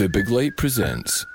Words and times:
The 0.00 0.08
Big 0.08 0.30
Light 0.30 0.56
presents. 0.56 1.26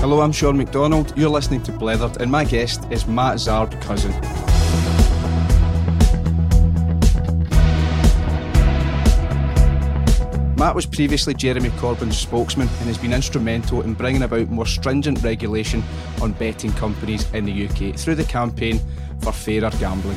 Hello, 0.00 0.20
I'm 0.22 0.32
Sean 0.32 0.56
McDonald. 0.56 1.16
You're 1.16 1.28
listening 1.28 1.62
to 1.62 1.70
Blethered, 1.70 2.16
and 2.16 2.32
my 2.32 2.44
guest 2.44 2.82
is 2.90 3.06
Matt 3.06 3.36
Zarb-Cousin. 3.36 5.03
Matt 10.64 10.74
was 10.74 10.86
previously 10.86 11.34
Jeremy 11.34 11.68
Corbyn's 11.68 12.16
spokesman 12.16 12.68
and 12.68 12.86
has 12.86 12.96
been 12.96 13.12
instrumental 13.12 13.82
in 13.82 13.92
bringing 13.92 14.22
about 14.22 14.48
more 14.48 14.64
stringent 14.64 15.22
regulation 15.22 15.84
on 16.22 16.32
betting 16.32 16.72
companies 16.72 17.30
in 17.32 17.44
the 17.44 17.66
UK 17.66 17.94
through 17.94 18.14
the 18.14 18.24
campaign 18.24 18.80
for 19.20 19.30
fairer 19.30 19.68
gambling. 19.78 20.16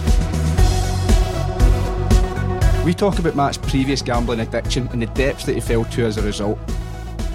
We 2.85 2.93
talk 2.93 3.19
about 3.19 3.35
Matt's 3.35 3.57
previous 3.57 4.01
gambling 4.01 4.39
addiction 4.39 4.87
and 4.93 5.01
the 5.01 5.07
depths 5.07 5.45
that 5.47 5.55
he 5.55 5.59
fell 5.59 5.83
to 5.83 6.05
as 6.05 6.17
a 6.17 6.21
result. 6.21 6.57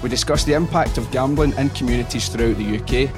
We 0.02 0.09
discuss 0.09 0.45
the 0.45 0.55
impact 0.55 0.97
of 0.97 1.10
gambling 1.10 1.52
in 1.59 1.69
communities 1.69 2.30
throughout 2.30 2.57
the 2.57 2.79
UK. 2.79 3.15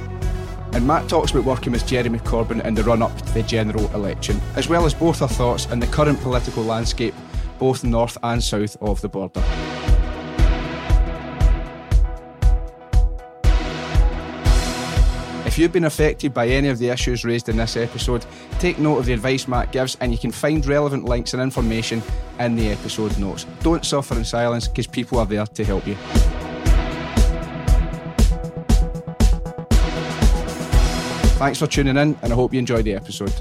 And 0.75 0.84
Matt 0.84 1.09
talks 1.09 1.31
about 1.31 1.45
working 1.45 1.70
with 1.70 1.87
Jeremy 1.87 2.19
Corbyn 2.19 2.65
in 2.65 2.75
the 2.75 2.83
run 2.83 3.01
up 3.01 3.17
to 3.17 3.33
the 3.33 3.45
general 3.45 3.89
election, 3.95 4.41
as 4.56 4.69
well 4.69 4.87
as 4.87 4.92
both 4.92 5.23
our 5.23 5.29
thoughts 5.29 5.70
on 5.70 5.79
the 5.79 5.87
current 5.87 6.20
political 6.20 6.65
landscape, 6.65 7.15
both 7.61 7.84
north 7.84 8.19
and 8.25 8.42
south 8.42 8.77
of 8.83 9.01
the 9.01 9.09
border. 9.09 9.64
If 15.55 15.60
you've 15.60 15.70
been 15.70 15.84
affected 15.84 16.34
by 16.34 16.48
any 16.48 16.66
of 16.66 16.80
the 16.80 16.88
issues 16.88 17.24
raised 17.24 17.48
in 17.48 17.58
this 17.58 17.77
episode, 17.77 18.27
take 18.58 18.80
note 18.80 18.98
of 18.98 19.06
the 19.06 19.12
advice 19.12 19.47
Matt 19.47 19.70
gives 19.70 19.96
and 20.00 20.11
you 20.11 20.19
can 20.19 20.33
find 20.33 20.66
relevant 20.66 21.05
links 21.05 21.33
and 21.33 21.41
information 21.41 22.02
in 22.41 22.56
the 22.56 22.70
episode 22.70 23.16
notes. 23.20 23.46
Don't 23.61 23.86
suffer 23.86 24.16
in 24.16 24.24
silence 24.24 24.66
because 24.66 24.88
people 24.88 25.20
are 25.20 25.27
there 25.27 25.46
to 25.46 25.64
help 25.64 25.86
you. 25.86 25.94
Thanks 31.38 31.61
for 31.61 31.68
tuning 31.68 31.98
in, 31.98 32.18
and 32.20 32.33
I 32.33 32.34
hope 32.34 32.52
you 32.52 32.58
enjoyed 32.58 32.84
the 32.84 32.94
episode. 32.94 33.33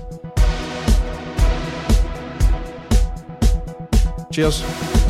Cheers. 4.32 5.03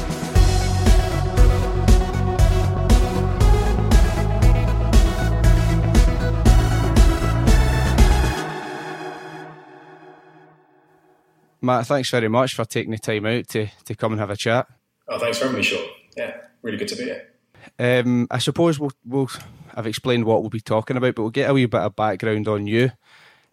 Matt, 11.64 11.88
thanks 11.88 12.10
very 12.10 12.28
much 12.28 12.56
for 12.56 12.66
taking 12.66 12.92
the 12.92 12.98
time 12.98 13.26
out 13.26 13.48
to, 13.48 13.68
to 13.86 13.96
come 13.96 14.12
and 14.12 14.20
have 14.20 14.30
a 14.30 14.36
chat. 14.36 14.68
Oh, 15.08 15.18
thanks 15.18 15.38
for 15.38 15.46
having 15.46 15.60
me, 15.60 15.64
Sean. 15.64 15.88
Yeah, 16.18 16.36
really 16.62 16.78
good 16.78 16.90
to 16.90 16.96
be 16.98 17.06
here. 17.06 17.30
Um, 17.80 18.28
I 18.30 18.40
suppose 18.40 18.78
we'll, 18.78 18.92
we'll 19.06 19.30
I've 19.74 19.88
explained 19.88 20.26
what 20.26 20.42
we'll 20.42 20.50
be 20.50 20.60
talking 20.60 20.98
about, 20.98 21.16
but 21.16 21.22
we'll 21.22 21.32
get 21.32 21.50
a 21.50 21.54
wee 21.54 21.66
bit 21.66 21.80
of 21.80 21.96
background 21.96 22.50
on 22.50 22.68
you. 22.68 22.92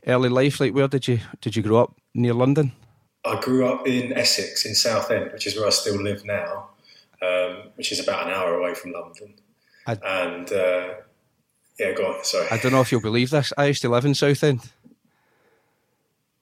Early 0.05 0.28
life, 0.28 0.58
like 0.58 0.75
where 0.75 0.88
did 0.88 1.06
you 1.06 1.20
did 1.41 1.55
you 1.55 1.62
grow 1.62 1.84
up 1.84 1.94
near 2.12 2.34
London? 2.34 2.72
I 3.25 3.38
grew 3.38 3.66
up 3.69 3.86
in 3.86 4.12
Essex, 4.14 4.66
in 4.66 4.75
Southend, 4.75 5.31
which 5.33 5.47
is 5.47 5.56
where 5.56 5.66
I 5.66 5.70
still 5.70 6.03
live 6.03 6.25
now, 6.25 6.70
um, 7.22 7.70
which 7.77 7.92
is 7.92 8.00
about 8.00 8.27
an 8.27 8.33
hour 8.34 8.55
away 8.55 8.75
from 8.75 8.92
London. 8.92 9.34
I- 9.86 9.98
and 10.05 10.53
uh, 10.53 10.94
yeah, 11.78 11.93
go 11.93 12.06
on. 12.15 12.25
Sorry. 12.25 12.49
I 12.50 12.59
don't 12.59 12.72
know 12.72 12.81
if 12.81 12.91
you'll 12.91 13.00
believe 13.00 13.31
this. 13.31 13.53
I 13.56 13.66
used 13.66 13.82
to 13.82 13.88
live 13.88 14.04
in 14.04 14.15
Southend. 14.15 14.72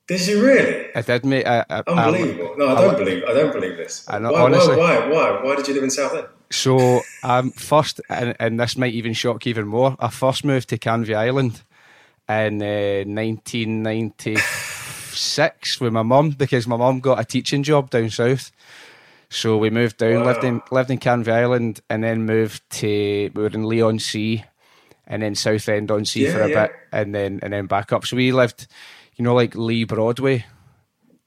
Did 0.09 0.27
you 0.27 0.43
really? 0.45 0.87
I 0.95 1.03
did, 1.03 1.25
mate. 1.27 1.47
I, 1.47 1.65
I, 1.69 1.83
Unbelievable. 1.87 2.55
no, 2.57 2.69
I 2.69 2.81
don't 2.81 2.97
believe. 2.97 3.25
I 3.25 3.35
don't 3.35 3.53
believe 3.53 3.77
this. 3.77 4.07
I 4.09 4.19
know, 4.19 4.33
why, 4.33 4.41
honestly. 4.41 4.75
why? 4.77 5.01
Why? 5.01 5.09
Why? 5.11 5.43
Why 5.43 5.57
did 5.57 5.69
you 5.69 5.75
live 5.75 5.85
in 5.85 5.91
Southend? 5.91 6.29
So, 6.51 7.03
um, 7.23 7.51
first, 7.51 8.01
and, 8.09 8.35
and 8.41 8.59
this 8.59 8.79
might 8.79 8.95
even 8.95 9.13
shock 9.13 9.45
you 9.45 9.51
even 9.51 9.67
more. 9.67 9.97
I 10.01 10.09
first 10.09 10.47
moved 10.47 10.71
to 10.71 10.79
Canvey 10.79 11.15
Island 11.15 11.61
in 12.27 12.63
uh, 12.63 13.05
1996 13.05 15.81
with 15.81 15.93
my 15.93 16.03
mum 16.03 16.31
because 16.31 16.67
my 16.67 16.77
mum 16.77 17.01
got 17.01 17.21
a 17.21 17.25
teaching 17.25 17.63
job 17.63 17.91
down 17.91 18.09
south. 18.11 18.51
So 19.31 19.59
we 19.59 19.69
moved 19.69 19.99
down, 19.99 20.25
lived 20.25 20.43
in 20.43 20.63
lived 20.71 20.91
in 20.91 20.99
Canvey 20.99 21.33
Island, 21.33 21.81
and 21.91 22.03
then 22.03 22.25
moved 22.25 22.63
to 22.81 23.31
we 23.35 23.43
were 23.43 23.49
in 23.49 23.65
Leigh-on-Sea, 23.65 24.43
and 25.07 25.23
then 25.23 25.35
Southend 25.35 25.91
on 25.91 26.07
Sea 26.07 26.25
Yeah, 26.25 26.33
for 26.33 26.41
a 26.43 26.49
yeah. 26.49 26.67
bit, 26.67 26.77
and 26.93 27.15
then 27.15 27.41
and 27.43 27.53
then 27.53 27.67
back 27.67 27.93
up. 27.93 28.07
So 28.07 28.17
we 28.17 28.33
lived, 28.33 28.67
you 29.19 29.25
know, 29.25 29.35
like 29.35 29.55
Leigh 29.55 29.85
Broadway. 29.85 30.47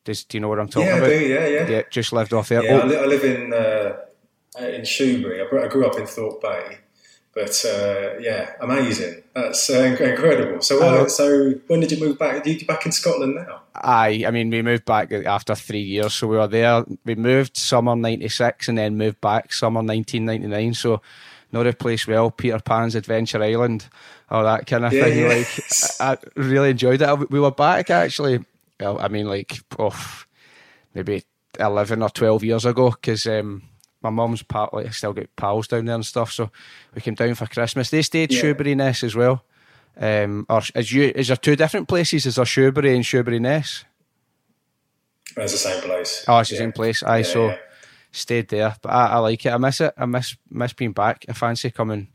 Does, 0.04 0.24
do 0.24 0.38
you 0.38 0.42
know 0.42 0.50
what 0.50 0.60
I'm 0.60 0.68
talking 0.68 0.88
Yeah, 0.90 0.98
about? 0.98 1.10
do. 1.10 1.20
Yeah, 1.20 1.48
yeah. 1.48 1.68
Yeah, 1.70 1.82
just 1.92 2.12
lived 2.12 2.34
off 2.34 2.50
there. 2.50 2.64
Yeah, 2.64 2.78
I, 2.78 2.82
Oh, 2.96 3.04
I 3.04 3.06
live 3.06 3.24
in 3.24 3.54
uh, 3.54 3.98
in 4.60 4.82
Shoebury. 4.82 5.46
I, 5.46 5.68
grew- 5.68 5.86
up 5.86 6.00
in 6.00 6.08
Thorpe 6.08 6.42
Bay, 6.42 6.80
but 7.36 7.64
uh, 7.66 8.18
yeah, 8.20 8.54
amazing. 8.62 9.22
That's 9.36 9.70
uh, 9.70 9.96
incredible. 10.00 10.62
So, 10.62 10.82
uh, 10.84 11.08
so 11.08 11.52
when 11.68 11.82
did 11.82 11.92
you 11.92 12.00
move 12.00 12.18
back? 12.18 12.46
You 12.48 12.66
back 12.66 12.86
in 12.88 12.92
Scotland 12.92 13.36
now? 13.36 13.62
Aye, 13.76 14.24
I 14.28 14.32
mean, 14.32 14.50
we 14.50 14.62
moved 14.64 14.86
back 14.86 15.12
after 15.14 15.54
three 15.56 15.82
years, 15.82 16.14
so 16.16 16.28
we 16.28 16.38
were 16.38 16.48
there. 16.48 16.84
We 17.06 17.14
moved 17.16 17.56
summer 17.58 17.96
'96 17.96 18.68
and 18.70 18.78
then 18.80 18.98
moved 18.98 19.22
back 19.22 19.54
summer 19.54 19.82
1999. 19.84 20.74
So, 20.74 21.02
know 21.52 21.64
the 21.64 21.74
place 21.74 22.08
well. 22.08 22.32
Peter 22.32 22.60
Pan's 22.60 22.96
Adventure 22.96 23.42
Island, 23.44 23.88
all 24.30 24.44
that 24.44 24.66
kind 24.68 24.86
of 24.86 24.94
Yeah, 24.94 25.04
thing. 25.06 25.20
yeah. 25.20 25.28
Like, 25.28 25.48
I, 26.00 26.14
I 26.14 26.18
really 26.36 26.70
enjoyed 26.72 27.02
it. 27.02 27.30
We 27.32 27.40
were 27.40 27.52
back 27.52 27.90
actually. 27.90 28.44
Well, 28.80 29.00
I 29.00 29.08
mean, 29.10 29.28
like, 29.28 29.60
oh, 29.78 30.24
maybe 30.94 31.24
11 31.60 32.02
or 32.02 32.10
12 32.10 32.44
years 32.44 32.66
ago, 32.66 32.90
because 32.92 33.28
um, 33.28 33.62
my 34.02 34.10
mum's 34.10 34.42
part, 34.44 34.74
like, 34.74 34.88
I 34.88 34.90
still 34.90 35.14
get 35.14 35.36
pals 35.36 35.68
down 35.68 35.86
there 35.86 35.96
and 35.96 36.06
stuff. 36.06 36.32
So, 36.32 36.50
we 36.96 37.02
came 37.02 37.14
down 37.16 37.36
for 37.36 37.46
Christmas. 37.48 37.90
They 37.90 38.02
stayed 38.02 38.32
Yeah. 38.32 38.42
Shoebury 38.42 38.76
Ness 38.76 39.04
as 39.04 39.16
well. 39.16 39.44
Um, 40.00 40.46
or 40.50 40.62
is 40.74 40.92
you 40.94 41.12
is 41.14 41.28
there 41.28 41.36
two 41.38 41.56
different 41.58 41.88
places? 41.90 42.26
Is 42.26 42.36
there 42.36 42.46
Shoebury 42.46 42.96
and 42.96 43.04
Shoebury 43.04 43.40
Ness? 43.42 43.84
It's 45.38 45.52
the 45.52 45.58
same 45.58 45.82
place. 45.82 46.26
Oh, 46.28 46.40
it's 46.40 46.50
the 46.50 46.56
same 46.58 46.72
place. 46.72 47.04
Aye, 47.04 47.18
Yeah, 47.20 47.24
so 47.24 47.48
yeah. 47.50 47.58
Stayed 48.12 48.50
there. 48.50 48.76
But 48.82 48.90
I, 48.90 49.08
I 49.08 49.18
like 49.18 49.46
it. 49.46 49.52
I 49.54 49.58
miss 49.58 49.82
it. 49.82 49.94
I 49.98 50.06
miss 50.06 50.36
miss 50.50 50.74
being 50.74 50.94
back. 50.94 51.26
I 51.30 51.34
fancy 51.34 51.72
coming 51.72 52.08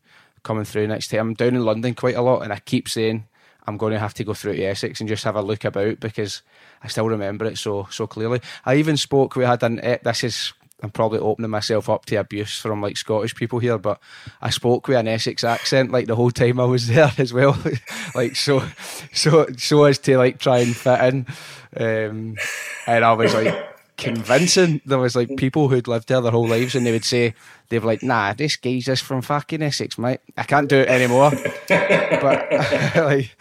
coming 0.42 0.64
through 0.64 0.86
next 0.86 1.08
time. 1.08 1.20
I'm 1.20 1.34
down 1.34 1.54
in 1.56 1.64
London 1.64 1.94
quite 1.94 2.16
a 2.16 2.22
lot, 2.22 2.42
and 2.42 2.52
I 2.52 2.58
keep 2.60 2.88
saying 2.88 3.26
I'm 3.66 3.76
going 3.76 3.92
to 3.92 3.98
have 3.98 4.14
to 4.14 4.24
go 4.24 4.34
through 4.34 4.54
to 4.56 4.62
Essex 4.64 5.00
and 5.00 5.08
just 5.08 5.24
have 5.24 5.36
a 5.36 5.42
look 5.42 5.64
about 5.64 5.98
because 6.00 6.42
I 6.82 6.88
still 6.88 7.08
remember 7.08 7.44
it 7.46 7.58
so 7.58 7.88
so 7.90 8.06
clearly. 8.06 8.40
I 8.64 8.76
even 8.76 8.96
spoke. 8.96 9.36
We 9.36 9.44
had 9.44 9.62
an. 9.62 9.80
eh, 9.80 9.98
This 10.02 10.24
is. 10.24 10.52
I'm 10.82 10.90
probably 10.90 11.20
opening 11.20 11.50
myself 11.50 11.88
up 11.88 12.04
to 12.04 12.16
abuse 12.16 12.60
from 12.60 12.82
like 12.82 12.98
Scottish 12.98 13.34
people 13.34 13.58
here, 13.60 13.78
but 13.78 13.98
I 14.42 14.50
spoke 14.50 14.86
with 14.86 14.98
an 14.98 15.08
Essex 15.08 15.42
accent 15.42 15.90
like 15.90 16.06
the 16.06 16.14
whole 16.14 16.30
time 16.30 16.60
I 16.60 16.66
was 16.66 16.86
there 16.94 17.10
as 17.16 17.32
well, 17.32 17.56
like 18.14 18.36
so, 18.36 18.62
so, 19.10 19.46
so 19.56 19.84
as 19.84 19.98
to 20.00 20.18
like 20.18 20.38
try 20.38 20.58
and 20.58 20.76
fit 20.76 21.00
in, 21.00 21.26
um, 21.78 22.36
and 22.86 23.04
I 23.06 23.12
was 23.14 23.32
like 23.32 23.54
convincing. 23.96 24.80
There 24.86 24.98
was 24.98 25.16
like 25.16 25.36
people 25.36 25.68
who'd 25.68 25.88
lived 25.88 26.08
there 26.08 26.20
their 26.20 26.32
whole 26.32 26.46
lives, 26.48 26.74
and 26.74 26.86
they 26.86 26.92
would 26.92 27.04
say 27.04 27.34
they'd 27.68 27.78
be 27.80 27.86
like, 27.86 28.02
"Nah, 28.02 28.32
this 28.34 28.56
guy's 28.56 28.84
just 28.84 29.02
from 29.04 29.22
fucking 29.22 29.62
Essex, 29.62 29.98
mate. 29.98 30.20
I 30.36 30.42
can't 30.44 30.68
do 30.68 30.78
it 30.78 30.88
anymore." 30.88 31.30
but 31.68 32.52
like, 32.96 33.36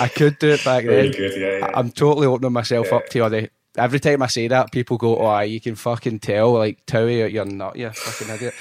I 0.00 0.08
could 0.14 0.38
do 0.38 0.50
it 0.50 0.64
back 0.64 0.84
Really 0.84 1.08
then. 1.10 1.12
good. 1.18 1.40
Yeah, 1.40 1.58
yeah. 1.58 1.70
I'm 1.74 1.90
totally 1.90 2.26
opening 2.26 2.52
myself 2.52 2.92
up 2.92 3.08
to 3.10 3.28
the. 3.28 3.50
Every 3.78 4.00
time 4.00 4.20
I 4.22 4.26
say 4.26 4.48
that, 4.48 4.72
people 4.72 4.98
go, 4.98 5.16
"Oh, 5.18 5.40
you 5.40 5.60
can 5.60 5.74
fucking 5.76 6.18
tell, 6.18 6.52
like 6.54 6.84
Towie, 6.86 7.30
you're 7.32 7.44
not, 7.44 7.76
you 7.76 7.90
fucking 7.90 8.28
idiot." 8.34 8.54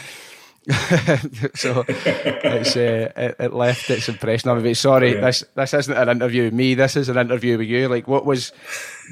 so 1.56 1.84
it's 1.88 2.76
uh, 2.78 3.12
it, 3.16 3.36
it 3.40 3.54
left 3.54 3.90
its 3.90 4.08
impression 4.08 4.50
on 4.50 4.58
me. 4.62 4.70
But 4.70 4.78
sorry, 4.78 5.16
Yeah. 5.16 5.22
this 5.22 5.44
this 5.56 5.74
isn't 5.74 5.98
an 5.98 6.10
interview 6.10 6.44
with 6.44 6.54
me. 6.54 6.76
This 6.76 6.96
is 6.96 7.10
an 7.10 7.18
interview 7.18 7.58
with 7.58 7.68
you. 7.68 7.88
Like, 7.88 8.08
what 8.08 8.26
was 8.26 8.52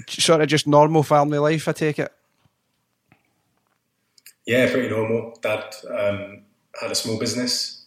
sort 0.07 0.41
of 0.41 0.47
just 0.47 0.67
normal 0.67 1.03
family 1.03 1.39
life? 1.39 1.67
I 1.67 1.71
take 1.71 2.00
it. 2.00 2.12
Yeah, 4.47 4.71
pretty 4.71 4.89
normal. 4.89 5.38
Dad 5.41 5.75
um, 5.89 6.44
had 6.79 6.89
a 6.89 6.95
small 6.95 7.19
business. 7.19 7.85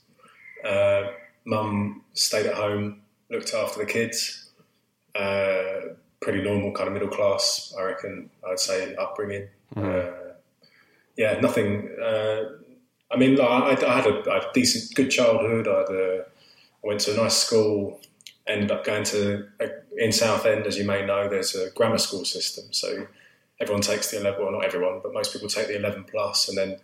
Uh, 0.64 1.04
Mum 1.46 2.02
stayed 2.12 2.44
at 2.44 2.54
home, 2.54 3.00
looked 3.30 3.54
after 3.54 3.80
the 3.80 3.86
kids. 3.86 4.50
Uh, 5.14 5.94
pretty 6.20 6.42
normal, 6.42 6.72
kind 6.72 6.86
of 6.86 6.92
middle 6.92 7.08
class, 7.08 7.74
I 7.78 7.82
reckon. 7.84 8.28
I'd 8.46 8.60
say 8.60 8.94
upbringing. 8.94 9.48
Uh, 9.74 10.34
yeah, 11.16 11.40
nothing. 11.40 11.88
Uh, 12.00 12.42
I 13.10 13.16
mean, 13.16 13.36
like, 13.36 13.82
I, 13.82 13.86
I, 13.86 13.96
had 13.96 14.06
a, 14.06 14.30
I 14.30 14.34
had 14.34 14.44
a 14.44 14.52
decent, 14.52 14.94
good 14.94 15.10
childhood. 15.10 15.66
I, 15.66 15.78
had 15.78 15.88
a, 15.88 16.24
I 16.84 16.86
went 16.86 17.00
to 17.00 17.14
a 17.14 17.16
nice 17.16 17.38
school. 17.38 18.00
Ended 18.46 18.70
up 18.70 18.84
going 18.84 19.04
to 19.04 19.46
in 19.96 20.12
Southend, 20.12 20.66
as 20.66 20.76
you 20.76 20.84
may 20.84 21.06
know, 21.06 21.28
there's 21.28 21.54
a 21.54 21.70
grammar 21.70 21.98
school 21.98 22.24
system. 22.24 22.64
So 22.70 23.06
everyone 23.60 23.82
takes 23.82 24.10
the 24.10 24.20
11, 24.20 24.42
well, 24.42 24.52
not 24.52 24.64
everyone, 24.64 25.00
but 25.02 25.12
most 25.12 25.32
people 25.32 25.48
take 25.48 25.68
the 25.68 25.76
11 25.76 26.04
plus, 26.04 26.48
and 26.48 26.56
then 26.56 26.78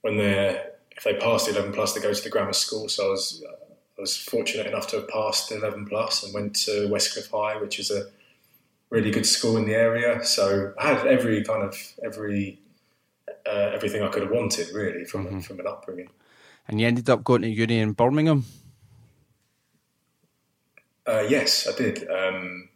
when 0.00 0.16
they're 0.16 0.70
if 0.96 1.04
they 1.04 1.14
pass 1.14 1.44
the 1.44 1.52
11 1.52 1.72
plus, 1.72 1.92
they 1.92 2.00
go 2.00 2.12
to 2.12 2.22
the 2.22 2.30
grammar 2.30 2.52
school. 2.52 2.88
So 2.88 3.06
I 3.06 3.10
was 3.10 3.42
I 3.98 4.00
was 4.00 4.16
fortunate 4.16 4.66
enough 4.66 4.86
to 4.88 4.96
have 4.96 5.08
passed 5.08 5.48
the 5.48 5.56
11 5.56 5.86
plus 5.86 6.22
and 6.22 6.34
went 6.34 6.54
to 6.56 6.88
Westcliff 6.88 7.30
High, 7.30 7.60
which 7.60 7.78
is 7.78 7.90
a 7.90 8.06
really 8.90 9.10
good 9.10 9.26
school 9.26 9.56
in 9.56 9.66
the 9.66 9.74
area. 9.74 10.24
So 10.24 10.72
I 10.78 10.94
had 10.94 11.06
every 11.06 11.42
kind 11.44 11.62
of 11.62 11.76
every 12.04 12.60
uh, 13.46 13.70
everything 13.74 14.02
I 14.02 14.08
could 14.08 14.22
have 14.22 14.30
wanted 14.30 14.68
really 14.72 15.04
from 15.04 15.26
mm-hmm. 15.26 15.40
from 15.40 15.60
an 15.60 15.66
upbringing. 15.66 16.10
And 16.68 16.80
you 16.80 16.86
ended 16.86 17.10
up 17.10 17.24
going 17.24 17.42
to 17.42 17.48
uni 17.48 17.78
in 17.78 17.92
Birmingham. 17.92 18.44
Uh, 21.06 21.24
yes, 21.28 21.68
I 21.68 21.76
did. 21.76 22.08
Um, 22.08 22.70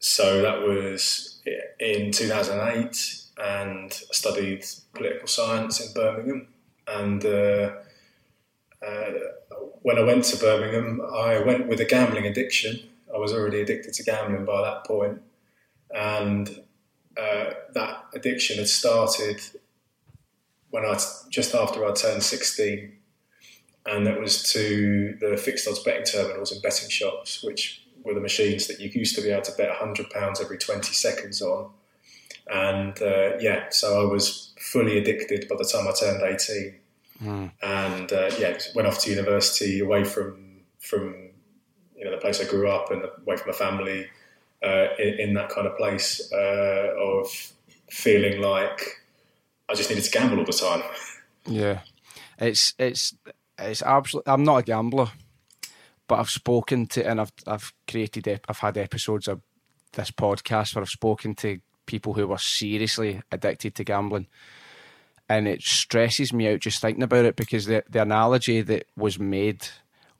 so 0.00 0.42
that 0.42 0.62
was 0.62 1.29
in 1.78 2.12
2008, 2.12 3.16
and 3.38 3.92
I 3.92 4.12
studied 4.12 4.64
political 4.94 5.28
science 5.28 5.80
in 5.80 5.92
Birmingham. 5.92 6.48
And 6.86 7.24
uh, 7.24 7.72
uh, 8.86 9.12
when 9.82 9.98
I 9.98 10.02
went 10.02 10.24
to 10.24 10.36
Birmingham, 10.36 11.00
I 11.00 11.40
went 11.40 11.68
with 11.68 11.80
a 11.80 11.84
gambling 11.84 12.26
addiction. 12.26 12.80
I 13.14 13.18
was 13.18 13.32
already 13.32 13.60
addicted 13.60 13.94
to 13.94 14.02
gambling 14.02 14.44
by 14.44 14.62
that 14.62 14.84
point, 14.84 15.20
and 15.94 16.48
uh, 17.16 17.50
that 17.74 18.04
addiction 18.14 18.58
had 18.58 18.68
started 18.68 19.40
when 20.70 20.84
I 20.84 20.98
just 21.28 21.54
after 21.54 21.84
I 21.84 21.92
turned 21.92 22.22
16, 22.22 22.92
and 23.86 24.06
that 24.06 24.20
was 24.20 24.52
to 24.52 25.16
the 25.20 25.36
fixed 25.36 25.66
odds 25.66 25.80
betting 25.80 26.04
terminals 26.04 26.52
and 26.52 26.62
betting 26.62 26.88
shops, 26.88 27.42
which 27.42 27.82
were 28.04 28.14
the 28.14 28.20
machines 28.20 28.66
that 28.66 28.80
you 28.80 28.90
used 28.92 29.14
to 29.16 29.22
be 29.22 29.30
able 29.30 29.42
to 29.42 29.52
bet 29.52 29.70
£100 29.70 30.40
every 30.40 30.58
20 30.58 30.92
seconds 30.92 31.42
on. 31.42 31.70
And 32.50 33.00
uh, 33.00 33.36
yeah, 33.38 33.66
so 33.70 34.00
I 34.00 34.10
was 34.10 34.52
fully 34.58 34.98
addicted 34.98 35.48
by 35.48 35.56
the 35.56 35.64
time 35.64 35.86
I 35.86 35.92
turned 35.92 36.22
18. 36.22 36.74
Mm. 37.22 37.52
And 37.62 38.12
uh, 38.12 38.30
yeah, 38.38 38.58
went 38.74 38.88
off 38.88 38.98
to 39.00 39.10
university 39.10 39.80
away 39.80 40.04
from 40.04 40.46
from 40.78 41.14
you 41.94 42.04
know 42.04 42.12
the 42.12 42.16
place 42.16 42.40
I 42.40 42.48
grew 42.48 42.70
up 42.70 42.90
and 42.90 43.02
away 43.02 43.36
from 43.36 43.50
my 43.50 43.56
family 43.56 44.06
uh, 44.64 44.86
in, 44.98 45.20
in, 45.20 45.34
that 45.34 45.50
kind 45.50 45.66
of 45.66 45.76
place 45.76 46.32
uh, 46.32 46.94
of 46.98 47.52
feeling 47.90 48.40
like 48.40 49.02
I 49.68 49.74
just 49.74 49.90
needed 49.90 50.04
to 50.04 50.10
gamble 50.10 50.38
all 50.38 50.44
the 50.46 50.52
time. 50.52 50.82
Yeah, 51.46 51.80
it's 52.38 52.72
it's 52.78 53.14
it's 53.58 53.82
absolutely. 53.82 54.32
I'm 54.32 54.44
not 54.44 54.56
a 54.56 54.62
gambler, 54.62 55.10
but 56.10 56.18
I've 56.18 56.28
spoken 56.28 56.86
to 56.88 57.08
and 57.08 57.20
I've 57.20 57.32
I've 57.46 57.72
created 57.88 58.40
I've 58.48 58.58
had 58.58 58.76
episodes 58.76 59.28
of 59.28 59.42
this 59.92 60.10
podcast 60.10 60.74
where 60.74 60.82
I've 60.82 60.88
spoken 60.88 61.36
to 61.36 61.60
people 61.86 62.14
who 62.14 62.26
were 62.26 62.36
seriously 62.36 63.22
addicted 63.30 63.76
to 63.76 63.84
gambling. 63.84 64.26
And 65.28 65.46
it 65.46 65.62
stresses 65.62 66.32
me 66.32 66.52
out 66.52 66.58
just 66.58 66.80
thinking 66.80 67.04
about 67.04 67.26
it 67.26 67.36
because 67.36 67.66
the 67.66 67.84
the 67.88 68.02
analogy 68.02 68.60
that 68.60 68.88
was 68.96 69.20
made 69.20 69.68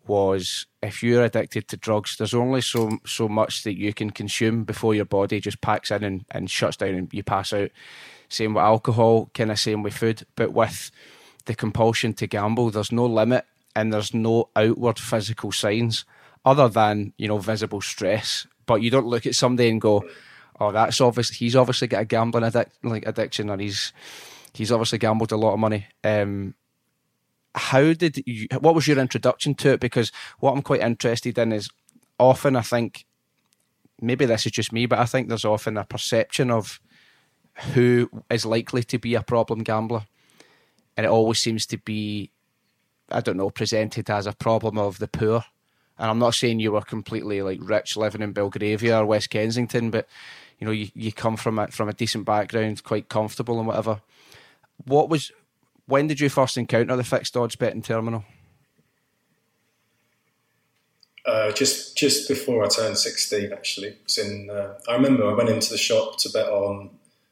was 0.06 0.66
if 0.80 1.02
you're 1.02 1.24
addicted 1.24 1.66
to 1.66 1.76
drugs, 1.76 2.16
there's 2.16 2.34
only 2.34 2.60
so 2.60 2.98
so 3.04 3.28
much 3.28 3.64
that 3.64 3.76
you 3.76 3.92
can 3.92 4.10
consume 4.10 4.62
before 4.62 4.94
your 4.94 5.06
body 5.06 5.40
just 5.40 5.60
packs 5.60 5.90
in 5.90 6.04
and, 6.04 6.24
and 6.30 6.52
shuts 6.52 6.76
down 6.76 6.94
and 6.94 7.12
you 7.12 7.24
pass 7.24 7.52
out. 7.52 7.70
Same 8.28 8.54
with 8.54 8.62
alcohol, 8.62 9.28
kind 9.34 9.50
of 9.50 9.58
same 9.58 9.82
with 9.82 9.94
food, 9.94 10.24
but 10.36 10.52
with 10.52 10.92
the 11.46 11.54
compulsion 11.56 12.12
to 12.12 12.28
gamble, 12.28 12.70
there's 12.70 12.92
no 12.92 13.06
limit 13.06 13.44
and 13.76 13.92
there's 13.92 14.14
no 14.14 14.50
outward 14.56 14.98
physical 14.98 15.52
signs 15.52 16.04
other 16.44 16.68
than 16.68 17.12
you 17.16 17.28
know 17.28 17.38
visible 17.38 17.80
stress. 17.80 18.46
But 18.66 18.82
you 18.82 18.90
don't 18.90 19.06
look 19.06 19.26
at 19.26 19.34
somebody 19.34 19.68
and 19.68 19.80
go, 19.80 20.04
"Oh, 20.58 20.72
that's 20.72 21.00
obvious. 21.00 21.30
He's 21.30 21.56
obviously 21.56 21.88
got 21.88 22.02
a 22.02 22.04
gambling 22.04 22.44
addic- 22.44 22.70
like 22.82 23.06
addiction, 23.06 23.50
and 23.50 23.60
he's 23.60 23.92
he's 24.54 24.72
obviously 24.72 24.98
gambled 24.98 25.32
a 25.32 25.36
lot 25.36 25.54
of 25.54 25.58
money." 25.58 25.86
Um, 26.04 26.54
how 27.54 27.92
did 27.92 28.22
you? 28.26 28.46
What 28.60 28.74
was 28.74 28.86
your 28.86 28.98
introduction 28.98 29.54
to 29.56 29.72
it? 29.72 29.80
Because 29.80 30.12
what 30.38 30.52
I'm 30.52 30.62
quite 30.62 30.80
interested 30.80 31.36
in 31.38 31.52
is 31.52 31.68
often 32.18 32.56
I 32.56 32.62
think 32.62 33.06
maybe 34.00 34.24
this 34.24 34.46
is 34.46 34.52
just 34.52 34.72
me, 34.72 34.86
but 34.86 34.98
I 34.98 35.04
think 35.04 35.28
there's 35.28 35.44
often 35.44 35.76
a 35.76 35.84
perception 35.84 36.50
of 36.50 36.80
who 37.74 38.08
is 38.30 38.46
likely 38.46 38.82
to 38.84 38.98
be 38.98 39.14
a 39.14 39.22
problem 39.22 39.62
gambler, 39.62 40.04
and 40.96 41.04
it 41.04 41.10
always 41.10 41.38
seems 41.38 41.66
to 41.66 41.78
be 41.78 42.30
I 43.10 43.20
don't 43.20 43.36
know, 43.36 43.50
presented 43.50 44.10
as 44.10 44.26
a 44.26 44.32
problem 44.32 44.78
of 44.78 44.98
the 44.98 45.08
poor. 45.08 45.44
And 45.98 46.10
I'm 46.10 46.18
not 46.18 46.34
saying 46.34 46.60
you 46.60 46.72
were 46.72 46.80
completely 46.80 47.42
like 47.42 47.58
rich 47.62 47.96
living 47.96 48.22
in 48.22 48.32
Belgravia 48.32 49.00
or 49.00 49.06
West 49.06 49.30
Kensington, 49.30 49.90
but 49.90 50.08
you 50.58 50.66
know, 50.66 50.72
you, 50.72 50.88
you 50.94 51.12
come 51.12 51.36
from 51.36 51.58
a 51.58 51.68
from 51.68 51.88
a 51.88 51.92
decent 51.92 52.24
background, 52.24 52.82
quite 52.84 53.08
comfortable 53.08 53.58
and 53.58 53.66
whatever. 53.66 54.00
What 54.86 55.08
was 55.08 55.32
when 55.86 56.06
did 56.06 56.20
you 56.20 56.28
first 56.28 56.56
encounter 56.56 56.96
the 56.96 57.04
fixed 57.04 57.36
odds 57.36 57.56
betting 57.56 57.82
terminal? 57.82 58.24
Uh, 61.26 61.52
just 61.52 61.96
just 61.96 62.28
before 62.28 62.64
I 62.64 62.68
turned 62.68 62.96
sixteen, 62.96 63.52
actually. 63.52 63.96
was 64.04 64.18
in. 64.18 64.48
Uh, 64.50 64.78
I 64.88 64.94
remember 64.94 65.28
I 65.28 65.34
went 65.34 65.50
into 65.50 65.70
the 65.70 65.78
shop 65.78 66.18
to 66.20 66.30
bet 66.30 66.48
on. 66.48 66.90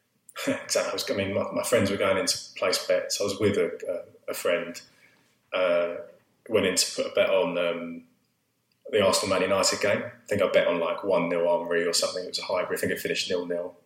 exactly. 0.46 0.90
I, 0.90 0.92
was, 0.92 1.10
I 1.10 1.14
mean, 1.14 1.34
my, 1.34 1.50
my, 1.52 1.62
friends 1.62 1.90
were 1.90 1.96
going 1.96 2.18
into 2.18 2.38
place 2.56 2.86
bets. 2.86 3.20
I 3.20 3.24
was 3.24 3.40
with 3.40 3.56
a, 3.56 4.04
a, 4.28 4.30
a 4.30 4.34
friend, 4.34 4.80
uh, 5.52 5.94
went 6.48 6.66
in 6.66 6.76
to 6.76 6.94
put 6.96 7.12
a 7.12 7.14
bet 7.14 7.30
on 7.30 7.58
um, 7.58 8.02
the 8.90 9.04
Arsenal 9.04 9.34
Man 9.34 9.42
United 9.42 9.80
game. 9.80 10.02
I 10.04 10.26
think 10.28 10.42
I 10.42 10.48
bet 10.48 10.66
on 10.66 10.80
like 10.80 11.04
1 11.04 11.30
0 11.30 11.58
Henry 11.58 11.86
or 11.86 11.92
something. 11.92 12.24
It 12.24 12.28
was 12.28 12.38
a 12.38 12.42
hybrid. 12.42 12.78
I 12.78 12.80
think 12.80 12.92
it 12.92 13.00
finished 13.00 13.30
nil 13.30 13.46
nil. 13.46 13.76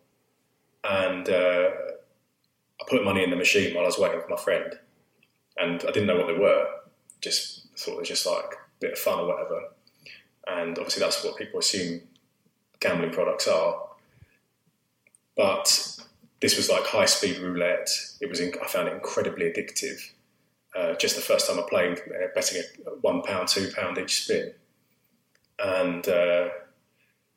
And 0.85 1.29
uh, 1.29 1.71
I 2.81 2.85
put 2.89 3.05
money 3.05 3.23
in 3.23 3.31
the 3.31 3.37
machine 3.37 3.75
while 3.75 3.85
I 3.85 3.87
was 3.87 3.99
waiting 3.99 4.21
for 4.21 4.29
my 4.29 4.37
friend. 4.37 4.75
And 5.57 5.83
I 5.83 5.91
didn't 5.93 6.07
know 6.07 6.17
what 6.17 6.29
they 6.29 6.39
were. 6.39 6.67
Just 7.21 7.69
thought 7.77 7.95
it 7.95 7.99
was 7.99 8.09
just 8.09 8.27
like 8.27 8.55
a 8.55 8.81
bit 8.81 8.93
of 8.93 8.99
fun 8.99 9.21
or 9.21 9.27
whatever. 9.29 9.61
And 10.47 10.77
obviously, 10.79 11.01
that's 11.01 11.23
what 11.23 11.37
people 11.37 11.61
assume 11.61 12.01
gambling 12.81 13.13
products 13.13 13.47
are. 13.47 13.81
But 15.37 16.01
this 16.41 16.57
was 16.57 16.69
like 16.69 16.85
high 16.85 17.07
speed 17.07 17.39
roulette. 17.39 17.89
It 18.21 18.29
was. 18.29 18.41
I 18.41 18.51
found 18.67 18.89
it 18.89 18.95
incredibly 18.95 19.47
addictive 19.47 20.11
uh, 20.77 20.95
just 20.95 21.17
the 21.17 21.23
first 21.23 21.49
time 21.49 21.59
I 21.59 21.63
played, 21.69 21.99
uh, 21.99 22.29
betting 22.35 22.61
at 22.61 23.03
one 23.03 23.23
pound, 23.23 23.49
two 23.49 23.71
pound 23.75 23.99
each 23.99 24.25
spin, 24.25 24.53
and 25.59 26.07
uh, 26.09 26.49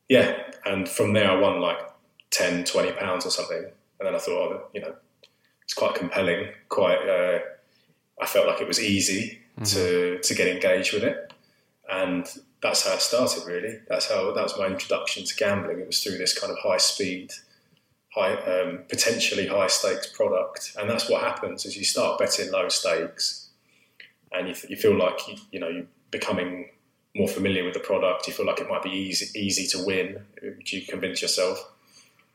yeah, 0.08 0.38
and 0.66 0.88
from 0.88 1.14
there 1.14 1.30
I 1.30 1.40
won 1.40 1.60
like 1.60 1.80
10, 2.32 2.66
20 2.66 2.92
pounds 2.94 3.26
or 3.26 3.32
something, 3.32 3.66
and 4.00 4.08
then 4.08 4.16
I 4.16 4.20
thought, 4.20 4.52
oh, 4.52 4.68
you 4.74 4.82
know, 4.82 4.96
it's 5.64 5.74
quite 5.74 5.96
compelling. 5.96 6.50
Quite, 6.69 7.07
uh, 7.07 7.40
I 8.21 8.26
felt 8.26 8.48
like 8.48 8.62
it 8.62 8.68
was 8.68 8.81
easy 8.81 9.42
mm-hmm. 9.59 9.64
to 9.64 10.19
to 10.19 10.36
get 10.36 10.48
engaged 10.48 10.94
with 10.94 11.04
it, 11.04 11.33
and 11.92 12.26
that's 12.62 12.88
how 12.88 12.94
it 12.94 13.02
started. 13.02 13.45
Really, 13.45 13.80
that's 13.88 14.09
how 14.09 14.31
that 14.33 14.44
was 14.44 14.57
my 14.57 14.68
introduction 14.68 15.26
to 15.26 15.36
gambling. 15.36 15.80
It 15.80 15.88
was 15.88 16.04
through 16.04 16.18
this 16.18 16.38
kind 16.38 16.52
of 16.52 16.59
high 16.59 16.78
speed 16.78 17.31
high, 18.16 18.34
um, 18.34 18.80
potentially 18.88 19.48
high 19.48 19.68
stakes 19.68 20.07
product, 20.07 20.76
and 20.80 20.90
that's 20.90 21.10
what 21.10 21.22
happens 21.22 21.66
as 21.66 21.76
you 21.76 21.84
start 21.84 22.18
betting 22.18 22.52
low 22.52 22.69
stakes, 22.69 23.50
and 24.31 24.48
you, 24.48 24.56
you 24.69 24.76
feel 24.76 24.98
like 24.98 25.28
you, 25.28 25.36
you 25.52 25.60
know 25.60 25.68
you're 25.68 25.88
becoming 26.12 26.69
more 27.16 27.28
familiar 27.28 27.64
with 27.64 27.74
the 27.74 27.80
product. 27.80 28.28
You 28.28 28.34
feel 28.34 28.45
like 28.45 28.60
it 28.60 28.69
might 28.69 28.84
be 28.84 28.90
easy 28.90 29.38
easy 29.38 29.68
to 29.78 29.86
win, 29.86 30.26
you 30.42 30.81
convince 30.84 31.22
yourself, 31.22 31.74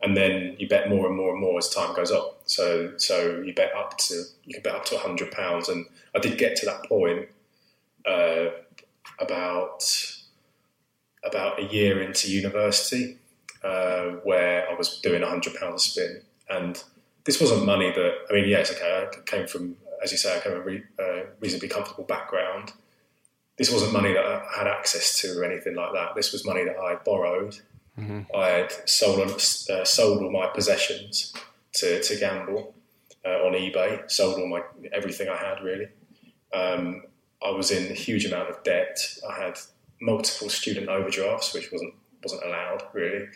and 0.02 0.16
then 0.16 0.56
you 0.58 0.68
bet 0.68 0.90
more 0.90 1.06
and 1.06 1.16
more 1.16 1.32
and 1.32 1.40
more 1.40 1.58
as 1.58 1.70
time 1.70 1.94
goes 1.96 2.10
on. 2.10 2.30
So 2.44 2.92
so 2.98 3.40
you 3.40 3.54
bet 3.54 3.74
up 3.74 3.96
to 3.98 4.24
you 4.44 4.54
can 4.54 4.62
bet 4.62 4.74
up 4.74 4.84
to 4.86 4.98
hundred 4.98 5.32
pounds, 5.32 5.68
and 5.68 5.86
I 6.14 6.18
did 6.18 6.36
get 6.36 6.56
to 6.56 6.66
that 6.66 6.84
point 6.84 7.28
uh, 8.06 8.50
about 9.18 9.82
about 11.24 11.58
a 11.58 11.64
year 11.64 12.02
into 12.02 12.30
university 12.30 13.16
uh, 13.62 14.16
where 14.24 14.68
I 14.68 14.74
was 14.74 15.00
doing 15.00 15.22
a 15.22 15.28
hundred 15.28 15.54
pound 15.54 15.74
a 15.74 15.78
spin, 15.78 16.22
and 16.48 16.82
this 17.24 17.40
wasn't 17.40 17.64
money 17.64 17.90
that 17.90 18.12
I 18.30 18.32
mean, 18.32 18.48
yes, 18.48 18.72
okay, 18.72 19.06
I 19.06 19.20
came 19.22 19.46
from, 19.46 19.76
as 20.02 20.12
you 20.12 20.18
say, 20.18 20.36
I 20.36 20.40
came 20.40 20.52
from 20.52 20.62
a 20.62 20.64
re, 20.64 20.82
uh, 20.98 21.22
reasonably 21.40 21.68
comfortable 21.68 22.04
background. 22.04 22.72
This 23.58 23.70
wasn't 23.70 23.92
money 23.92 24.12
that 24.14 24.24
I 24.24 24.42
had 24.56 24.66
access 24.66 25.20
to 25.20 25.38
or 25.38 25.44
anything 25.44 25.74
like 25.74 25.92
that. 25.92 26.14
This 26.14 26.32
was 26.32 26.46
money 26.46 26.64
that 26.64 26.78
I 26.78 26.96
borrowed. 27.04 27.60
Mm-hmm. 27.98 28.34
I 28.34 28.48
had 28.48 28.88
sold 28.88 29.20
uh, 29.20 29.84
sold 29.84 30.22
all 30.22 30.30
my 30.30 30.46
possessions 30.46 31.34
to, 31.74 32.02
to 32.02 32.16
gamble 32.16 32.74
uh, 33.24 33.44
on 33.44 33.52
eBay. 33.52 34.10
Sold 34.10 34.40
all 34.40 34.48
my 34.48 34.62
everything 34.92 35.28
I 35.28 35.36
had 35.36 35.62
really. 35.62 35.88
Um, 36.54 37.02
I 37.42 37.50
was 37.50 37.70
in 37.70 37.90
a 37.90 37.94
huge 37.94 38.24
amount 38.24 38.50
of 38.50 38.62
debt. 38.64 38.98
I 39.28 39.34
had 39.34 39.58
multiple 40.00 40.48
student 40.48 40.88
overdrafts, 40.88 41.52
which 41.54 41.70
wasn't 41.70 41.94
wasn't 42.22 42.44
allowed 42.44 42.82
really. 42.92 43.28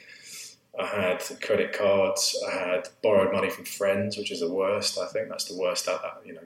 I 0.78 0.86
had 0.86 1.22
credit 1.40 1.72
cards. 1.72 2.36
I 2.48 2.50
had 2.52 2.88
borrowed 3.02 3.32
money 3.32 3.48
from 3.48 3.64
friends, 3.64 4.16
which 4.16 4.32
is 4.32 4.40
the 4.40 4.52
worst. 4.52 4.98
I 4.98 5.06
think 5.06 5.28
that's 5.28 5.44
the 5.44 5.56
worst. 5.56 5.86
That, 5.86 6.02
that 6.02 6.26
you 6.26 6.34
know, 6.34 6.42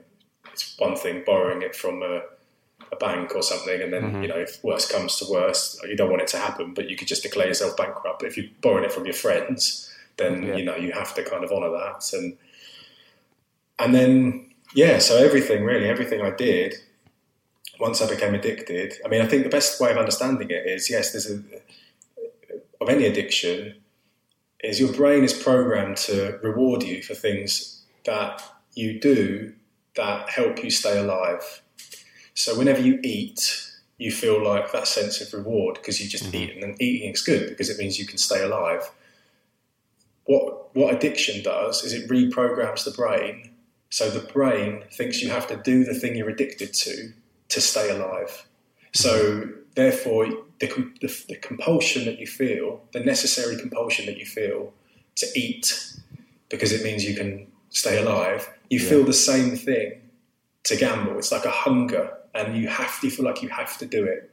it's 0.51 0.77
one 0.77 0.95
thing 0.95 1.23
borrowing 1.25 1.63
it 1.63 1.75
from 1.75 2.03
a, 2.03 2.21
a 2.91 2.95
bank 2.99 3.35
or 3.35 3.41
something, 3.41 3.81
and 3.81 3.91
then 3.91 4.03
mm-hmm. 4.03 4.21
you 4.21 4.27
know, 4.27 4.37
if 4.37 4.63
worst 4.63 4.91
comes 4.91 5.15
to 5.17 5.31
worst, 5.31 5.83
you 5.87 5.95
don't 5.95 6.11
want 6.11 6.21
it 6.21 6.27
to 6.29 6.37
happen, 6.37 6.73
but 6.75 6.89
you 6.89 6.95
could 6.95 7.07
just 7.07 7.23
declare 7.23 7.47
yourself 7.47 7.75
bankrupt. 7.75 8.19
But 8.19 8.27
if 8.27 8.37
you're 8.37 8.51
borrowing 8.61 8.83
it 8.83 8.91
from 8.91 9.05
your 9.05 9.15
friends, 9.15 9.91
then 10.17 10.43
Yeah. 10.43 10.55
you 10.57 10.65
know 10.65 10.75
you 10.75 10.91
have 10.91 11.15
to 11.15 11.23
kind 11.23 11.43
of 11.43 11.51
honour 11.51 11.71
that 11.71 12.13
and 12.13 12.37
and 13.79 13.95
then 13.95 14.49
yeah, 14.75 14.99
so 14.99 15.17
everything 15.17 15.63
really, 15.63 15.87
everything 15.87 16.21
I 16.21 16.29
did 16.29 16.75
once 17.79 18.01
I 18.01 18.07
became 18.07 18.35
addicted. 18.35 18.93
I 19.03 19.07
mean, 19.07 19.21
I 19.21 19.25
think 19.25 19.43
the 19.43 19.49
best 19.49 19.81
way 19.81 19.89
of 19.89 19.97
understanding 19.97 20.49
it 20.51 20.67
is 20.67 20.89
yes, 20.89 21.11
there's 21.11 21.31
a 21.31 21.41
of 22.81 22.89
any 22.89 23.05
addiction 23.05 23.75
is 24.61 24.79
your 24.79 24.91
brain 24.93 25.23
is 25.23 25.33
programmed 25.33 25.97
to 25.97 26.39
reward 26.43 26.83
you 26.83 27.01
for 27.01 27.15
things 27.15 27.83
that 28.05 28.41
you 28.73 28.99
do 28.99 29.53
that 29.95 30.29
help 30.29 30.63
you 30.63 30.69
stay 30.69 30.97
alive. 30.97 31.61
So 32.33 32.57
whenever 32.57 32.81
you 32.81 32.99
eat, 33.03 33.69
you 33.97 34.11
feel 34.11 34.43
like 34.43 34.71
that 34.71 34.87
sense 34.87 35.19
of 35.21 35.33
reward 35.33 35.75
because 35.75 36.01
you 36.01 36.09
just 36.09 36.25
mm-hmm. 36.25 36.35
eat, 36.35 36.63
and 36.63 36.81
eating 36.81 37.11
is 37.11 37.21
good 37.21 37.49
because 37.49 37.69
it 37.69 37.77
means 37.77 37.99
you 37.99 38.05
can 38.05 38.17
stay 38.17 38.41
alive. 38.41 38.89
What 40.25 40.75
what 40.75 40.93
addiction 40.93 41.43
does 41.43 41.83
is 41.83 41.91
it 41.91 42.09
reprograms 42.09 42.85
the 42.85 42.91
brain, 42.91 43.51
so 43.89 44.09
the 44.09 44.31
brain 44.31 44.83
thinks 44.91 45.21
you 45.21 45.29
have 45.29 45.47
to 45.47 45.57
do 45.57 45.83
the 45.83 45.93
thing 45.93 46.15
you're 46.15 46.29
addicted 46.29 46.73
to 46.73 47.11
to 47.49 47.61
stay 47.61 47.89
alive. 47.89 48.45
So 48.93 49.49
therefore, 49.79 50.27
the, 50.59 50.67
the, 51.01 51.23
the 51.29 51.35
compulsion 51.37 52.05
that 52.05 52.19
you 52.19 52.27
feel, 52.27 52.81
the 52.91 52.99
necessary 52.99 53.57
compulsion 53.57 54.05
that 54.07 54.17
you 54.17 54.25
feel 54.25 54.73
to 55.15 55.27
eat, 55.35 55.95
because 56.49 56.71
it 56.71 56.83
means 56.83 57.05
you 57.05 57.15
can 57.15 57.47
stay 57.69 57.97
alive, 57.97 58.49
you 58.69 58.79
feel 58.79 59.03
the 59.03 59.13
same 59.13 59.55
thing 59.55 60.01
to 60.63 60.75
gamble. 60.75 61.17
It's 61.17 61.31
like 61.31 61.45
a 61.45 61.51
hunger, 61.51 62.13
and 62.35 62.57
you 62.57 62.67
have 62.67 62.99
to 62.99 63.07
you 63.07 63.11
feel 63.11 63.25
like 63.25 63.41
you 63.41 63.49
have 63.49 63.77
to 63.77 63.85
do 63.85 64.03
it. 64.05 64.31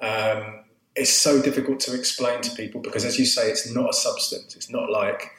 Um, 0.00 0.64
it's 0.94 1.12
so 1.12 1.42
difficult 1.42 1.80
to 1.80 1.94
explain 1.94 2.40
to 2.42 2.54
people 2.54 2.80
because, 2.80 3.04
as 3.04 3.18
you 3.18 3.26
say, 3.26 3.50
it's 3.50 3.72
not 3.72 3.90
a 3.90 3.92
substance. 3.92 4.56
It's 4.56 4.70
not 4.70 4.90
like 4.90 5.32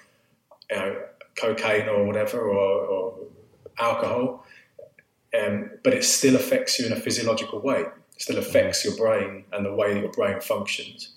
you 0.69 0.77
know 0.77 1.01
cocaine 1.35 1.87
or 1.87 2.05
whatever 2.05 2.41
or, 2.41 2.85
or 2.85 3.17
alcohol, 3.79 4.45
um, 5.39 5.71
but 5.83 5.93
it 5.93 6.03
still 6.03 6.35
affects 6.35 6.79
you 6.79 6.85
in 6.85 6.91
a 6.91 6.99
physiological 6.99 7.59
way. 7.59 7.85
It 8.19 8.23
still 8.23 8.37
affects 8.37 8.83
your 8.83 8.97
brain 8.97 9.45
and 9.53 9.65
the 9.65 9.73
way 9.73 9.93
that 9.93 10.01
your 10.01 10.11
brain 10.11 10.41
functions. 10.41 11.13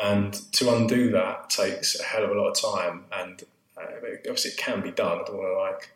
And 0.00 0.32
to 0.52 0.74
undo 0.74 1.10
that 1.10 1.50
takes 1.50 1.98
a 1.98 2.04
hell 2.04 2.24
of 2.24 2.30
a 2.30 2.34
lot 2.34 2.50
of 2.50 2.78
time. 2.78 3.04
And 3.12 3.42
uh, 3.76 3.82
obviously, 4.18 4.52
it 4.52 4.56
can 4.56 4.80
be 4.80 4.92
done. 4.92 5.18
I 5.20 5.24
don't 5.24 5.36
want 5.36 5.48
to 5.48 5.58
like 5.58 5.90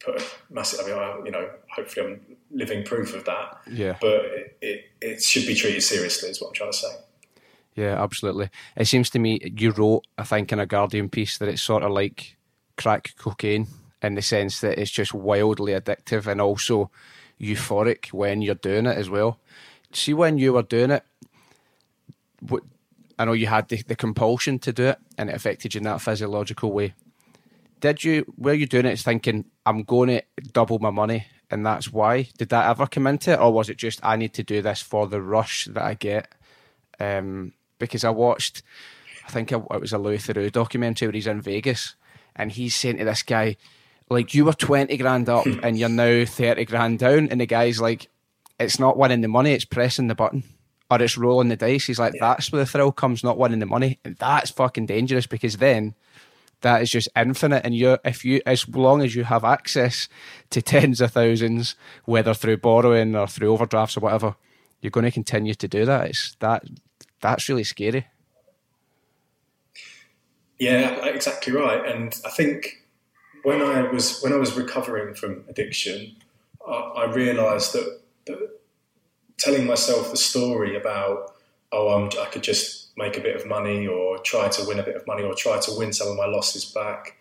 put 0.00 0.20
a 0.20 0.52
massive. 0.52 0.80
I 0.80 0.88
mean, 0.88 0.98
I, 0.98 1.20
you 1.24 1.30
know, 1.30 1.50
hopefully, 1.70 2.06
I'm 2.06 2.36
living 2.50 2.84
proof 2.84 3.14
of 3.14 3.24
that. 3.24 3.58
Yeah. 3.70 3.96
But 4.00 4.24
it, 4.24 4.58
it, 4.60 4.84
it 5.00 5.22
should 5.22 5.46
be 5.46 5.54
treated 5.54 5.82
seriously. 5.82 6.30
Is 6.30 6.40
what 6.40 6.48
I'm 6.48 6.54
trying 6.54 6.72
to 6.72 6.76
say. 6.76 6.96
Yeah, 7.76 8.02
absolutely. 8.02 8.50
It 8.74 8.86
seems 8.86 9.10
to 9.10 9.18
me 9.18 9.38
you 9.56 9.70
wrote, 9.70 10.06
I 10.18 10.24
think, 10.24 10.52
in 10.52 10.58
a 10.58 10.66
Guardian 10.66 11.08
piece 11.08 11.38
that 11.38 11.48
it's 11.48 11.62
sort 11.62 11.82
of 11.82 11.92
like 11.92 12.36
crack 12.76 13.14
cocaine 13.16 13.68
in 14.02 14.14
the 14.14 14.22
sense 14.22 14.60
that 14.60 14.78
it's 14.78 14.90
just 14.90 15.14
wildly 15.14 15.72
addictive 15.72 16.26
and 16.26 16.40
also 16.40 16.90
euphoric 17.40 18.12
when 18.12 18.42
you're 18.42 18.54
doing 18.54 18.86
it 18.86 18.96
as 18.96 19.10
well. 19.10 19.38
See, 19.92 20.14
when 20.14 20.38
you 20.38 20.52
were 20.52 20.62
doing 20.62 20.90
it, 20.90 21.04
what, 22.40 22.62
I 23.18 23.24
know 23.24 23.32
you 23.32 23.46
had 23.46 23.68
the, 23.68 23.82
the 23.82 23.96
compulsion 23.96 24.58
to 24.60 24.72
do 24.72 24.84
it 24.84 24.98
and 25.16 25.30
it 25.30 25.36
affected 25.36 25.74
you 25.74 25.78
in 25.78 25.84
that 25.84 26.00
physiological 26.00 26.72
way. 26.72 26.94
Did 27.80 28.04
you, 28.04 28.32
were 28.36 28.54
you 28.54 28.66
doing 28.66 28.86
it 28.86 28.98
thinking, 28.98 29.46
I'm 29.64 29.82
going 29.82 30.08
to 30.08 30.22
double 30.52 30.78
my 30.78 30.90
money 30.90 31.26
and 31.50 31.64
that's 31.64 31.92
why? 31.92 32.28
Did 32.38 32.48
that 32.50 32.68
ever 32.68 32.86
come 32.86 33.06
into 33.06 33.32
it? 33.32 33.40
Or 33.40 33.52
was 33.52 33.68
it 33.68 33.76
just, 33.76 34.00
I 34.04 34.16
need 34.16 34.34
to 34.34 34.42
do 34.42 34.62
this 34.62 34.82
for 34.82 35.06
the 35.06 35.22
rush 35.22 35.66
that 35.66 35.82
I 35.82 35.94
get? 35.94 36.28
Um, 36.98 37.52
because 37.78 38.04
I 38.04 38.10
watched, 38.10 38.62
I 39.26 39.30
think 39.30 39.52
it 39.52 39.68
was 39.70 39.92
a 39.92 39.98
Louis 39.98 40.18
Theroux 40.18 40.50
documentary 40.50 41.08
where 41.08 41.14
he's 41.14 41.26
in 41.26 41.40
Vegas 41.40 41.94
and 42.34 42.50
he's 42.52 42.74
saying 42.74 42.98
to 42.98 43.04
this 43.04 43.22
guy, 43.22 43.56
like, 44.08 44.34
you 44.34 44.44
were 44.44 44.52
20 44.52 44.96
grand 44.96 45.28
up 45.28 45.46
and 45.62 45.78
you're 45.78 45.88
now 45.88 46.24
30 46.24 46.64
grand 46.64 46.98
down. 46.98 47.28
And 47.28 47.40
the 47.40 47.46
guy's 47.46 47.80
like, 47.80 48.08
it's 48.58 48.78
not 48.78 48.96
winning 48.96 49.20
the 49.20 49.28
money, 49.28 49.52
it's 49.52 49.64
pressing 49.64 50.08
the 50.08 50.14
button 50.14 50.44
or 50.90 51.02
it's 51.02 51.18
rolling 51.18 51.48
the 51.48 51.56
dice. 51.56 51.86
He's 51.86 51.98
like, 51.98 52.14
that's 52.18 52.52
where 52.52 52.60
the 52.60 52.66
thrill 52.66 52.92
comes, 52.92 53.24
not 53.24 53.38
winning 53.38 53.58
the 53.58 53.66
money. 53.66 53.98
And 54.04 54.16
that's 54.16 54.50
fucking 54.50 54.86
dangerous 54.86 55.26
because 55.26 55.56
then 55.56 55.94
that 56.60 56.82
is 56.82 56.90
just 56.90 57.08
infinite. 57.16 57.62
And 57.64 57.74
you're, 57.74 57.98
if 58.04 58.24
you, 58.24 58.40
as 58.46 58.68
long 58.68 59.02
as 59.02 59.14
you 59.14 59.24
have 59.24 59.44
access 59.44 60.08
to 60.50 60.62
tens 60.62 61.00
of 61.00 61.12
thousands, 61.12 61.74
whether 62.04 62.34
through 62.34 62.58
borrowing 62.58 63.16
or 63.16 63.26
through 63.26 63.52
overdrafts 63.52 63.96
or 63.96 64.00
whatever, 64.00 64.36
you're 64.80 64.90
going 64.90 65.04
to 65.04 65.10
continue 65.10 65.54
to 65.54 65.68
do 65.68 65.84
that. 65.84 66.10
It's 66.10 66.36
that, 66.40 66.64
that's 67.20 67.48
really 67.48 67.64
scary. 67.64 68.06
Yeah, 70.58 71.04
exactly 71.04 71.52
right. 71.52 71.84
And 71.84 72.14
I 72.24 72.30
think 72.30 72.84
when 73.42 73.60
I 73.60 73.82
was 73.82 74.22
when 74.22 74.32
I 74.32 74.36
was 74.36 74.56
recovering 74.56 75.14
from 75.14 75.44
addiction, 75.48 76.16
I, 76.66 76.72
I 76.72 77.12
realised 77.12 77.74
that 77.74 78.00
telling 79.38 79.66
myself 79.66 80.10
the 80.10 80.16
story 80.16 80.76
about 80.76 81.36
oh 81.72 81.88
I'm, 81.88 82.10
I 82.20 82.26
could 82.26 82.42
just 82.42 82.86
make 82.96 83.16
a 83.18 83.20
bit 83.20 83.36
of 83.36 83.46
money 83.46 83.86
or 83.86 84.18
try 84.18 84.48
to 84.48 84.64
win 84.66 84.78
a 84.78 84.82
bit 84.82 84.96
of 84.96 85.06
money 85.06 85.22
or 85.22 85.34
try 85.34 85.60
to 85.60 85.72
win 85.76 85.92
some 85.92 86.08
of 86.08 86.16
my 86.16 86.26
losses 86.26 86.64
back. 86.64 87.16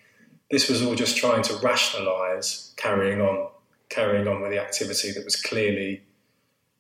This 0.50 0.70
was 0.70 0.82
all 0.82 0.96
just 0.96 1.18
trying 1.18 1.44
to 1.44 1.56
rationalise 1.58 2.74
carrying 2.78 3.20
on, 3.20 3.50
carrying 3.90 4.28
on 4.28 4.42
with 4.42 4.52
the 4.52 4.60
activity 4.60 5.12
that 5.12 5.26
was 5.26 5.36
clearly 5.36 6.04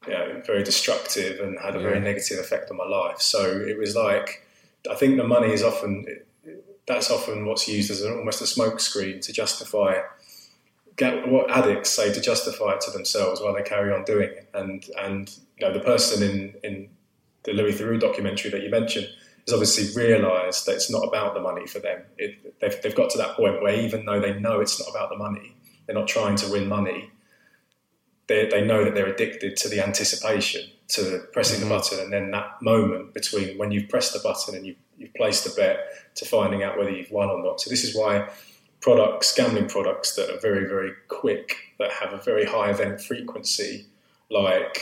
you 0.08 0.13
know, 0.13 0.42
very 0.46 0.63
destructive 0.63 1.39
and 1.39 1.60
had 1.60 1.75
a 1.75 1.80
very 1.80 2.00
negative 2.00 2.39
effect 2.39 2.70
on 2.72 2.77
my 2.77 2.86
life. 2.86 3.20
So 3.20 3.44
it 3.68 3.77
was 3.77 3.96
like, 3.96 4.48
I 4.89 4.96
think 4.96 5.18
the 5.18 5.27
money 5.27 5.51
is 5.51 5.63
often, 5.63 6.06
that's 6.88 7.10
often 7.10 7.46
what's 7.46 7.68
used 7.68 7.92
as 7.92 8.01
an, 8.01 8.13
almost 8.13 8.42
a 8.42 8.46
smokescreen 8.46 9.20
to 9.22 9.34
justify 9.34 10.01
get 10.97 11.27
what 11.27 11.51
addicts 11.51 11.89
say 11.89 12.13
to 12.13 12.21
justify 12.21 12.73
it 12.73 12.81
to 12.81 12.91
themselves 12.91 13.41
while 13.41 13.53
they 13.53 13.63
carry 13.63 13.93
on 13.93 14.03
doing 14.03 14.29
it. 14.29 14.49
And 14.53 14.85
and 15.01 15.37
you 15.57 15.67
know 15.67 15.73
the 15.73 15.79
person 15.79 16.23
in 16.23 16.55
in 16.63 16.89
the 17.43 17.53
Louis 17.53 17.73
Theroux 17.73 17.99
documentary 17.99 18.51
that 18.51 18.61
you 18.63 18.69
mentioned 18.69 19.07
has 19.45 19.53
obviously 19.53 20.01
realised 20.01 20.65
that 20.65 20.73
it's 20.73 20.89
not 20.89 21.03
about 21.07 21.33
the 21.33 21.41
money 21.41 21.67
for 21.67 21.79
them. 21.79 22.01
It, 22.17 22.59
they've 22.59 22.81
they've 22.81 22.95
got 22.95 23.09
to 23.11 23.17
that 23.19 23.35
point 23.35 23.61
where 23.61 23.75
even 23.75 24.05
though 24.05 24.19
they 24.19 24.39
know 24.39 24.59
it's 24.59 24.79
not 24.79 24.89
about 24.89 25.09
the 25.09 25.17
money, 25.17 25.55
they're 25.85 25.95
not 25.95 26.07
trying 26.07 26.35
to 26.37 26.51
win 26.51 26.67
money. 26.67 27.11
They 28.27 28.47
they 28.47 28.65
know 28.65 28.83
that 28.83 28.95
they're 28.95 29.07
addicted 29.07 29.57
to 29.57 29.69
the 29.69 29.81
anticipation, 29.81 30.69
to 30.89 31.25
pressing 31.31 31.59
the 31.59 31.65
mm-hmm. 31.65 31.75
button, 31.75 31.99
and 31.99 32.11
then 32.11 32.31
that 32.31 32.61
moment 32.61 33.13
between 33.13 33.57
when 33.57 33.71
you've 33.71 33.89
pressed 33.89 34.13
the 34.13 34.19
button 34.19 34.55
and 34.55 34.65
you 34.65 34.75
you've 34.97 35.13
placed 35.13 35.43
the 35.43 35.53
bet 35.61 36.15
to 36.15 36.25
finding 36.25 36.63
out 36.63 36.77
whether 36.77 36.89
you've 36.89 37.11
won 37.11 37.29
or 37.29 37.43
not. 37.43 37.59
So 37.59 37.69
this 37.69 37.83
is 37.83 37.95
why 37.95 38.29
products, 38.86 39.34
gambling 39.34 39.68
products 39.68 40.13
that 40.13 40.30
are 40.30 40.39
very, 40.39 40.68
very 40.68 40.92
quick, 41.08 41.56
that 41.80 41.92
have 41.92 42.13
a 42.13 42.22
very 42.22 42.46
high 42.46 42.70
event 42.70 43.01
frequency, 43.01 43.88
like 44.30 44.80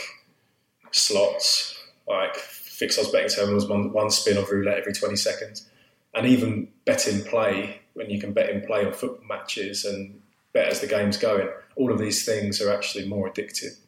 slots, 0.90 1.74
like 2.06 2.36
fixed 2.36 2.98
odds 2.98 3.10
betting 3.10 3.30
terminals, 3.30 3.66
one, 3.66 3.94
one 3.94 4.10
spin 4.10 4.36
of 4.36 4.50
roulette 4.50 4.78
every 4.78 4.92
20 4.92 5.16
seconds, 5.16 5.70
and 6.12 6.26
even 6.26 6.68
bet 6.84 7.08
in 7.08 7.22
play, 7.22 7.80
when 7.94 8.10
you 8.10 8.20
can 8.20 8.34
bet 8.34 8.50
in 8.50 8.60
play 8.66 8.84
on 8.84 8.92
football 8.92 9.26
matches 9.26 9.86
and 9.86 10.20
bet 10.52 10.68
as 10.68 10.82
the 10.82 10.86
game's 10.86 11.16
going, 11.16 11.48
all 11.76 11.90
of 11.90 11.98
these 11.98 12.26
things 12.26 12.60
are 12.60 12.70
actually 12.70 13.08
more 13.08 13.32
addictive. 13.32 13.78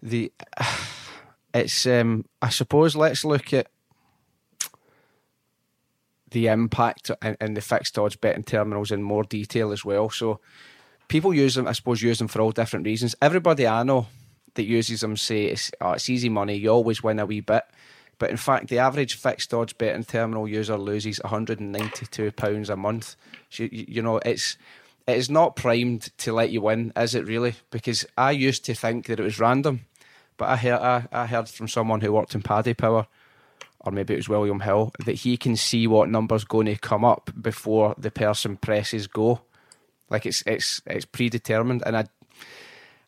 The, 0.00 0.30
it's, 1.54 1.86
um, 1.86 2.24
I 2.40 2.50
suppose, 2.50 2.94
let's 2.94 3.24
look 3.24 3.52
at 3.52 3.66
the 6.30 6.46
impact 6.46 7.10
and, 7.22 7.36
and 7.40 7.56
the 7.56 7.60
fixed 7.60 7.98
odds 7.98 8.16
betting 8.16 8.44
terminals 8.44 8.90
in 8.90 9.02
more 9.02 9.24
detail 9.24 9.72
as 9.72 9.84
well. 9.84 10.10
So 10.10 10.40
people 11.08 11.34
use 11.34 11.54
them, 11.54 11.66
I 11.66 11.72
suppose, 11.72 12.02
use 12.02 12.18
them 12.18 12.28
for 12.28 12.40
all 12.40 12.52
different 12.52 12.86
reasons. 12.86 13.14
Everybody 13.20 13.66
I 13.66 13.82
know 13.82 14.06
that 14.54 14.64
uses 14.64 15.00
them 15.00 15.16
say 15.16 15.46
it's, 15.46 15.70
oh, 15.80 15.92
it's 15.92 16.08
easy 16.08 16.28
money, 16.28 16.56
you 16.56 16.70
always 16.70 17.02
win 17.02 17.18
a 17.18 17.26
wee 17.26 17.40
bit. 17.40 17.64
But 18.18 18.30
in 18.30 18.36
fact, 18.36 18.68
the 18.68 18.78
average 18.78 19.14
fixed 19.14 19.54
odds 19.54 19.72
betting 19.72 20.04
terminal 20.04 20.46
user 20.46 20.76
loses 20.76 21.20
£192 21.20 22.70
a 22.70 22.76
month. 22.76 23.16
So, 23.48 23.66
you, 23.70 24.02
know, 24.02 24.18
it's 24.18 24.58
it 25.06 25.16
is 25.16 25.30
not 25.30 25.56
primed 25.56 26.16
to 26.18 26.32
let 26.32 26.50
you 26.50 26.60
win, 26.60 26.92
is 26.96 27.14
it 27.14 27.26
really? 27.26 27.54
Because 27.70 28.04
I 28.18 28.32
used 28.32 28.64
to 28.66 28.74
think 28.74 29.06
that 29.06 29.18
it 29.18 29.22
was 29.22 29.40
random, 29.40 29.86
but 30.36 30.50
I 30.50 30.56
heard 30.56 30.80
I, 30.80 31.06
I 31.10 31.26
heard 31.26 31.48
from 31.48 31.66
someone 31.66 32.02
who 32.02 32.12
worked 32.12 32.34
in 32.34 32.42
Paddy 32.42 32.74
Power, 32.74 33.06
or 33.80 33.92
maybe 33.92 34.14
it 34.14 34.18
was 34.18 34.28
William 34.28 34.60
Hill, 34.60 34.92
that 35.04 35.16
he 35.16 35.36
can 35.36 35.56
see 35.56 35.86
what 35.86 36.08
number's 36.08 36.44
going 36.44 36.66
to 36.66 36.76
come 36.76 37.04
up 37.04 37.30
before 37.40 37.94
the 37.96 38.10
person 38.10 38.56
presses 38.56 39.06
go. 39.06 39.40
Like 40.10 40.26
it's 40.26 40.42
it's 40.46 40.82
it's 40.86 41.04
predetermined, 41.04 41.82
and 41.86 41.96
I 41.96 42.04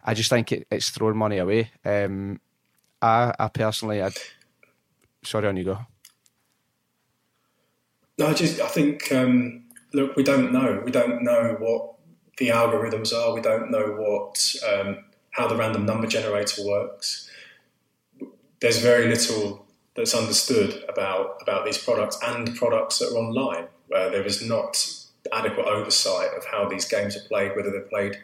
I 0.04 0.14
just 0.14 0.30
think 0.30 0.52
it, 0.52 0.66
it's 0.70 0.90
throwing 0.90 1.16
money 1.16 1.38
away. 1.38 1.70
Um, 1.84 2.40
I 3.00 3.34
I 3.38 3.48
personally, 3.48 4.02
I 4.02 4.10
sorry, 5.22 5.48
on 5.48 5.56
you 5.56 5.64
go. 5.64 5.78
No, 8.18 8.28
I 8.28 8.34
just 8.34 8.60
I 8.60 8.68
think 8.68 9.10
um, 9.12 9.64
look, 9.92 10.16
we 10.16 10.22
don't 10.22 10.52
know. 10.52 10.80
We 10.84 10.92
don't 10.92 11.22
know 11.22 11.56
what 11.58 11.94
the 12.38 12.48
algorithms 12.48 13.12
are. 13.12 13.34
We 13.34 13.40
don't 13.40 13.70
know 13.70 13.96
what 13.98 14.54
um, 14.72 15.04
how 15.30 15.48
the 15.48 15.56
random 15.56 15.84
number 15.84 16.06
generator 16.06 16.62
works. 16.64 17.28
There's 18.60 18.78
very 18.78 19.08
little 19.08 19.66
that's 19.94 20.14
understood 20.14 20.84
about 20.88 21.38
about 21.42 21.64
these 21.64 21.78
products 21.78 22.18
and 22.25 22.54
products 22.56 22.99
that 22.99 23.11
are 23.11 23.16
online. 23.16 23.68
where 23.88 24.11
there 24.11 24.25
is 24.25 24.46
not 24.46 24.87
adequate 25.32 25.66
oversight 25.66 26.30
of 26.37 26.44
how 26.46 26.68
these 26.68 26.87
games 26.87 27.16
are 27.16 27.28
played, 27.28 27.54
whether 27.54 27.70
they're 27.70 27.82
played 27.82 28.18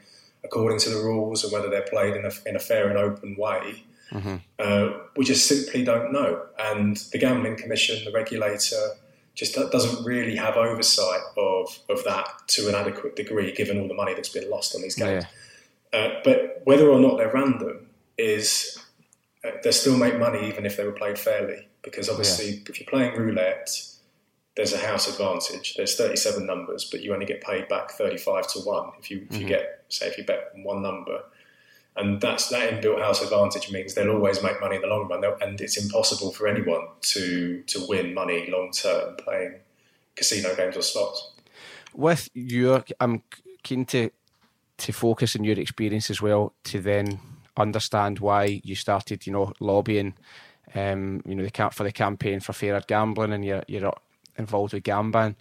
according 0.44 0.78
to 0.78 0.90
the 0.90 0.96
rules 0.96 1.44
or 1.44 1.52
whether 1.52 1.68
they're 1.68 1.82
played 1.82 2.16
in 2.16 2.24
a, 2.24 2.30
in 2.46 2.56
a 2.56 2.58
fair 2.58 2.88
and 2.88 2.98
open 2.98 3.36
way. 3.36 3.84
Mm-hmm. 4.10 4.36
Uh, 4.58 4.88
we 5.16 5.24
just 5.24 5.46
simply 5.46 5.84
don't 5.84 6.12
know. 6.12 6.46
And 6.58 6.96
the 7.12 7.18
Gambling 7.18 7.56
Commission, 7.56 8.04
the 8.04 8.12
regulator, 8.12 8.94
just 9.34 9.54
doesn't 9.54 10.04
really 10.04 10.36
have 10.36 10.56
oversight 10.56 11.20
of, 11.36 11.78
of 11.88 12.02
that 12.04 12.26
to 12.48 12.68
an 12.68 12.74
adequate 12.74 13.14
degree, 13.14 13.52
given 13.52 13.80
all 13.80 13.88
the 13.88 13.94
money 13.94 14.14
that's 14.14 14.30
been 14.30 14.48
lost 14.48 14.74
on 14.74 14.82
these 14.82 14.94
games. 14.94 15.24
Yeah. 15.92 15.98
Uh, 15.98 16.20
but 16.24 16.62
whether 16.64 16.88
or 16.88 16.98
not 16.98 17.18
they're 17.18 17.32
random 17.32 17.86
is 18.16 18.77
they 19.62 19.70
still 19.70 19.96
make 19.96 20.18
money 20.18 20.48
even 20.48 20.66
if 20.66 20.76
they 20.76 20.84
were 20.84 20.92
played 20.92 21.18
fairly. 21.18 21.68
Because 21.82 22.08
obviously, 22.08 22.50
yeah. 22.50 22.60
if 22.68 22.80
you're 22.80 22.88
playing 22.88 23.16
roulette, 23.16 23.70
there's 24.56 24.72
a 24.72 24.78
house 24.78 25.08
advantage. 25.08 25.74
There's 25.76 25.96
37 25.96 26.44
numbers, 26.44 26.88
but 26.90 27.02
you 27.02 27.14
only 27.14 27.26
get 27.26 27.40
paid 27.40 27.68
back 27.68 27.92
35 27.92 28.48
to 28.52 28.58
one 28.60 28.90
if 28.98 29.10
you 29.10 29.18
if 29.18 29.28
mm-hmm. 29.28 29.42
you 29.42 29.48
get 29.48 29.84
say 29.88 30.06
if 30.08 30.18
you 30.18 30.24
bet 30.24 30.52
one 30.56 30.82
number 30.82 31.22
and 31.98 32.20
that's 32.20 32.48
that 32.50 32.70
inbuilt 32.72 33.00
house 33.00 33.22
advantage 33.22 33.72
means 33.72 33.94
they'll 33.94 34.10
always 34.10 34.42
make 34.42 34.60
money 34.60 34.76
in 34.76 34.82
the 34.82 34.88
long 34.88 35.08
run, 35.08 35.24
and 35.42 35.60
it's 35.60 35.76
impossible 35.76 36.30
for 36.30 36.46
anyone 36.46 36.86
to 37.00 37.62
to 37.66 37.84
win 37.88 38.14
money 38.14 38.48
long 38.50 38.70
term 38.70 39.16
playing 39.16 39.56
casino 40.14 40.54
games 40.54 40.76
or 40.76 40.82
slots. 40.82 41.32
With 41.92 42.28
your, 42.34 42.84
I'm 43.00 43.22
keen 43.64 43.84
to 43.86 44.10
to 44.78 44.92
focus 44.92 45.34
on 45.34 45.42
your 45.42 45.58
experience 45.58 46.08
as 46.08 46.22
well 46.22 46.54
to 46.64 46.80
then 46.80 47.18
understand 47.58 48.20
why 48.20 48.60
you 48.64 48.74
started, 48.74 49.26
you 49.26 49.32
know, 49.32 49.52
lobbying, 49.60 50.14
um, 50.74 51.22
you 51.26 51.34
know, 51.34 51.44
the 51.44 51.50
camp 51.50 51.74
for 51.74 51.84
the 51.84 51.92
campaign 51.92 52.40
for 52.40 52.52
fairer 52.52 52.82
gambling, 52.86 53.32
and 53.32 53.44
you're 53.44 53.64
you're 53.68 53.92
involved 54.36 54.72
with 54.72 54.84
Gamban. 54.84 55.34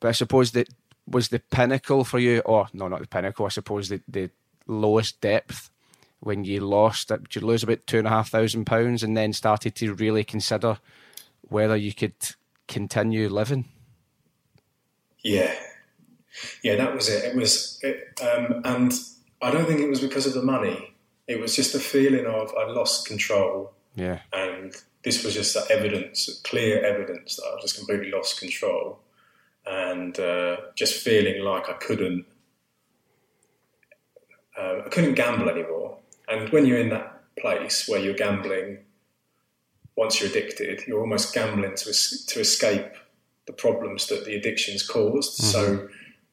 But 0.00 0.08
I 0.08 0.12
suppose 0.12 0.52
that 0.52 0.68
was 1.08 1.28
the 1.28 1.40
pinnacle 1.40 2.04
for 2.04 2.18
you, 2.18 2.40
or 2.40 2.68
no, 2.72 2.88
not 2.88 3.00
the 3.00 3.06
pinnacle. 3.06 3.46
I 3.46 3.50
suppose 3.50 3.88
the 3.88 4.00
the 4.06 4.30
lowest 4.66 5.20
depth 5.20 5.70
when 6.24 6.44
you 6.44 6.60
lost, 6.60 7.08
did 7.08 7.34
you 7.34 7.42
lose 7.42 7.62
about 7.62 7.86
two 7.86 7.98
and 7.98 8.06
a 8.06 8.10
half 8.10 8.30
thousand 8.30 8.64
pounds 8.64 9.02
and 9.02 9.14
then 9.14 9.32
started 9.32 9.74
to 9.74 9.92
really 9.94 10.24
consider 10.24 10.78
whether 11.42 11.76
you 11.76 11.92
could 11.92 12.14
continue 12.66 13.28
living? 13.28 13.66
Yeah, 15.22 15.54
yeah, 16.62 16.76
that 16.76 16.94
was 16.94 17.10
it. 17.10 17.24
It 17.24 17.36
was, 17.36 17.78
it, 17.82 18.18
um, 18.22 18.62
and 18.64 18.92
I 19.42 19.50
don't 19.50 19.66
think 19.66 19.80
it 19.80 19.88
was 19.88 20.00
because 20.00 20.26
of 20.26 20.32
the 20.32 20.42
money. 20.42 20.93
It 21.26 21.40
was 21.40 21.56
just 21.56 21.74
a 21.74 21.80
feeling 21.80 22.26
of 22.26 22.52
I 22.58 22.70
lost 22.70 23.06
control. 23.06 23.72
Yeah, 23.96 24.20
and 24.32 24.74
this 25.04 25.22
was 25.22 25.34
just 25.34 25.56
evidence, 25.70 26.40
clear 26.44 26.84
evidence 26.84 27.36
that 27.36 27.44
I 27.44 27.60
just 27.60 27.76
completely 27.76 28.10
lost 28.10 28.40
control, 28.40 28.98
and 29.66 30.18
uh, 30.18 30.56
just 30.74 31.02
feeling 31.02 31.42
like 31.42 31.68
I 31.68 31.74
couldn't, 31.74 32.24
uh, 34.58 34.80
I 34.84 34.88
couldn't 34.88 35.14
gamble 35.14 35.48
anymore. 35.48 35.98
And 36.28 36.48
when 36.50 36.66
you're 36.66 36.80
in 36.80 36.88
that 36.90 37.22
place 37.38 37.86
where 37.88 38.00
you're 38.00 38.14
gambling, 38.14 38.78
once 39.96 40.20
you're 40.20 40.30
addicted, 40.30 40.82
you're 40.86 41.00
almost 41.00 41.34
gambling 41.34 41.74
to 41.76 41.92
to 42.26 42.40
escape 42.40 42.92
the 43.46 43.52
problems 43.52 44.06
that 44.08 44.24
the 44.24 44.34
addiction's 44.34 44.82
caused. 44.82 45.40
Mm-hmm. 45.40 45.50
So 45.50 45.88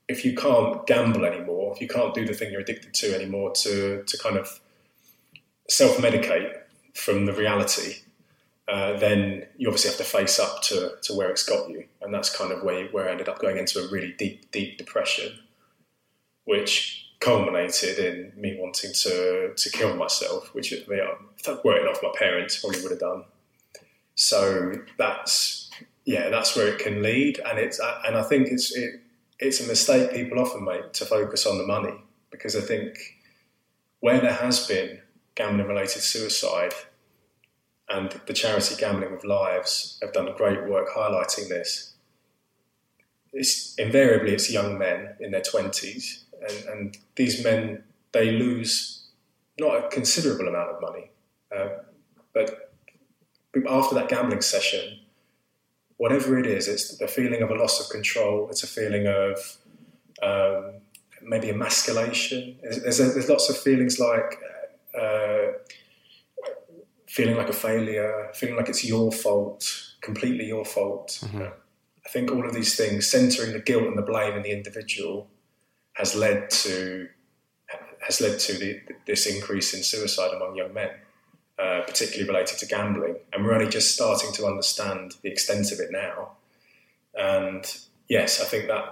if 0.07 0.25
you 0.25 0.35
can't 0.35 0.85
gamble 0.87 1.25
anymore, 1.25 1.73
if 1.75 1.81
you 1.81 1.87
can't 1.87 2.13
do 2.13 2.25
the 2.25 2.33
thing 2.33 2.51
you're 2.51 2.61
addicted 2.61 2.93
to 2.95 3.13
anymore, 3.13 3.51
to 3.63 4.03
to 4.03 4.17
kind 4.17 4.37
of 4.37 4.59
self 5.69 5.97
medicate 5.97 6.53
from 6.93 7.25
the 7.25 7.33
reality, 7.33 7.97
uh, 8.67 8.97
then 8.97 9.45
you 9.57 9.67
obviously 9.67 9.89
have 9.89 9.97
to 9.97 10.03
face 10.03 10.39
up 10.39 10.61
to, 10.63 10.93
to 11.01 11.13
where 11.13 11.29
it's 11.29 11.43
got 11.43 11.69
you, 11.69 11.85
and 12.01 12.13
that's 12.13 12.35
kind 12.35 12.51
of 12.51 12.63
where 12.63 12.87
where 12.87 13.09
I 13.09 13.11
ended 13.11 13.29
up 13.29 13.39
going 13.39 13.57
into 13.57 13.79
a 13.79 13.89
really 13.89 14.13
deep 14.17 14.51
deep 14.51 14.77
depression, 14.77 15.39
which 16.45 17.09
culminated 17.19 17.99
in 17.99 18.33
me 18.35 18.57
wanting 18.59 18.93
to 18.93 19.53
to 19.55 19.69
kill 19.71 19.95
myself, 19.95 20.53
which 20.53 20.71
you 20.71 20.83
know, 20.87 21.17
working 21.63 21.87
off 21.87 22.03
my 22.03 22.11
parents 22.17 22.59
probably 22.59 22.81
would 22.81 22.91
have 22.91 22.99
done. 22.99 23.23
So 24.15 24.73
that's 24.97 25.69
yeah, 26.05 26.29
that's 26.29 26.55
where 26.55 26.67
it 26.67 26.79
can 26.79 27.01
lead, 27.01 27.39
and 27.39 27.59
it's 27.59 27.79
and 28.05 28.17
I 28.17 28.23
think 28.23 28.47
it's 28.47 28.75
it, 28.75 29.01
it's 29.39 29.59
a 29.59 29.67
mistake 29.67 30.11
people 30.13 30.39
often 30.39 30.63
make 30.63 30.93
to 30.93 31.05
focus 31.05 31.45
on 31.45 31.57
the 31.57 31.65
money 31.65 31.93
because 32.29 32.55
I 32.55 32.61
think 32.61 32.95
where 33.99 34.21
there 34.21 34.33
has 34.33 34.65
been 34.67 35.00
gambling 35.35 35.67
related 35.67 36.01
suicide 36.01 36.73
and 37.89 38.19
the 38.25 38.33
charity 38.33 38.75
Gambling 38.77 39.11
with 39.11 39.25
Lives 39.25 39.99
have 40.01 40.13
done 40.13 40.33
great 40.37 40.67
work 40.67 40.89
highlighting 40.95 41.49
this. 41.49 41.93
It's 43.33 43.75
invariably 43.75 44.33
it's 44.33 44.51
young 44.51 44.77
men 44.77 45.15
in 45.19 45.31
their 45.31 45.41
twenties 45.41 46.25
and, 46.41 46.65
and 46.67 46.97
these 47.15 47.43
men 47.43 47.83
they 48.11 48.31
lose 48.31 49.09
not 49.59 49.85
a 49.85 49.87
considerable 49.89 50.47
amount 50.47 50.69
of 50.69 50.81
money, 50.81 51.11
uh, 51.55 51.69
but 52.33 52.73
after 53.69 53.95
that 53.95 54.09
gambling 54.09 54.41
session, 54.41 54.99
whatever 55.97 56.39
it 56.39 56.47
is, 56.47 56.67
it's 56.67 56.97
the 56.97 57.07
feeling 57.07 57.41
of 57.41 57.51
a 57.51 57.55
loss 57.55 57.79
of 57.79 57.89
control. 57.89 58.47
It's 58.49 58.63
a 58.63 58.67
feeling 58.67 59.07
of 59.07 59.57
um, 60.23 60.81
maybe 61.21 61.49
emasculation. 61.49 62.57
There's, 62.61 62.81
there's, 62.81 62.97
there's, 62.97 63.29
lots 63.29 63.49
of 63.49 63.57
feelings 63.57 63.99
like 63.99 64.39
uh, 64.99 65.53
feeling 67.07 67.37
like 67.37 67.49
a 67.49 67.53
failure, 67.53 68.29
feeling 68.33 68.55
like 68.55 68.69
it's 68.69 68.85
your 68.85 69.11
fault, 69.11 69.93
completely 70.01 70.45
your 70.45 70.65
fault. 70.65 71.19
Mm-hmm. 71.21 71.41
I 72.05 72.09
think 72.09 72.31
all 72.31 72.45
of 72.45 72.53
these 72.53 72.75
things, 72.75 73.07
centering 73.07 73.53
the 73.53 73.59
guilt 73.59 73.83
and 73.83 73.97
the 73.97 74.01
blame 74.01 74.35
in 74.35 74.43
the 74.43 74.51
individual, 74.51 75.27
has 75.93 76.15
led 76.15 76.49
to 76.49 77.09
has 78.01 78.19
led 78.19 78.39
to 78.39 78.53
the, 78.53 78.81
this 79.05 79.27
increase 79.27 79.75
in 79.75 79.83
suicide 79.83 80.33
among 80.33 80.55
young 80.55 80.73
men, 80.73 80.89
uh, 81.59 81.81
particularly 81.85 82.27
related 82.27 82.57
to 82.57 82.65
gambling. 82.65 83.15
And 83.31 83.45
we're 83.45 83.53
only 83.53 83.69
just 83.69 83.93
starting 83.93 84.31
to 84.33 84.47
understand 84.47 85.13
the 85.21 85.29
extent 85.29 85.71
of 85.71 85.79
it 85.79 85.91
now. 85.91 86.31
And 87.13 87.63
yes, 88.09 88.41
I 88.41 88.45
think 88.45 88.67
that 88.69 88.85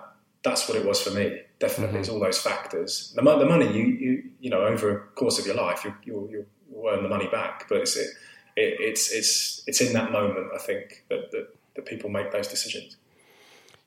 that's 0.43 0.69
what 0.69 0.77
it 0.77 0.85
was 0.85 1.01
for 1.01 1.09
me. 1.09 1.41
Definitely, 1.59 1.95
mm-hmm. 1.95 2.01
it's 2.01 2.09
all 2.09 2.19
those 2.19 2.39
factors. 2.39 3.13
The, 3.15 3.21
the, 3.21 3.45
money, 3.45 3.67
you, 3.71 3.83
you 3.83 4.23
you 4.39 4.49
know, 4.49 4.61
over 4.61 4.97
a 4.97 4.99
course 5.09 5.39
of 5.39 5.45
your 5.45 5.55
life, 5.55 5.83
you 5.83 5.93
you 6.03 6.45
you 6.71 6.89
earn 6.89 7.03
the 7.03 7.09
money 7.09 7.27
back. 7.27 7.67
But 7.67 7.79
it's 7.79 7.97
it, 7.97 8.07
it, 8.55 8.77
it's 8.79 9.11
it's 9.11 9.63
it's 9.67 9.81
in 9.81 9.93
that 9.93 10.11
moment, 10.11 10.47
I 10.55 10.57
think, 10.57 11.03
that, 11.09 11.31
that 11.31 11.47
that 11.75 11.85
people 11.85 12.09
make 12.09 12.31
those 12.31 12.47
decisions. 12.47 12.97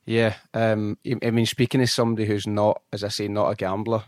Yeah, 0.04 0.34
um, 0.52 0.98
I 1.22 1.30
mean, 1.30 1.46
speaking 1.46 1.80
as 1.80 1.92
somebody 1.92 2.26
who's 2.26 2.46
not, 2.46 2.82
as 2.92 3.04
I 3.04 3.08
say, 3.08 3.28
not 3.28 3.50
a 3.50 3.54
gambler, 3.54 4.04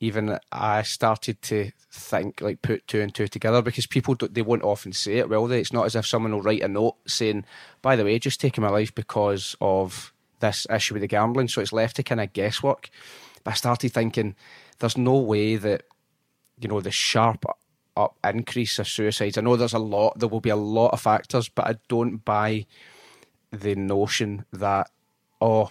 even 0.00 0.38
I 0.50 0.82
started 0.82 1.40
to 1.42 1.70
think, 1.90 2.40
like, 2.40 2.62
put 2.62 2.86
two 2.88 3.00
and 3.00 3.14
two 3.14 3.28
together 3.28 3.62
because 3.62 3.86
people 3.86 4.16
they 4.18 4.42
won't 4.42 4.64
often 4.64 4.92
say 4.92 5.18
it, 5.18 5.28
will 5.28 5.46
they? 5.46 5.60
It's 5.60 5.72
not 5.72 5.86
as 5.86 5.94
if 5.94 6.06
someone 6.06 6.32
will 6.32 6.42
write 6.42 6.62
a 6.62 6.68
note 6.68 6.96
saying, 7.06 7.44
"By 7.80 7.96
the 7.96 8.04
way, 8.04 8.18
just 8.18 8.40
taking 8.40 8.62
my 8.62 8.70
life 8.70 8.94
because 8.94 9.56
of 9.60 10.12
this 10.44 10.66
issue 10.70 10.94
with 10.94 11.02
the 11.02 11.08
gambling." 11.08 11.48
So 11.48 11.60
it's 11.60 11.72
left 11.72 11.96
to 11.96 12.02
kind 12.02 12.20
of 12.20 12.32
guesswork. 12.32 12.90
But 13.42 13.52
I 13.52 13.54
started 13.54 13.92
thinking, 13.92 14.36
there's 14.78 14.96
no 14.96 15.16
way 15.18 15.56
that 15.56 15.82
you 16.58 16.68
know 16.68 16.80
the 16.80 16.90
sharp 16.90 17.44
up 17.96 18.16
increase 18.24 18.78
of 18.78 18.88
suicides. 18.88 19.38
I 19.38 19.40
know 19.40 19.56
there's 19.56 19.74
a 19.74 19.78
lot, 19.78 20.18
there 20.18 20.28
will 20.28 20.40
be 20.40 20.50
a 20.50 20.56
lot 20.56 20.88
of 20.88 21.00
factors, 21.00 21.48
but 21.48 21.66
I 21.66 21.76
don't 21.88 22.24
buy 22.24 22.66
the 23.52 23.74
notion 23.76 24.44
that 24.52 24.90
oh, 25.40 25.70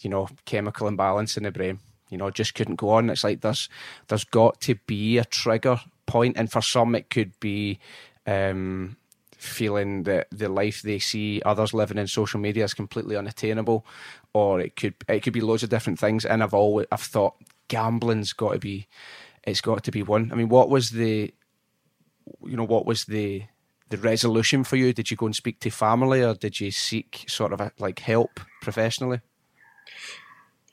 you 0.00 0.10
know, 0.10 0.28
chemical 0.44 0.88
imbalance 0.88 1.36
in 1.36 1.44
the 1.44 1.52
brain. 1.52 1.78
You 2.10 2.18
know, 2.18 2.30
just 2.30 2.54
couldn't 2.54 2.76
go 2.76 2.90
on. 2.90 3.08
It's 3.08 3.24
like 3.24 3.40
there's 3.40 3.68
there's 4.08 4.24
got 4.24 4.60
to 4.62 4.74
be 4.86 5.18
a 5.18 5.24
trigger 5.24 5.80
point, 6.06 6.36
and 6.36 6.50
for 6.50 6.60
some 6.60 6.94
it 6.94 7.08
could 7.08 7.38
be 7.40 7.78
um, 8.26 8.96
feeling 9.42 10.04
that 10.04 10.28
the 10.30 10.48
life 10.48 10.82
they 10.82 10.98
see 10.98 11.42
others 11.44 11.74
living 11.74 11.98
in 11.98 12.06
social 12.06 12.40
media 12.40 12.64
is 12.64 12.74
completely 12.74 13.16
unattainable, 13.16 13.84
or 14.32 14.60
it 14.60 14.76
could 14.76 14.94
it 15.08 15.20
could 15.20 15.32
be 15.32 15.40
loads 15.40 15.62
of 15.62 15.70
different 15.70 15.98
things. 15.98 16.24
And 16.24 16.42
I've 16.42 16.54
always 16.54 16.86
I've 16.92 17.00
thought 17.00 17.34
gambling's 17.68 18.32
got 18.32 18.52
to 18.52 18.58
be 18.58 18.86
it's 19.44 19.60
got 19.60 19.84
to 19.84 19.90
be 19.90 20.02
one. 20.02 20.30
I 20.32 20.34
mean, 20.34 20.48
what 20.48 20.68
was 20.68 20.90
the 20.90 21.34
you 22.44 22.56
know 22.56 22.66
what 22.66 22.86
was 22.86 23.04
the 23.04 23.44
the 23.88 23.98
resolution 23.98 24.64
for 24.64 24.76
you? 24.76 24.92
Did 24.92 25.10
you 25.10 25.16
go 25.16 25.26
and 25.26 25.36
speak 25.36 25.60
to 25.60 25.70
family, 25.70 26.22
or 26.22 26.34
did 26.34 26.60
you 26.60 26.70
seek 26.70 27.24
sort 27.28 27.52
of 27.52 27.60
a, 27.60 27.72
like 27.78 27.98
help 27.98 28.40
professionally? 28.60 29.20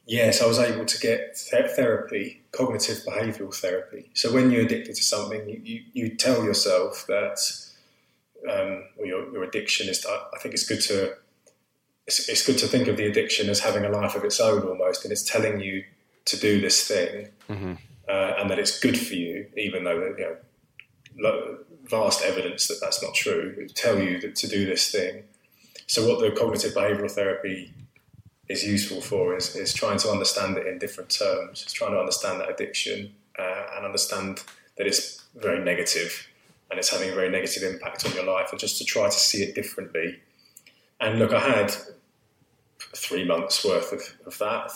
Yes, 0.09 0.41
I 0.41 0.47
was 0.47 0.57
able 0.57 0.85
to 0.85 0.99
get 0.99 1.37
therapy, 1.37 2.41
cognitive 2.51 3.03
behavioural 3.07 3.53
therapy. 3.53 4.09
So 4.15 4.33
when 4.33 4.49
you're 4.49 4.63
addicted 4.63 4.95
to 4.95 5.03
something, 5.03 5.47
you, 5.47 5.61
you, 5.63 5.83
you 5.93 6.15
tell 6.15 6.43
yourself 6.43 7.05
that, 7.07 7.37
um, 8.49 8.83
or 8.97 9.05
your, 9.05 9.31
your 9.31 9.43
addiction 9.43 9.89
is. 9.89 10.05
I 10.05 10.37
think 10.39 10.53
it's 10.53 10.67
good 10.67 10.81
to 10.81 11.15
it's, 12.09 12.27
it's 12.27 12.45
good 12.45 12.57
to 12.57 12.67
think 12.67 12.87
of 12.87 12.97
the 12.97 13.05
addiction 13.05 13.49
as 13.49 13.59
having 13.59 13.85
a 13.85 13.89
life 13.89 14.15
of 14.15 14.23
its 14.23 14.39
own 14.39 14.63
almost, 14.63 15.03
and 15.05 15.11
it's 15.11 15.23
telling 15.23 15.59
you 15.59 15.83
to 16.25 16.39
do 16.39 16.59
this 16.59 16.87
thing, 16.87 17.29
mm-hmm. 17.47 17.73
uh, 18.07 18.33
and 18.37 18.49
that 18.49 18.57
it's 18.57 18.79
good 18.79 18.97
for 18.97 19.13
you, 19.13 19.47
even 19.55 19.83
though 19.83 20.15
you 20.17 20.37
know 21.17 21.57
vast 21.85 22.23
evidence 22.23 22.67
that 22.67 22.79
that's 22.81 23.01
not 23.03 23.13
true. 23.13 23.55
It 23.57 23.75
tell 23.75 23.99
you 23.99 24.19
that 24.21 24.35
to 24.37 24.47
do 24.47 24.65
this 24.65 24.91
thing. 24.91 25.23
So 25.87 26.07
what 26.07 26.19
the 26.19 26.31
cognitive 26.31 26.73
behavioural 26.73 27.11
therapy 27.11 27.73
is 28.47 28.63
useful 28.63 29.01
for 29.01 29.35
is, 29.35 29.55
is 29.55 29.73
trying 29.73 29.99
to 29.99 30.09
understand 30.09 30.57
it 30.57 30.65
in 30.65 30.79
different 30.79 31.09
terms. 31.09 31.61
It's 31.63 31.73
trying 31.73 31.91
to 31.91 31.99
understand 31.99 32.41
that 32.41 32.49
addiction 32.49 33.13
uh, 33.37 33.65
and 33.75 33.85
understand 33.85 34.43
that 34.77 34.87
it's 34.87 35.25
very 35.35 35.63
negative 35.63 36.27
and 36.69 36.79
it's 36.79 36.89
having 36.89 37.09
a 37.09 37.15
very 37.15 37.29
negative 37.29 37.63
impact 37.63 38.05
on 38.05 38.13
your 38.13 38.25
life, 38.25 38.49
and 38.51 38.59
just 38.59 38.77
to 38.77 38.85
try 38.85 39.05
to 39.05 39.19
see 39.19 39.43
it 39.43 39.55
differently. 39.55 40.19
And 40.99 41.19
look, 41.19 41.33
I 41.33 41.39
had 41.39 41.73
three 42.95 43.25
months 43.25 43.63
worth 43.65 43.91
of, 43.93 44.01
of 44.25 44.37
that, 44.39 44.71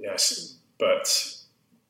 yes, 0.00 0.56
but 0.78 1.34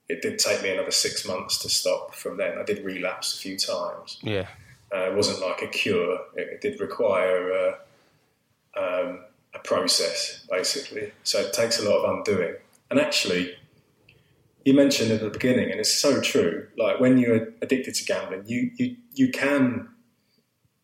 it 0.08 0.22
did 0.22 0.38
take 0.38 0.62
me 0.62 0.70
another 0.70 0.90
six 0.90 1.26
months 1.26 1.58
to 1.58 1.68
stop 1.68 2.14
from 2.14 2.36
then. 2.36 2.58
I 2.58 2.62
did 2.62 2.84
relapse 2.84 3.34
a 3.34 3.38
few 3.38 3.58
times. 3.58 4.18
Yeah. 4.22 4.46
Uh, 4.94 5.10
it 5.10 5.14
wasn't 5.14 5.40
like 5.40 5.60
a 5.62 5.68
cure. 5.68 6.18
It, 6.34 6.48
it 6.54 6.60
did 6.62 6.80
require 6.80 7.52
uh, 7.52 8.80
um, 8.80 9.24
a 9.54 9.58
process, 9.62 10.46
basically. 10.50 11.12
So 11.24 11.40
it 11.40 11.52
takes 11.52 11.78
a 11.78 11.88
lot 11.88 12.04
of 12.04 12.18
undoing. 12.18 12.54
And 12.90 12.98
actually, 12.98 13.54
you 14.64 14.74
mentioned 14.74 15.10
at 15.10 15.20
the 15.20 15.30
beginning, 15.30 15.70
and 15.70 15.80
it's 15.80 15.92
so 15.94 16.20
true. 16.20 16.68
Like 16.76 17.00
when 17.00 17.18
you're 17.18 17.48
addicted 17.62 17.94
to 17.94 18.04
gambling, 18.04 18.44
you 18.46 18.70
you 18.76 18.96
you 19.14 19.30
can 19.30 19.88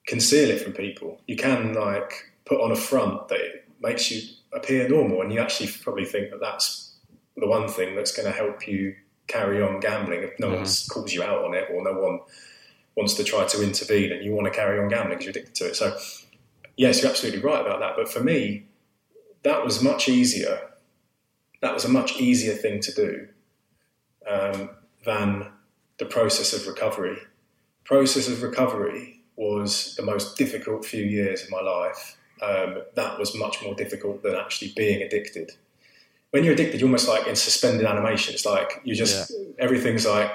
conceal 0.06 0.50
it 0.50 0.60
from 0.60 0.72
people. 0.72 1.20
You 1.26 1.36
can 1.36 1.74
like 1.74 2.32
put 2.44 2.60
on 2.60 2.72
a 2.72 2.76
front 2.76 3.28
that 3.28 3.40
makes 3.80 4.10
you 4.10 4.22
appear 4.52 4.88
normal, 4.88 5.22
and 5.22 5.32
you 5.32 5.40
actually 5.40 5.70
probably 5.82 6.04
think 6.04 6.30
that 6.30 6.40
that's 6.40 6.96
the 7.36 7.46
one 7.46 7.68
thing 7.68 7.96
that's 7.96 8.16
going 8.16 8.30
to 8.30 8.36
help 8.36 8.66
you 8.68 8.94
carry 9.26 9.60
on 9.60 9.80
gambling 9.80 10.22
if 10.22 10.38
no 10.38 10.48
mm-hmm. 10.48 10.56
one 10.56 10.66
calls 10.90 11.12
you 11.12 11.22
out 11.22 11.44
on 11.44 11.54
it 11.54 11.68
or 11.72 11.82
no 11.82 11.98
one 11.98 12.20
wants 12.94 13.14
to 13.14 13.24
try 13.24 13.44
to 13.44 13.62
intervene 13.62 14.12
and 14.12 14.24
you 14.24 14.32
want 14.32 14.46
to 14.46 14.52
carry 14.52 14.78
on 14.78 14.88
gambling 14.88 15.18
because 15.18 15.24
you're 15.24 15.30
addicted 15.30 15.54
to 15.54 15.66
it. 15.66 15.74
So, 15.74 15.96
yes, 16.76 17.02
you're 17.02 17.10
absolutely 17.10 17.40
right 17.40 17.60
about 17.60 17.80
that. 17.80 17.94
But 17.96 18.08
for 18.08 18.22
me, 18.22 18.66
that 19.42 19.64
was 19.64 19.82
much 19.82 20.08
easier. 20.08 20.70
That 21.60 21.74
was 21.74 21.84
a 21.84 21.88
much 21.88 22.20
easier 22.20 22.54
thing 22.54 22.80
to 22.80 22.92
do 22.92 23.28
um, 24.28 24.70
than 25.04 25.48
the 25.98 26.06
process 26.06 26.52
of 26.52 26.66
recovery. 26.66 27.18
Process 27.84 28.28
of 28.28 28.42
recovery 28.42 29.20
was 29.36 29.94
the 29.96 30.02
most 30.02 30.36
difficult 30.36 30.84
few 30.84 31.04
years 31.04 31.42
of 31.42 31.50
my 31.50 31.60
life. 31.60 32.16
Um, 32.42 32.82
that 32.94 33.18
was 33.18 33.36
much 33.36 33.62
more 33.62 33.74
difficult 33.74 34.22
than 34.22 34.34
actually 34.34 34.72
being 34.76 35.02
addicted. 35.02 35.52
When 36.30 36.44
you're 36.44 36.54
addicted, 36.54 36.80
you're 36.80 36.88
almost 36.88 37.08
like 37.08 37.26
in 37.26 37.36
suspended 37.36 37.86
animation. 37.86 38.34
It's 38.34 38.44
like 38.44 38.80
you 38.84 38.94
just 38.94 39.30
yeah. 39.30 39.52
everything's 39.58 40.06
like 40.06 40.34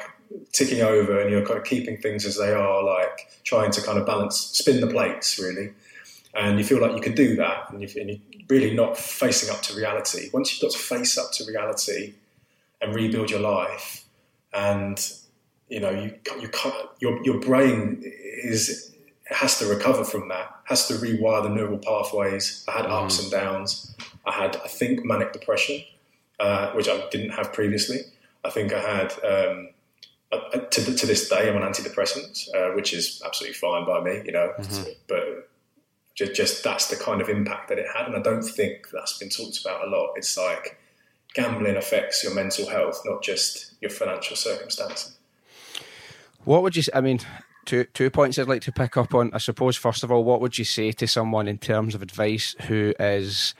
ticking 0.54 0.82
over, 0.82 1.19
and 1.19 1.30
you're 1.30 1.45
kind 1.45 1.60
of 1.60 1.65
keeping 1.65 1.97
things 1.97 2.25
as 2.25 2.38
they 2.38 2.54
are, 2.54 2.84
like 2.84 3.30
trying 3.43 3.71
to 3.71 3.82
kind 3.82 3.97
of 3.97 4.06
balance, 4.06 4.38
spin 4.38 4.80
the 4.80 4.88
plates, 4.88 5.38
really. 5.39 5.73
And 6.34 6.58
you 6.58 6.63
feel 6.63 6.80
like 6.80 6.93
you 6.93 7.02
can 7.02 7.15
do 7.15 7.36
that, 7.36 7.69
and, 7.71 7.82
you, 7.82 7.88
are 7.88 8.43
really 8.49 8.73
not 8.73 8.97
facing 8.97 9.49
up 9.49 9.62
to 9.63 9.75
reality. 9.75 10.30
Once 10.32 10.54
you've 10.54 10.62
got 10.62 10.78
to 10.78 10.84
face 10.84 11.17
up 11.17 11.32
to 11.34 11.45
reality, 11.45 12.13
and 12.81 12.95
rebuild 12.95 13.29
your 13.29 13.39
life. 13.39 14.05
And 14.53 14.99
you 15.67 15.79
know, 15.79 15.91
you 15.91 16.15
you 16.39 16.49
your 16.99 17.23
your 17.23 17.39
brain 17.39 18.01
is 18.03 18.91
has 19.25 19.59
to 19.59 19.65
recover 19.67 20.03
from 20.03 20.27
that, 20.29 20.51
has 20.65 20.87
to 20.87 20.95
rewire 20.95 21.43
the 21.43 21.49
neural 21.49 21.77
pathways. 21.77 22.65
I 22.67 22.71
had 22.71 22.85
mm. 22.85 23.03
ups 23.03 23.21
and 23.21 23.31
downs. 23.31 23.95
I 24.25 24.33
had, 24.33 24.57
I 24.57 24.67
think, 24.67 25.05
manic 25.05 25.33
depression, 25.33 25.81
uh, 26.39 26.71
which 26.71 26.89
I 26.89 27.07
didn't 27.09 27.31
have 27.31 27.53
previously. 27.53 27.99
I 28.43 28.49
think 28.49 28.73
I 28.73 28.79
had. 28.79 29.13
Um, 29.23 29.69
to, 30.31 30.95
to, 30.95 31.07
this 31.07 31.27
day, 31.27 31.49
I'm 31.49 31.55
on 31.55 31.63
antidepressants, 31.63 32.49
uh, 32.53 32.75
which 32.75 32.93
is 32.93 33.19
absolutely 33.25 33.55
fine 33.55 33.83
by 33.83 33.99
me, 33.99 34.21
you 34.25 34.31
know. 34.31 34.53
Mm-hmm. 34.59 34.91
But 35.07 35.49
just, 36.13 36.35
just 36.35 36.63
that's 36.63 36.87
the 36.87 37.03
kind 37.03 37.19
of 37.19 37.29
impact 37.29 37.69
that 37.69 37.79
it 37.79 37.87
had, 37.95 38.05
and 38.05 38.15
I 38.15 38.21
don't 38.21 38.43
think 38.43 38.89
that's 38.91 39.17
been 39.17 39.29
talked 39.29 39.59
about 39.59 39.87
a 39.87 39.89
lot. 39.89 40.13
It's 40.17 40.37
like 40.37 40.79
gambling 41.33 41.77
affects 41.77 42.23
your 42.23 42.33
mental 42.33 42.67
health, 42.69 43.01
not 43.05 43.21
just 43.21 43.73
your 43.81 43.91
financial 43.91 44.35
circumstances. 44.35 45.17
What 46.43 46.63
would 46.63 46.75
you? 46.75 46.83
I 46.93 47.01
mean, 47.01 47.19
two 47.65 47.83
two 47.85 48.09
points 48.09 48.39
I'd 48.39 48.47
like 48.47 48.61
to 48.63 48.71
pick 48.71 48.97
up 48.97 49.13
on. 49.13 49.31
I 49.33 49.37
suppose 49.37 49.75
first 49.75 50.03
of 50.03 50.11
all, 50.11 50.23
what 50.23 50.41
would 50.41 50.57
you 50.57 50.65
say 50.65 50.91
to 50.93 51.07
someone 51.07 51.47
in 51.47 51.57
terms 51.57 51.95
of 51.95 52.01
advice 52.01 52.55
who 52.63 52.93
is 52.99 53.53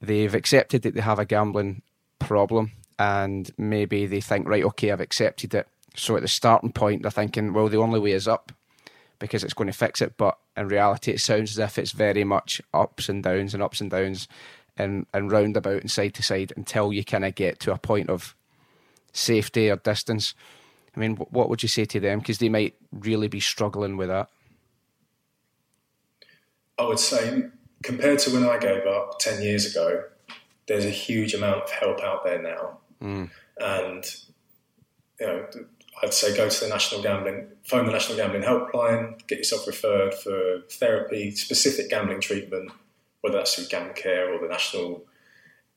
they've 0.00 0.34
accepted 0.34 0.82
that 0.82 0.94
they 0.94 1.00
have 1.00 1.18
a 1.18 1.24
gambling 1.24 1.82
problem 2.18 2.72
and 2.98 3.50
maybe 3.58 4.06
they 4.06 4.20
think 4.20 4.48
right, 4.48 4.64
okay, 4.64 4.90
I've 4.90 5.00
accepted 5.00 5.54
it. 5.54 5.68
So 5.94 6.16
at 6.16 6.22
the 6.22 6.28
starting 6.28 6.72
point, 6.72 7.02
they're 7.02 7.10
thinking, 7.10 7.52
well, 7.52 7.68
the 7.68 7.78
only 7.78 8.00
way 8.00 8.12
is 8.12 8.26
up 8.28 8.52
because 9.18 9.44
it's 9.44 9.54
going 9.54 9.66
to 9.66 9.72
fix 9.72 10.00
it. 10.00 10.16
But 10.16 10.38
in 10.56 10.68
reality, 10.68 11.12
it 11.12 11.20
sounds 11.20 11.52
as 11.52 11.58
if 11.58 11.78
it's 11.78 11.92
very 11.92 12.24
much 12.24 12.60
ups 12.72 13.08
and 13.08 13.22
downs 13.22 13.54
and 13.54 13.62
ups 13.62 13.80
and 13.80 13.90
downs 13.90 14.28
and, 14.76 15.06
and 15.12 15.30
roundabout 15.30 15.80
and 15.80 15.90
side 15.90 16.14
to 16.14 16.22
side 16.22 16.52
until 16.56 16.92
you 16.92 17.04
kind 17.04 17.24
of 17.24 17.34
get 17.34 17.60
to 17.60 17.72
a 17.72 17.78
point 17.78 18.10
of 18.10 18.34
safety 19.12 19.70
or 19.70 19.76
distance. 19.76 20.34
I 20.96 21.00
mean, 21.00 21.16
what 21.16 21.48
would 21.48 21.62
you 21.62 21.68
say 21.68 21.84
to 21.86 22.00
them? 22.00 22.18
Because 22.18 22.38
they 22.38 22.48
might 22.48 22.74
really 22.92 23.28
be 23.28 23.40
struggling 23.40 23.96
with 23.96 24.08
that. 24.08 24.28
I 26.78 26.84
would 26.84 26.98
say, 26.98 27.44
compared 27.82 28.18
to 28.20 28.32
when 28.32 28.44
I 28.44 28.58
gave 28.58 28.86
up 28.86 29.18
10 29.18 29.42
years 29.42 29.70
ago, 29.70 30.04
there's 30.66 30.84
a 30.84 30.90
huge 30.90 31.34
amount 31.34 31.62
of 31.62 31.70
help 31.70 32.00
out 32.00 32.24
there 32.24 32.42
now. 32.42 32.78
Mm. 33.02 33.30
And, 33.58 34.04
you 35.20 35.26
know, 35.26 35.46
I'd 36.02 36.14
say 36.14 36.36
go 36.36 36.48
to 36.48 36.60
the 36.60 36.68
National 36.68 37.02
Gambling, 37.02 37.46
phone 37.64 37.86
the 37.86 37.92
National 37.92 38.18
Gambling 38.18 38.42
Helpline, 38.42 39.26
get 39.26 39.38
yourself 39.38 39.66
referred 39.66 40.14
for 40.14 40.62
therapy, 40.70 41.30
specific 41.32 41.90
gambling 41.90 42.20
treatment, 42.20 42.72
whether 43.22 43.38
that's 43.38 43.54
through 43.54 43.66
Gambling 43.66 43.96
Care 43.96 44.32
or 44.32 44.38
the 44.38 44.48
National 44.48 45.04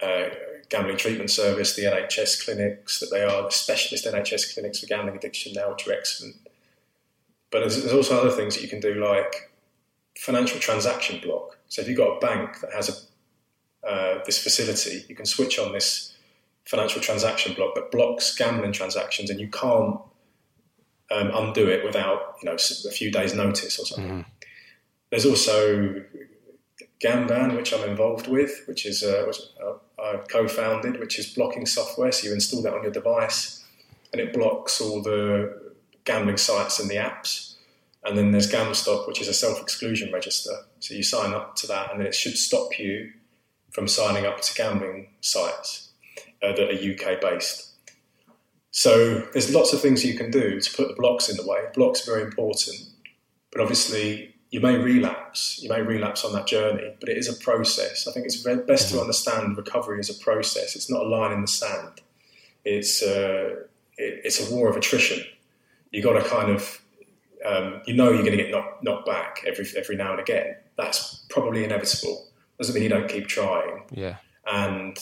uh, 0.01 0.25
Gambling 0.69 0.97
Treatment 0.97 1.29
Service, 1.29 1.75
the 1.75 1.83
NHS 1.83 2.43
clinics 2.43 2.99
that 2.99 3.09
they 3.11 3.23
are, 3.23 3.43
the 3.43 3.51
specialist 3.51 4.05
NHS 4.05 4.53
clinics 4.53 4.79
for 4.79 4.87
gambling 4.87 5.15
addiction 5.15 5.53
now, 5.53 5.71
which 5.71 5.87
are 5.87 5.93
excellent. 5.93 6.35
But 7.51 7.61
there's, 7.61 7.81
there's 7.81 7.93
also 7.93 8.19
other 8.19 8.31
things 8.31 8.55
that 8.55 8.63
you 8.63 8.67
can 8.67 8.79
do, 8.79 8.95
like 8.95 9.51
financial 10.17 10.59
transaction 10.59 11.21
block. 11.21 11.57
So 11.69 11.81
if 11.81 11.87
you've 11.87 11.97
got 11.97 12.17
a 12.17 12.19
bank 12.19 12.59
that 12.61 12.73
has 12.73 13.07
a, 13.83 13.87
uh, 13.87 14.23
this 14.25 14.41
facility, 14.41 15.05
you 15.07 15.15
can 15.15 15.25
switch 15.25 15.59
on 15.59 15.71
this 15.71 16.15
financial 16.65 16.99
transaction 16.99 17.53
block 17.53 17.75
that 17.75 17.91
blocks 17.91 18.35
gambling 18.35 18.71
transactions, 18.71 19.29
and 19.29 19.39
you 19.39 19.47
can't 19.47 19.99
um, 21.11 21.31
undo 21.33 21.69
it 21.69 21.83
without 21.85 22.37
you 22.41 22.49
know 22.49 22.55
a 22.55 22.91
few 22.91 23.11
days' 23.11 23.35
notice 23.35 23.79
or 23.79 23.85
something. 23.85 24.23
Mm. 24.23 24.25
There's 25.11 25.25
also 25.25 26.03
Gamban, 27.05 27.55
which 27.55 27.71
I'm 27.71 27.87
involved 27.87 28.27
with, 28.27 28.63
which 28.67 28.85
is 28.85 29.03
uh, 29.03 29.25
which 29.27 29.37
I 29.99 30.17
co-founded, 30.27 30.99
which 30.99 31.19
is 31.19 31.27
blocking 31.33 31.65
software. 31.65 32.11
So 32.11 32.27
you 32.27 32.33
install 32.33 32.63
that 32.63 32.73
on 32.73 32.83
your 32.83 32.91
device, 32.91 33.63
and 34.11 34.19
it 34.19 34.33
blocks 34.33 34.81
all 34.81 35.01
the 35.01 35.73
gambling 36.03 36.37
sites 36.37 36.79
and 36.79 36.89
the 36.89 36.95
apps. 36.95 37.55
And 38.03 38.17
then 38.17 38.31
there's 38.31 38.51
GamStop, 38.51 39.07
which 39.07 39.19
is 39.19 39.27
a 39.27 39.33
self-exclusion 39.33 40.13
register. 40.13 40.51
So 40.79 40.93
you 40.93 41.01
sign 41.01 41.33
up 41.33 41.55
to 41.57 41.67
that, 41.67 41.91
and 41.91 41.99
then 41.99 42.07
it 42.07 42.15
should 42.15 42.37
stop 42.37 42.77
you 42.79 43.11
from 43.71 43.87
signing 43.87 44.25
up 44.25 44.41
to 44.41 44.55
gambling 44.55 45.09
sites 45.21 45.89
uh, 46.43 46.53
that 46.53 46.69
are 46.69 46.91
UK 46.91 47.19
based. 47.19 47.71
So 48.71 49.21
there's 49.31 49.53
lots 49.53 49.73
of 49.73 49.81
things 49.81 50.05
you 50.05 50.17
can 50.17 50.31
do 50.31 50.59
to 50.59 50.75
put 50.75 50.87
the 50.89 50.95
blocks 50.95 51.29
in 51.29 51.37
the 51.37 51.47
way. 51.47 51.65
Blocks 51.73 52.07
are 52.07 52.11
very 52.11 52.23
important, 52.23 52.77
but 53.51 53.61
obviously 53.61 54.34
you 54.55 54.61
may 54.61 54.77
relapse. 54.77 55.59
You 55.61 55.67
may 55.67 55.81
relapse 55.81 56.23
on 56.23 56.31
that 56.31 56.47
journey, 56.47 56.95
but 57.01 57.09
it 57.09 57.17
is 57.17 57.27
a 57.27 57.33
process. 57.43 58.07
I 58.07 58.13
think 58.13 58.25
it's 58.25 58.37
best 58.37 58.87
mm-hmm. 58.87 58.95
to 58.95 59.01
understand 59.01 59.57
recovery 59.57 59.99
as 59.99 60.09
a 60.09 60.13
process. 60.13 60.77
It's 60.77 60.89
not 60.89 61.01
a 61.01 61.09
line 61.09 61.33
in 61.33 61.41
the 61.41 61.47
sand. 61.47 61.99
It's 62.63 63.01
a, 63.01 63.07
uh, 63.07 63.49
it, 63.97 64.21
it's 64.23 64.49
a 64.49 64.55
war 64.55 64.69
of 64.69 64.77
attrition. 64.77 65.25
You 65.91 66.01
got 66.01 66.13
to 66.13 66.29
kind 66.29 66.51
of 66.51 66.81
um, 67.45 67.81
you 67.85 67.95
know 67.95 68.13
you're 68.13 68.23
going 68.23 68.37
to 68.37 68.43
get 68.43 68.49
knocked, 68.49 68.81
knocked 68.81 69.05
back 69.05 69.43
every 69.45 69.67
every 69.75 69.97
now 69.97 70.11
and 70.11 70.21
again. 70.21 70.55
That's 70.77 71.25
probably 71.29 71.65
inevitable. 71.65 72.25
Doesn't 72.57 72.73
mean 72.73 72.83
you 72.83 72.89
don't 72.89 73.09
keep 73.09 73.27
trying. 73.27 73.83
Yeah. 73.91 74.15
And 74.47 74.97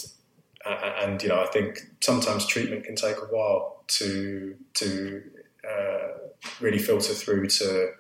and 0.66 1.22
you 1.22 1.30
know 1.30 1.44
I 1.44 1.46
think 1.46 1.92
sometimes 2.02 2.48
treatment 2.48 2.86
can 2.86 2.96
take 2.96 3.18
a 3.18 3.28
while 3.30 3.84
to 4.00 4.56
to 4.74 5.24
uh, 5.70 6.08
really 6.60 6.80
filter 6.80 7.14
through 7.14 7.50
to 7.50 7.94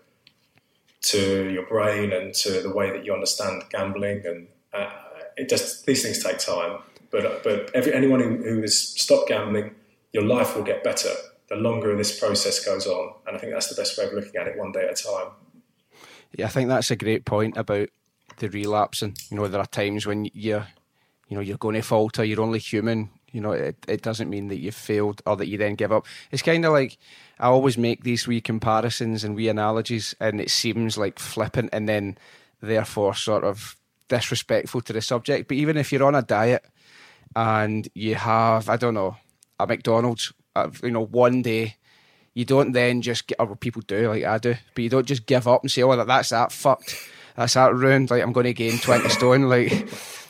to 1.04 1.50
your 1.50 1.66
brain 1.66 2.12
and 2.14 2.34
to 2.34 2.62
the 2.62 2.74
way 2.74 2.92
that 2.92 3.06
you 3.06 3.14
understand 3.14 3.64
gambling. 3.70 4.24
And 4.26 4.48
uh, 4.74 4.90
it 5.38 5.50
just 5.50 5.86
these 5.86 6.04
things 6.04 6.24
take 6.24 6.40
time. 6.40 6.80
But 7.12 7.44
but 7.44 7.72
every, 7.74 7.94
anyone 7.94 8.20
who, 8.20 8.38
who 8.38 8.62
has 8.62 8.78
stopped 8.78 9.30
gambling, 9.30 9.76
your 10.12 10.24
life 10.24 10.56
will 10.56 10.64
get 10.64 10.84
better 10.84 11.14
the 11.50 11.56
longer 11.56 11.96
this 11.96 12.18
process 12.18 12.64
goes 12.64 12.88
on. 12.88 13.14
And 13.28 13.36
I 13.36 13.40
think 13.40 13.54
that's 13.54 13.68
the 13.68 13.80
best 13.80 13.98
way 13.98 14.06
of 14.06 14.14
looking 14.14 14.36
at 14.36 14.48
it, 14.48 14.58
one 14.58 14.72
day 14.72 14.86
at 14.86 15.00
a 15.00 15.04
time. 15.04 15.32
Yeah, 16.36 16.48
I 16.48 16.50
think 16.50 16.70
that's 16.70 16.92
a 16.92 16.96
great 16.96 17.26
point 17.26 17.58
about 17.58 17.90
the 18.38 18.50
relapsing. 18.50 19.16
You 19.30 19.38
know, 19.38 19.48
there 19.48 19.62
are 19.62 19.68
times 19.68 20.06
when 20.06 20.30
you're, 20.34 20.68
you 21.28 21.38
know, 21.38 21.42
you're 21.42 21.58
going 21.58 21.76
to 21.76 21.82
falter. 21.82 22.24
You're 22.24 22.42
only 22.42 22.60
human. 22.60 23.10
You 23.32 23.42
know, 23.42 23.52
it, 23.52 23.78
it 23.88 24.02
doesn't 24.02 24.30
mean 24.30 24.48
that 24.48 24.60
you've 24.60 24.76
failed 24.76 25.22
or 25.26 25.36
that 25.36 25.48
you 25.48 25.58
then 25.58 25.76
give 25.76 25.92
up. 25.92 26.06
It's 26.32 26.42
kind 26.42 26.66
of 26.66 26.72
like 26.72 26.98
I 27.40 27.48
always 27.48 27.78
make 27.78 28.04
these 28.04 28.28
wee 28.28 28.42
comparisons 28.42 29.24
and 29.24 29.36
wee 29.36 29.50
analogies, 29.50 30.16
and 30.20 30.40
it 30.40 30.50
seems 30.50 30.98
like 30.98 31.20
flippant 31.20 31.70
and 31.74 31.90
then 31.90 32.18
therefore 32.62 33.16
sort 33.16 33.44
of 33.44 33.76
disrespectful 34.08 34.82
to 34.82 34.94
the 34.94 35.02
subject. 35.02 35.48
But 35.48 35.58
even 35.58 35.78
if 35.78 35.92
you're 35.92 36.04
on 36.04 36.16
a 36.16 36.22
diet 36.22 36.66
and 37.36 37.88
you 37.94 38.16
have 38.16 38.70
I 38.70 38.78
don't 38.78 38.94
know 38.94 39.18
a 39.60 39.68
McDonald's. 39.68 40.34
Uh, 40.56 40.70
you 40.84 40.92
know, 40.92 41.06
one 41.06 41.42
day 41.42 41.78
you 42.34 42.46
don't 42.46 42.74
then 42.74 43.02
just 43.02 43.28
get, 43.28 43.40
or 43.40 43.56
people 43.56 43.82
do 43.82 44.10
like 44.10 44.24
I 44.24 44.38
do, 44.38 44.56
but 44.76 44.84
you 44.84 44.90
don't 44.90 45.08
just 45.08 45.26
give 45.26 45.48
up 45.48 45.64
and 45.64 45.72
say, 45.72 45.82
"Oh, 45.82 46.04
that's 46.04 46.30
that 46.30 46.52
fucked, 46.52 46.96
that's 47.36 47.56
that 47.56 47.74
ruined." 47.74 48.12
Like 48.12 48.22
I'm 48.22 48.34
going 48.34 48.46
to 48.46 48.54
gain 48.54 48.78
twenty 48.78 49.10
stone. 49.10 49.50
Like 49.50 49.88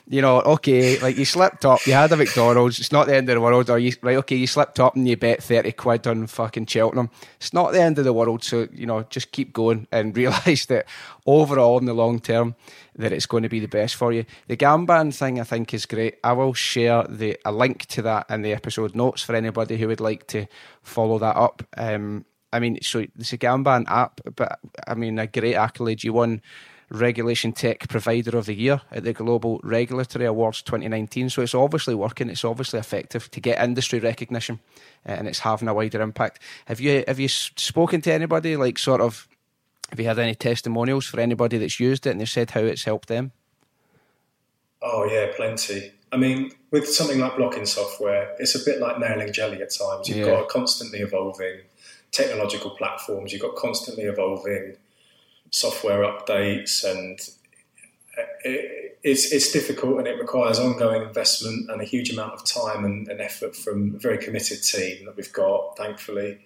you 0.07 0.21
know, 0.21 0.41
okay, 0.41 0.99
like 0.99 1.17
you 1.17 1.23
slipped 1.23 1.65
up, 1.65 1.85
you 1.87 1.93
had 1.93 2.11
a 2.11 2.17
McDonald's, 2.17 2.79
it's 2.79 2.91
not 2.91 3.07
the 3.07 3.15
end 3.15 3.29
of 3.29 3.35
the 3.35 3.41
world, 3.41 3.69
or 3.69 3.79
you, 3.79 3.93
right, 4.01 4.17
okay, 4.17 4.35
you 4.35 4.47
slipped 4.47 4.79
up 4.79 4.95
and 4.95 5.07
you 5.07 5.15
bet 5.15 5.41
30 5.41 5.71
quid 5.73 6.07
on 6.07 6.27
fucking 6.27 6.65
Cheltenham. 6.65 7.09
It's 7.37 7.53
not 7.53 7.71
the 7.71 7.81
end 7.81 7.97
of 7.97 8.03
the 8.03 8.11
world, 8.11 8.43
so, 8.43 8.67
you 8.73 8.85
know, 8.85 9.03
just 9.03 9.31
keep 9.31 9.53
going 9.53 9.87
and 9.91 10.15
realise 10.15 10.65
that 10.65 10.87
overall 11.25 11.77
in 11.77 11.85
the 11.85 11.93
long 11.93 12.19
term, 12.19 12.55
that 12.95 13.13
it's 13.13 13.25
going 13.25 13.43
to 13.43 13.49
be 13.49 13.59
the 13.59 13.67
best 13.67 13.95
for 13.95 14.11
you. 14.11 14.25
The 14.47 14.57
Gamban 14.57 15.15
thing, 15.15 15.39
I 15.39 15.43
think, 15.43 15.73
is 15.73 15.85
great. 15.85 16.17
I 16.23 16.33
will 16.33 16.53
share 16.53 17.03
the 17.03 17.37
a 17.45 17.51
link 17.51 17.85
to 17.87 18.01
that 18.03 18.29
in 18.29 18.41
the 18.41 18.53
episode 18.53 18.95
notes 18.95 19.21
for 19.21 19.35
anybody 19.35 19.77
who 19.77 19.87
would 19.87 20.01
like 20.01 20.27
to 20.27 20.47
follow 20.81 21.17
that 21.19 21.35
up. 21.35 21.63
Um, 21.77 22.25
I 22.51 22.59
mean, 22.59 22.77
so 22.83 22.99
it's 22.99 23.33
a 23.33 23.37
Gamban 23.37 23.85
app, 23.87 24.21
but 24.35 24.59
I 24.85 24.93
mean, 24.93 25.17
a 25.17 25.25
great 25.25 25.55
accolade. 25.55 26.03
You 26.03 26.13
won 26.13 26.41
Regulation 26.93 27.53
Tech 27.53 27.87
Provider 27.89 28.37
of 28.37 28.45
the 28.45 28.53
Year 28.53 28.81
at 28.91 29.03
the 29.03 29.13
Global 29.13 29.59
Regulatory 29.63 30.25
Awards 30.25 30.61
2019. 30.61 31.31
So 31.31 31.41
it's 31.41 31.55
obviously 31.55 31.95
working. 31.95 32.29
It's 32.29 32.45
obviously 32.45 32.79
effective 32.79 33.31
to 33.31 33.39
get 33.39 33.61
industry 33.61 33.99
recognition, 33.99 34.59
uh, 35.07 35.13
and 35.13 35.27
it's 35.27 35.39
having 35.39 35.67
a 35.67 35.73
wider 35.73 36.01
impact. 36.01 36.39
Have 36.65 36.79
you 36.79 37.03
have 37.07 37.19
you 37.19 37.27
spoken 37.27 38.01
to 38.01 38.13
anybody 38.13 38.55
like 38.55 38.77
sort 38.77 39.01
of? 39.01 39.27
Have 39.89 39.99
you 39.99 40.05
had 40.05 40.19
any 40.19 40.35
testimonials 40.35 41.05
for 41.05 41.19
anybody 41.19 41.57
that's 41.57 41.79
used 41.79 42.07
it 42.07 42.11
and 42.11 42.21
they've 42.21 42.29
said 42.29 42.51
how 42.51 42.61
it's 42.61 42.83
helped 42.83 43.09
them? 43.09 43.31
Oh 44.81 45.05
yeah, 45.05 45.31
plenty. 45.35 45.91
I 46.11 46.17
mean, 46.17 46.51
with 46.69 46.87
something 46.87 47.19
like 47.19 47.37
blocking 47.37 47.65
software, 47.65 48.35
it's 48.37 48.55
a 48.55 48.63
bit 48.63 48.79
like 48.79 48.99
nailing 48.99 49.33
jelly 49.33 49.61
at 49.63 49.71
times. 49.71 50.07
You've 50.07 50.19
yeah. 50.19 50.25
got 50.25 50.47
constantly 50.47 50.99
evolving 50.99 51.61
technological 52.11 52.71
platforms. 52.71 53.33
You've 53.33 53.41
got 53.41 53.55
constantly 53.55 54.03
evolving 54.03 54.75
software 55.53 55.99
updates, 55.99 56.83
and 56.83 57.19
it, 58.43 58.99
it's 59.03 59.31
it's 59.31 59.51
difficult 59.51 59.99
and 59.99 60.07
it 60.07 60.19
requires 60.19 60.59
ongoing 60.59 61.03
investment 61.03 61.69
and 61.69 61.81
a 61.81 61.85
huge 61.85 62.11
amount 62.11 62.33
of 62.33 62.45
time 62.45 62.83
and, 62.83 63.07
and 63.07 63.21
effort 63.21 63.55
from 63.55 63.95
a 63.95 63.99
very 63.99 64.17
committed 64.17 64.63
team 64.63 65.05
that 65.05 65.15
we've 65.15 65.31
got, 65.31 65.77
thankfully. 65.77 66.39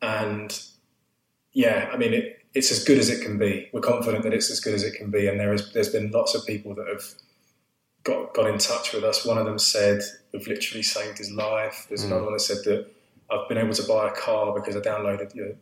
And 0.00 0.60
yeah, 1.52 1.90
I 1.92 1.96
mean, 1.96 2.14
it, 2.14 2.40
it's 2.54 2.72
as 2.72 2.82
good 2.82 2.98
as 2.98 3.10
it 3.10 3.22
can 3.22 3.38
be. 3.38 3.68
We're 3.72 3.80
confident 3.80 4.24
that 4.24 4.32
it's 4.32 4.50
as 4.50 4.60
good 4.60 4.74
as 4.74 4.82
it 4.82 4.94
can 4.94 5.10
be, 5.10 5.26
and 5.28 5.38
there 5.38 5.52
is 5.52 5.72
there's 5.72 5.90
been 5.90 6.10
lots 6.10 6.34
of 6.34 6.46
people 6.46 6.74
that 6.76 6.88
have 6.88 7.04
got 8.04 8.34
got 8.34 8.48
in 8.48 8.58
touch 8.58 8.92
with 8.94 9.04
us. 9.04 9.26
One 9.26 9.38
of 9.38 9.44
them 9.44 9.58
said 9.58 10.00
we've 10.32 10.46
literally 10.46 10.82
saved 10.82 11.18
his 11.18 11.30
life. 11.30 11.86
There's 11.88 12.02
mm. 12.02 12.06
another 12.06 12.24
one 12.24 12.32
that 12.32 12.40
said 12.40 12.64
that 12.64 12.86
I've 13.30 13.48
been 13.48 13.58
able 13.58 13.74
to 13.74 13.84
buy 13.84 14.08
a 14.08 14.12
car 14.12 14.54
because 14.54 14.74
I 14.74 14.80
downloaded 14.80 15.34
you 15.34 15.56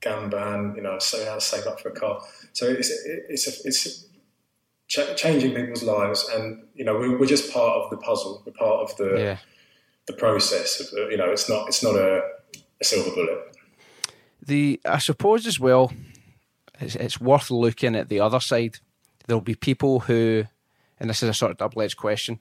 Gamban, 0.00 0.76
you 0.76 0.82
know, 0.82 0.98
so 0.98 1.24
how 1.26 1.34
to 1.34 1.40
save 1.40 1.66
up 1.66 1.80
for 1.80 1.90
a 1.90 1.92
car. 1.92 2.20
So 2.52 2.66
it's 2.66 2.90
it's 3.06 3.46
a, 3.46 3.68
it's 3.68 4.06
ch- 4.88 5.16
changing 5.16 5.54
people's 5.54 5.82
lives, 5.82 6.28
and 6.34 6.64
you 6.74 6.84
know, 6.84 6.96
we, 6.96 7.14
are 7.14 7.26
just 7.26 7.52
part 7.52 7.82
of 7.82 7.90
the 7.90 7.96
puzzle. 7.98 8.42
We're 8.44 8.52
part 8.52 8.90
of 8.90 8.96
the 8.96 9.18
yeah. 9.18 9.36
the 10.06 10.14
process. 10.14 10.80
Of, 10.80 11.10
you 11.10 11.16
know, 11.16 11.30
it's 11.30 11.48
not 11.48 11.68
it's 11.68 11.82
not 11.82 11.96
a, 11.96 12.22
a 12.80 12.84
silver 12.84 13.14
bullet. 13.14 13.56
The 14.42 14.80
I 14.84 14.98
suppose 14.98 15.46
as 15.46 15.60
well, 15.60 15.92
it's, 16.80 16.96
it's 16.96 17.20
worth 17.20 17.50
looking 17.50 17.94
at 17.94 18.08
the 18.08 18.20
other 18.20 18.40
side. 18.40 18.78
There'll 19.26 19.42
be 19.42 19.54
people 19.54 20.00
who, 20.00 20.44
and 20.98 21.10
this 21.10 21.22
is 21.22 21.28
a 21.28 21.34
sort 21.34 21.52
of 21.52 21.58
double 21.58 21.82
edged 21.82 21.98
question. 21.98 22.40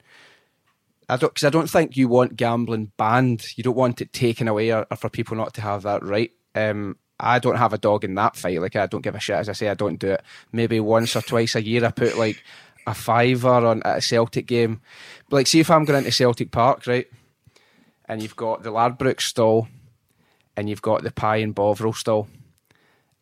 I 1.10 1.18
don't 1.18 1.34
because 1.34 1.46
I 1.46 1.50
don't 1.50 1.70
think 1.70 1.98
you 1.98 2.08
want 2.08 2.36
gambling 2.36 2.92
banned. 2.96 3.48
You 3.58 3.64
don't 3.64 3.76
want 3.76 4.00
it 4.00 4.14
taken 4.14 4.48
away 4.48 4.72
or, 4.72 4.86
or 4.90 4.98
for 4.98 5.10
people 5.10 5.36
not 5.36 5.54
to 5.56 5.62
have 5.62 5.84
that 5.84 6.04
right. 6.04 6.32
Um, 6.56 6.98
I 7.20 7.40
don't 7.40 7.58
have 7.58 7.74
a 7.74 7.78
dog 7.78 8.04
in 8.04 8.16
that 8.16 8.36
fight. 8.36 8.62
Like 8.62 8.76
I 8.76 8.88
don't 8.88 9.02
give 9.02 9.16
a 9.16 9.20
shit. 9.20 9.36
As 9.36 9.50
I 9.50 9.54
say, 9.54 9.70
I 9.70 9.74
don't 9.74 10.00
do 10.00 10.12
it. 10.12 10.24
Maybe 10.52 10.80
once 10.80 11.16
or 11.16 11.22
twice 11.22 11.56
a 11.56 11.62
year, 11.62 11.86
I 11.86 11.92
put 11.92 12.18
like 12.18 12.44
a 12.88 12.94
fiver 12.94 13.50
on 13.50 13.84
at 13.84 13.98
a 13.98 14.02
Celtic 14.02 14.46
game. 14.48 14.82
But 15.30 15.38
like, 15.38 15.48
see 15.48 15.60
if 15.60 15.70
I'm 15.70 15.86
going 15.86 16.00
into 16.00 16.12
Celtic 16.12 16.52
Park, 16.52 16.88
right? 16.88 17.08
And 18.06 18.22
you've 18.22 18.36
got 18.36 18.64
the 18.64 18.72
Ladbrokes 18.72 19.22
stall, 19.22 19.68
and 20.56 20.70
you've 20.70 20.82
got 20.82 21.04
the 21.04 21.12
pie 21.12 21.38
and 21.38 21.54
bovril 21.54 21.94
stall, 21.94 22.28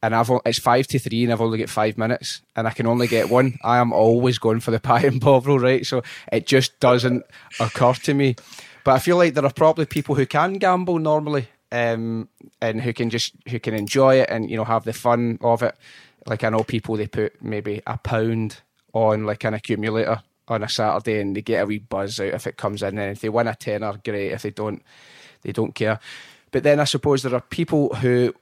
and 0.01 0.15
I've 0.15 0.31
it's 0.45 0.59
five 0.59 0.87
to 0.87 0.99
three, 0.99 1.23
and 1.23 1.33
I've 1.33 1.41
only 1.41 1.57
got 1.57 1.69
five 1.69 1.97
minutes, 1.97 2.41
and 2.55 2.67
I 2.67 2.71
can 2.71 2.87
only 2.87 3.07
get 3.07 3.29
one. 3.29 3.57
I 3.63 3.79
am 3.79 3.91
always 3.91 4.37
going 4.37 4.59
for 4.59 4.71
the 4.71 4.79
pie 4.79 5.01
and 5.01 5.19
bovril, 5.19 5.59
right? 5.59 5.85
So 5.85 6.03
it 6.31 6.47
just 6.47 6.79
doesn't 6.79 7.23
occur 7.59 7.93
to 7.93 8.13
me. 8.13 8.35
But 8.83 8.95
I 8.95 8.99
feel 8.99 9.17
like 9.17 9.33
there 9.33 9.43
are 9.43 9.51
probably 9.51 9.85
people 9.85 10.15
who 10.15 10.25
can 10.25 10.53
gamble 10.53 10.99
normally 10.99 11.49
um, 11.71 12.29
and 12.61 12.81
who 12.81 12.93
can 12.93 13.09
just 13.09 13.33
who 13.49 13.59
can 13.59 13.73
enjoy 13.73 14.21
it 14.21 14.29
and 14.29 14.49
you 14.49 14.57
know 14.57 14.63
have 14.63 14.83
the 14.83 14.93
fun 14.93 15.37
of 15.41 15.63
it. 15.63 15.75
Like 16.25 16.43
I 16.43 16.49
know 16.49 16.63
people 16.63 16.95
they 16.95 17.07
put 17.07 17.41
maybe 17.41 17.81
a 17.87 17.97
pound 17.97 18.61
on 18.93 19.25
like 19.25 19.43
an 19.43 19.53
accumulator 19.53 20.21
on 20.47 20.63
a 20.63 20.69
Saturday 20.69 21.19
and 21.19 21.35
they 21.35 21.41
get 21.41 21.63
a 21.63 21.65
wee 21.65 21.79
buzz 21.79 22.19
out 22.19 22.33
if 22.33 22.47
it 22.47 22.57
comes 22.57 22.81
in. 22.81 22.97
And 22.97 23.11
if 23.11 23.21
they 23.21 23.29
win 23.29 23.47
a 23.47 23.55
tenner, 23.55 23.99
great. 24.03 24.31
If 24.31 24.43
they 24.43 24.51
don't, 24.51 24.81
they 25.41 25.51
don't 25.51 25.75
care. 25.75 25.99
But 26.51 26.63
then 26.63 26.79
I 26.79 26.85
suppose 26.85 27.23
there 27.23 27.35
are 27.35 27.41
people 27.41 27.93
who 27.95 28.33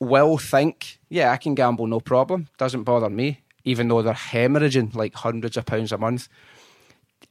will 0.00 0.38
think, 0.38 0.98
yeah, 1.08 1.32
I 1.32 1.36
can 1.36 1.54
gamble, 1.54 1.86
no 1.86 2.00
problem. 2.00 2.48
Doesn't 2.58 2.84
bother 2.84 3.10
me, 3.10 3.40
even 3.64 3.88
though 3.88 4.02
they're 4.02 4.14
hemorrhaging 4.14 4.94
like 4.94 5.14
hundreds 5.14 5.56
of 5.56 5.66
pounds 5.66 5.92
a 5.92 5.98
month. 5.98 6.28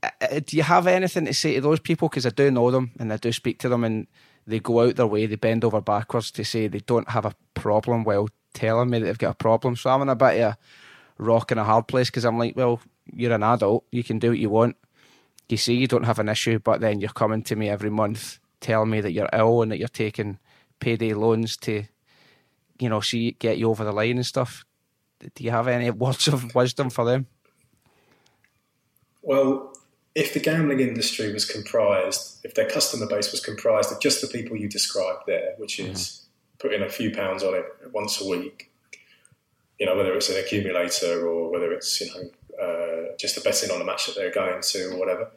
Uh, 0.02 0.10
uh, 0.22 0.40
do 0.46 0.58
you 0.58 0.64
have 0.64 0.88
anything 0.88 1.26
to 1.26 1.34
say 1.34 1.56
to 1.56 1.62
those 1.62 1.80
people? 1.80 2.10
Because 2.10 2.26
I 2.26 2.30
do 2.30 2.52
know 2.52 2.72
them 2.72 2.92
and 3.00 3.12
I 3.12 3.18
do 3.18 3.32
speak 3.32 3.60
to 3.60 3.70
them, 3.70 3.84
and 3.84 4.08
they 4.46 4.60
go 4.60 4.82
out 4.82 4.96
their 4.96 5.08
way, 5.08 5.26
they 5.26 5.36
bend 5.36 5.64
over 5.64 5.82
backwards 5.82 6.32
to 6.32 6.44
say 6.44 6.68
they 6.68 6.80
don't 6.80 7.10
have 7.10 7.26
a 7.26 7.36
problem 7.54 8.04
while 8.04 8.30
telling 8.54 8.90
me 8.90 9.00
that 9.00 9.06
they've 9.06 9.18
got 9.18 9.32
a 9.32 9.36
problem. 9.36 9.76
So 9.76 9.90
I'm 9.90 10.02
in 10.02 10.10
a 10.10 10.16
bit 10.16 10.42
of 10.42 10.54
a 10.54 10.58
rock 11.18 11.52
and 11.52 11.60
a 11.60 11.64
hard 11.64 11.88
place 11.88 12.10
because 12.10 12.26
I'm 12.26 12.38
like, 12.38 12.56
well, 12.56 12.82
you're 13.12 13.34
an 13.34 13.44
adult, 13.44 13.86
you 13.92 14.04
can 14.04 14.20
do 14.20 14.30
what 14.30 14.40
you 14.40 14.50
want. 14.50 14.76
You 15.50 15.58
see, 15.58 15.76
you 15.76 15.88
don't 15.88 16.06
have 16.06 16.20
an 16.20 16.30
issue, 16.30 16.60
but 16.60 16.82
then 16.82 17.00
you're 17.00 17.10
coming 17.10 17.44
to 17.44 17.56
me 17.56 17.70
every 17.70 17.90
month 17.90 18.40
telling 18.62 18.90
me 18.90 19.02
that 19.02 19.12
you're 19.12 19.30
ill 19.34 19.62
and 19.62 19.72
that 19.72 19.78
you're 19.78 19.88
taking 19.90 20.40
payday 20.80 21.14
loans 21.14 21.58
to, 21.58 21.84
you 22.80 22.90
know, 22.90 23.02
see 23.02 23.32
get 23.32 23.58
you 23.58 23.70
over 23.70 23.84
the 23.84 23.92
line 23.92 24.16
and 24.16 24.26
stuff. 24.26 24.66
Do 25.20 25.44
you 25.44 25.52
have 25.52 25.68
any 25.68 25.90
words 25.92 26.28
of 26.28 26.56
wisdom 26.56 26.90
for 26.90 27.06
them? 27.06 27.28
Well, 29.22 29.73
if 30.16 30.34
the 30.34 30.40
gambling 30.40 30.80
industry 30.80 31.34
was 31.34 31.46
comprised, 31.46 32.40
if 32.46 32.54
their 32.54 32.70
customer 32.70 33.08
base 33.08 33.32
was 33.32 33.42
comprised 33.42 33.92
of 33.92 34.00
just 34.00 34.22
the 34.22 34.28
people 34.28 34.56
you 34.56 34.70
described 34.70 35.24
there, 35.26 35.54
which 35.58 35.80
is 35.80 36.00
mm-hmm. 36.00 36.68
putting 36.68 36.82
a 36.84 36.90
few 36.90 37.12
pounds 37.12 37.44
on 37.44 37.56
it 37.56 37.66
once 37.92 38.22
a 38.22 38.28
week, 38.28 38.72
you 39.80 39.86
know, 39.86 39.98
whether 39.98 40.14
it's 40.14 40.30
an 40.30 40.38
accumulator 40.38 41.28
or 41.28 41.52
whether 41.52 41.72
it's, 41.74 42.00
you 42.00 42.08
know, 42.08 42.30
uh, 42.64 43.16
just 43.18 43.38
a 43.38 43.42
betting 43.42 43.72
on 43.72 43.82
a 43.82 43.86
match 43.86 44.06
that 44.06 44.16
they're 44.16 44.32
going 44.32 44.62
to 44.62 44.92
or 44.92 45.00
whatever, 45.00 45.32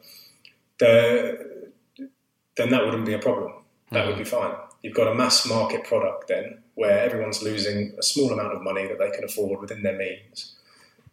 then 0.79 2.69
that 2.69 2.85
wouldn't 2.85 3.05
be 3.05 3.13
a 3.13 3.19
problem. 3.19 3.53
That 3.91 3.99
mm-hmm. 3.99 4.09
would 4.09 4.17
be 4.17 4.25
fine. 4.25 4.53
You've 4.83 4.95
got 4.95 5.07
a 5.07 5.15
mass 5.15 5.47
market 5.47 5.85
product 5.85 6.27
then 6.27 6.59
where 6.75 6.99
everyone's 6.99 7.41
losing 7.41 7.93
a 7.97 8.03
small 8.03 8.31
amount 8.31 8.53
of 8.53 8.61
money 8.61 8.87
that 8.87 8.99
they 8.99 9.09
can 9.09 9.23
afford 9.23 9.59
within 9.59 9.81
their 9.81 9.97
means. 9.97 10.55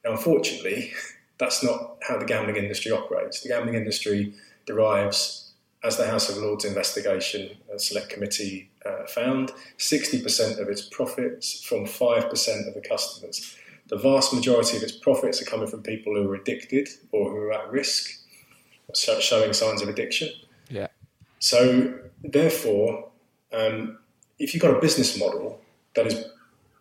Now, 0.05 0.13
unfortunately, 0.13 0.93
that's 1.39 1.63
not 1.63 1.99
how 2.03 2.19
the 2.19 2.25
gambling 2.25 2.57
industry 2.57 2.93
operates. 2.93 3.41
The 3.41 3.49
gambling 3.49 3.75
industry 3.75 4.35
derives, 4.67 5.53
as 5.83 5.97
the 5.97 6.07
House 6.07 6.29
of 6.29 6.39
Lords 6.39 6.65
investigation 6.65 7.57
uh, 7.73 7.79
select 7.79 8.11
committee 8.11 8.71
uh, 8.87 9.07
found, 9.07 9.53
60% 9.79 10.61
of 10.61 10.69
its 10.69 10.83
profits 10.83 11.65
from 11.65 11.85
5% 11.85 12.69
of 12.69 12.75
the 12.75 12.83
customers. 12.89 13.57
The 13.89 13.97
vast 13.97 14.33
majority 14.33 14.77
of 14.77 14.83
its 14.83 14.93
profits 14.93 15.43
are 15.43 15.45
coming 15.45 15.67
from 15.67 15.83
people 15.83 16.15
who 16.15 16.31
are 16.31 16.35
addicted 16.35 16.89
or 17.13 17.31
who 17.31 17.37
are 17.37 17.53
at 17.53 17.71
risk, 17.71 18.11
showing 18.95 19.53
signs 19.53 19.83
of 19.83 19.89
addiction. 19.89 20.31
Yeah. 20.71 20.89
So, 21.39 21.99
therefore, 22.23 23.09
um, 23.53 23.99
if 24.39 24.55
you've 24.55 24.63
got 24.63 24.75
a 24.77 24.81
business 24.81 25.19
model 25.19 25.61
that 25.95 26.07
is 26.07 26.25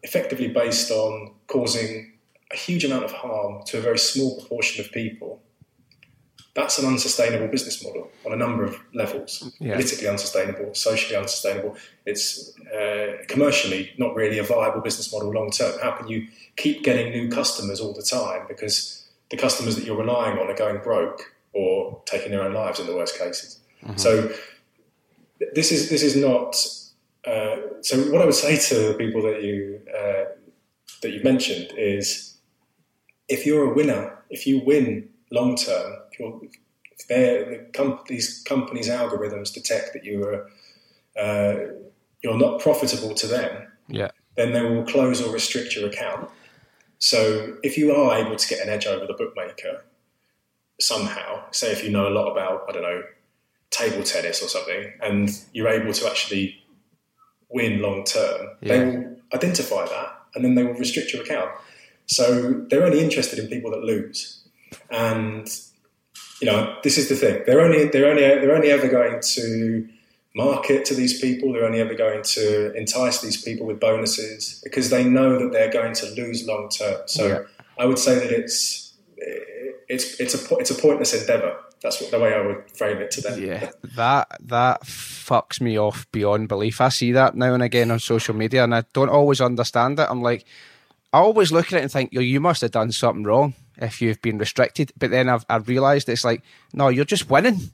effectively 0.03 0.47
based 0.47 0.91
on 0.91 1.33
causing 1.47 2.12
a 2.53 2.55
huge 2.55 2.85
amount 2.85 3.03
of 3.03 3.11
harm 3.11 3.63
to 3.65 3.77
a 3.77 3.81
very 3.81 3.97
small 3.97 4.39
proportion 4.39 4.83
of 4.83 4.91
people, 4.91 5.41
that's 6.53 6.77
an 6.77 6.85
unsustainable 6.85 7.47
business 7.47 7.83
model 7.83 8.11
on 8.25 8.31
a 8.31 8.35
number 8.35 8.63
of 8.63 8.79
levels. 8.93 9.51
Yeah. 9.59 9.73
Politically 9.73 10.07
unsustainable, 10.07 10.75
socially 10.75 11.15
unsustainable. 11.15 11.75
It's 12.05 12.53
uh, 12.71 13.23
commercially 13.27 13.91
not 13.97 14.15
really 14.15 14.37
a 14.37 14.43
viable 14.43 14.81
business 14.81 15.11
model 15.11 15.31
long 15.33 15.49
term. 15.49 15.73
How 15.81 15.91
can 15.91 16.07
you 16.07 16.27
keep 16.55 16.83
getting 16.83 17.11
new 17.11 17.29
customers 17.29 17.79
all 17.79 17.93
the 17.93 18.03
time 18.03 18.45
because 18.47 19.03
the 19.31 19.37
customers 19.37 19.75
that 19.75 19.85
you're 19.85 19.97
relying 19.97 20.37
on 20.37 20.47
are 20.47 20.55
going 20.55 20.79
broke 20.83 21.33
or 21.53 22.01
taking 22.05 22.31
their 22.31 22.43
own 22.43 22.53
lives 22.53 22.79
in 22.79 22.85
the 22.85 22.95
worst 22.95 23.17
cases? 23.17 23.59
Mm-hmm. 23.83 23.97
So 23.97 24.31
this 25.53 25.71
is 25.71 25.89
this 25.89 26.03
is 26.03 26.15
not. 26.15 26.55
Uh, 27.25 27.81
so 27.81 27.97
what 28.11 28.21
I 28.21 28.25
would 28.25 28.35
say 28.35 28.57
to 28.57 28.89
the 28.89 28.93
people 28.93 29.23
that 29.23 29.41
you 29.41 29.81
uh, 29.89 30.25
that 31.01 31.11
you 31.11 31.23
mentioned 31.23 31.71
is 31.77 32.32
if 33.27 33.45
you're 33.45 33.71
a 33.71 33.73
winner, 33.73 34.17
if 34.29 34.45
you 34.47 34.61
win 34.65 35.09
long 35.31 35.55
term, 35.55 35.93
the 37.09 37.67
com- 37.73 37.99
these 38.07 38.41
companies' 38.43 38.89
algorithms 38.89 39.53
detect 39.53 39.93
that 39.93 40.03
you 40.05 40.23
are 40.23 40.49
uh, 41.19 41.55
you're 42.23 42.37
not 42.37 42.59
profitable 42.61 43.13
to 43.13 43.27
them, 43.27 43.67
Yeah. 43.87 44.11
then 44.35 44.53
they 44.53 44.61
will 44.61 44.83
close 44.83 45.21
or 45.21 45.31
restrict 45.31 45.75
your 45.75 45.89
account. 45.89 46.29
So 46.97 47.57
if 47.63 47.77
you 47.77 47.93
are 47.93 48.17
able 48.17 48.37
to 48.37 48.47
get 48.47 48.65
an 48.65 48.69
edge 48.69 48.87
over 48.87 49.05
the 49.05 49.13
bookmaker 49.13 49.83
somehow, 50.79 51.43
say 51.51 51.71
if 51.71 51.83
you 51.83 51.91
know 51.91 52.07
a 52.07 52.13
lot 52.13 52.31
about, 52.31 52.65
I 52.67 52.71
don't 52.71 52.81
know, 52.81 53.03
table 53.69 54.03
tennis 54.03 54.41
or 54.41 54.47
something, 54.47 54.93
and 55.01 55.29
you're 55.51 55.67
able 55.67 55.93
to 55.93 56.07
actually 56.07 56.63
win 57.49 57.81
long 57.81 58.05
term, 58.05 58.47
they 58.61 58.79
will 58.85 59.17
identify 59.33 59.85
that 59.85 60.15
and 60.33 60.43
then 60.45 60.55
they 60.55 60.63
will 60.63 60.73
restrict 60.75 61.13
your 61.13 61.23
account. 61.23 61.51
So 62.07 62.65
they're 62.69 62.85
only 62.85 63.01
interested 63.01 63.39
in 63.39 63.47
people 63.47 63.71
that 63.71 63.83
lose. 63.83 64.43
And 64.89 65.47
you 66.41 66.47
know, 66.51 66.77
this 66.83 66.97
is 66.97 67.09
the 67.09 67.15
thing. 67.15 67.43
They're 67.45 67.61
only 67.61 67.85
they're 67.85 68.09
only 68.09 68.21
they're 68.21 68.55
only 68.55 68.69
ever 68.69 68.87
going 68.87 69.21
to 69.35 69.87
market 70.35 70.85
to 70.85 70.93
these 70.93 71.21
people. 71.21 71.53
They're 71.53 71.65
only 71.65 71.79
ever 71.79 71.93
going 71.93 72.23
to 72.23 72.73
entice 72.73 73.21
these 73.21 73.41
people 73.41 73.65
with 73.65 73.79
bonuses 73.79 74.59
because 74.63 74.89
they 74.89 75.03
know 75.03 75.39
that 75.39 75.51
they're 75.51 75.71
going 75.71 75.93
to 75.95 76.05
lose 76.11 76.45
long 76.45 76.69
term. 76.69 77.01
So 77.05 77.27
Yeah. 77.27 77.39
I 77.77 77.85
would 77.85 77.99
say 77.99 78.15
that 78.15 78.31
it's 78.31 78.93
it's 79.87 80.19
it's 80.19 80.33
a 80.35 80.55
it's 80.57 80.71
a 80.71 80.75
pointless 80.75 81.13
endeavor. 81.13 81.57
That's 81.81 81.99
what, 81.99 82.11
the 82.11 82.19
way 82.19 82.33
I 82.33 82.39
would 82.39 82.71
frame 82.71 82.97
it 82.97 83.11
to 83.11 83.21
them. 83.21 83.43
Yeah, 83.43 83.71
that 83.95 84.27
that 84.41 84.83
fucks 84.83 85.59
me 85.59 85.77
off 85.77 86.09
beyond 86.11 86.47
belief. 86.47 86.79
I 86.79 86.89
see 86.89 87.11
that 87.11 87.35
now 87.35 87.53
and 87.53 87.63
again 87.63 87.91
on 87.91 87.99
social 87.99 88.33
media, 88.33 88.63
and 88.63 88.73
I 88.73 88.83
don't 88.93 89.09
always 89.09 89.41
understand 89.41 89.99
it. 89.99 90.07
I'm 90.09 90.21
like, 90.21 90.45
I 91.13 91.19
always 91.19 91.51
look 91.51 91.67
at 91.67 91.77
it 91.79 91.83
and 91.83 91.91
think, 91.91 92.11
yo, 92.11 92.21
you 92.21 92.39
must 92.39 92.61
have 92.61 92.71
done 92.71 92.91
something 92.91 93.23
wrong 93.23 93.53
if 93.77 94.01
you've 94.01 94.21
been 94.21 94.37
restricted. 94.39 94.91
But 94.97 95.11
then 95.11 95.29
I've 95.29 95.45
I've 95.47 95.67
realised 95.67 96.09
it's 96.09 96.25
like, 96.25 96.41
no, 96.73 96.89
you're 96.89 97.05
just 97.05 97.29
winning. 97.29 97.71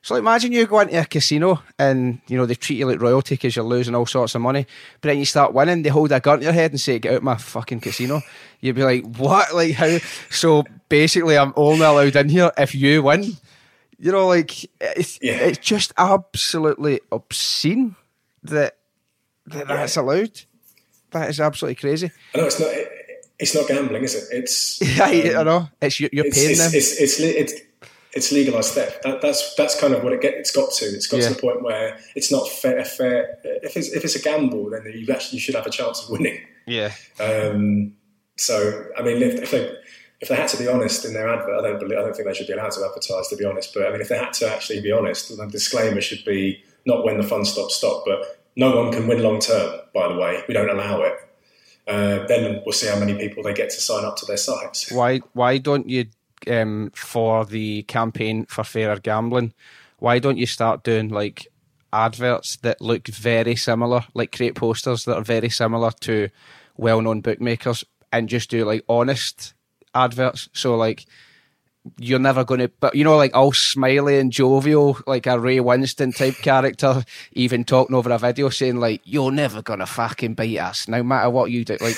So 0.00 0.14
imagine 0.14 0.52
you 0.52 0.64
go 0.66 0.78
into 0.80 1.00
a 1.00 1.04
casino 1.04 1.60
and 1.78 2.20
you 2.28 2.36
know 2.36 2.46
they 2.46 2.54
treat 2.54 2.76
you 2.78 2.86
like 2.86 3.00
royalty 3.00 3.34
because 3.34 3.56
you're 3.56 3.64
losing 3.64 3.96
all 3.96 4.06
sorts 4.06 4.34
of 4.36 4.40
money, 4.42 4.66
but 5.00 5.08
then 5.08 5.18
you 5.18 5.24
start 5.24 5.52
winning, 5.52 5.82
they 5.82 5.88
hold 5.88 6.12
a 6.12 6.20
gun 6.20 6.38
to 6.38 6.44
your 6.44 6.52
head 6.52 6.70
and 6.70 6.80
say, 6.80 6.98
"Get 7.00 7.12
out 7.12 7.16
of 7.18 7.22
my 7.24 7.36
fucking 7.36 7.80
casino." 7.80 8.22
You'd 8.60 8.76
be 8.76 8.84
like, 8.84 9.04
"What? 9.16 9.52
Like 9.54 9.74
how?" 9.74 9.98
So 10.30 10.62
basically, 10.88 11.36
I'm 11.36 11.52
only 11.56 11.84
allowed 11.84 12.14
in 12.14 12.28
here 12.28 12.52
if 12.56 12.74
you 12.76 13.02
win. 13.02 13.36
You 13.98 14.12
know, 14.12 14.28
like 14.28 14.64
it's 14.80 15.18
Yeah. 15.20 15.34
it's 15.34 15.58
just 15.58 15.92
absolutely 15.98 17.00
obscene 17.10 17.96
that, 18.44 18.76
that 19.46 19.66
that's 19.66 19.96
allowed. 19.96 20.42
That 21.10 21.30
is 21.30 21.40
absolutely 21.40 21.76
crazy. 21.76 22.10
I 22.34 22.38
know 22.38 22.44
it's 22.46 22.60
not 22.60 22.70
it's 23.38 23.54
not 23.54 23.68
gambling, 23.68 24.02
is 24.04 24.14
it? 24.14 24.24
It's 24.32 24.80
Yeah, 24.96 25.04
I 25.06 25.40
um, 25.40 25.46
know. 25.46 25.68
It's 25.80 26.00
you- 26.00 26.08
you're 26.12 26.26
it's, 26.26 26.36
paying 26.36 26.50
it's, 26.50 26.58
them. 26.60 26.70
It's, 26.74 27.00
it's, 27.00 27.20
it's, 27.20 27.52
it's 28.14 28.32
legalized 28.32 28.74
theft. 28.74 29.02
That, 29.04 29.20
that's 29.20 29.54
that's 29.54 29.78
kind 29.80 29.94
of 29.94 30.02
what 30.02 30.12
it 30.12 30.20
get, 30.20 30.34
it's 30.34 30.50
got 30.50 30.72
to. 30.72 30.84
It's 30.86 31.06
got 31.06 31.20
Yeah. 31.20 31.28
to 31.28 31.34
the 31.34 31.40
point 31.40 31.62
where 31.62 31.98
it's 32.16 32.32
not 32.32 32.48
fair. 32.48 32.84
fair 32.84 33.38
if 33.44 33.76
it's 33.76 33.88
if 33.92 34.04
it's 34.04 34.16
a 34.16 34.22
gamble, 34.22 34.70
then 34.70 34.82
you 34.94 35.06
actually 35.12 35.36
you 35.36 35.40
should 35.40 35.54
have 35.54 35.66
a 35.66 35.70
chance 35.70 36.02
of 36.02 36.10
winning. 36.10 36.40
yeah, 36.66 36.92
Um, 37.20 37.94
so 38.36 38.84
I 38.98 39.02
mean, 39.02 39.22
if, 39.22 39.34
if 39.42 39.50
they 39.52 39.74
if 40.20 40.28
they 40.28 40.34
had 40.34 40.48
to 40.48 40.56
be 40.56 40.66
honest 40.66 41.04
in 41.04 41.12
their 41.14 41.28
advert, 41.28 41.58
I 41.60 41.62
don't 41.68 41.78
believe, 41.78 41.98
I 41.98 42.02
don't 42.02 42.14
think 42.16 42.26
they 42.26 42.34
should 42.34 42.48
be 42.48 42.52
allowed 42.54 42.72
to 42.72 42.84
advertise. 42.84 43.28
To 43.28 43.36
be 43.36 43.44
honest, 43.44 43.72
but 43.72 43.86
I 43.86 43.92
mean, 43.92 44.00
if 44.00 44.08
they 44.08 44.18
had 44.18 44.32
to 44.34 44.52
actually 44.52 44.80
be 44.80 44.90
honest, 44.90 45.28
the 45.36 45.46
disclaimer 45.46 46.00
should 46.00 46.24
be 46.24 46.62
not 46.86 47.04
when 47.04 47.18
the 47.18 47.22
fun 47.22 47.44
stops 47.44 47.76
stop, 47.76 48.04
but 48.06 48.37
no 48.58 48.76
one 48.76 48.92
can 48.92 49.06
win 49.06 49.22
long 49.22 49.40
term. 49.40 49.80
By 49.94 50.08
the 50.08 50.16
way, 50.16 50.42
we 50.46 50.52
don't 50.52 50.68
allow 50.68 51.00
it. 51.02 51.14
Uh, 51.86 52.26
then 52.26 52.60
we'll 52.66 52.72
see 52.74 52.88
how 52.88 52.98
many 52.98 53.14
people 53.14 53.42
they 53.42 53.54
get 53.54 53.70
to 53.70 53.80
sign 53.80 54.04
up 54.04 54.16
to 54.16 54.26
their 54.26 54.36
sites. 54.36 54.92
why 54.92 55.18
why 55.32 55.56
don't 55.56 55.88
you 55.88 56.04
um 56.46 56.90
for 56.94 57.46
the 57.46 57.82
campaign 57.84 58.44
for 58.46 58.62
fairer 58.62 58.98
gambling 58.98 59.54
why 59.98 60.18
don't 60.18 60.36
you 60.36 60.46
start 60.46 60.84
doing 60.84 61.08
like 61.08 61.46
adverts 61.92 62.56
that 62.56 62.78
look 62.82 63.06
very 63.08 63.56
similar 63.56 64.04
like 64.12 64.36
create 64.36 64.54
posters 64.54 65.06
that 65.06 65.16
are 65.16 65.24
very 65.24 65.48
similar 65.48 65.90
to 65.90 66.28
well-known 66.76 67.22
bookmakers 67.22 67.84
and 68.12 68.28
just 68.28 68.50
do 68.50 68.66
like 68.66 68.84
honest 68.86 69.54
adverts 69.94 70.50
so 70.52 70.76
like 70.76 71.06
you're 71.98 72.18
never 72.18 72.44
going 72.44 72.60
to 72.60 72.68
but 72.80 72.94
you 72.94 73.04
know 73.04 73.16
like 73.16 73.34
all 73.34 73.52
smiley 73.52 74.18
and 74.18 74.32
jovial 74.32 74.98
like 75.06 75.26
a 75.26 75.38
Ray 75.38 75.58
Winstone 75.58 76.16
type 76.16 76.34
character 76.42 77.04
even 77.32 77.64
talking 77.64 77.94
over 77.96 78.10
a 78.10 78.18
video 78.18 78.48
saying 78.48 78.76
like 78.76 79.00
you're 79.04 79.30
never 79.30 79.62
gonna 79.62 79.86
fucking 79.86 80.34
beat 80.34 80.58
us 80.58 80.88
no 80.88 81.02
matter 81.02 81.30
what 81.30 81.50
you 81.50 81.64
do 81.64 81.76
like 81.80 81.96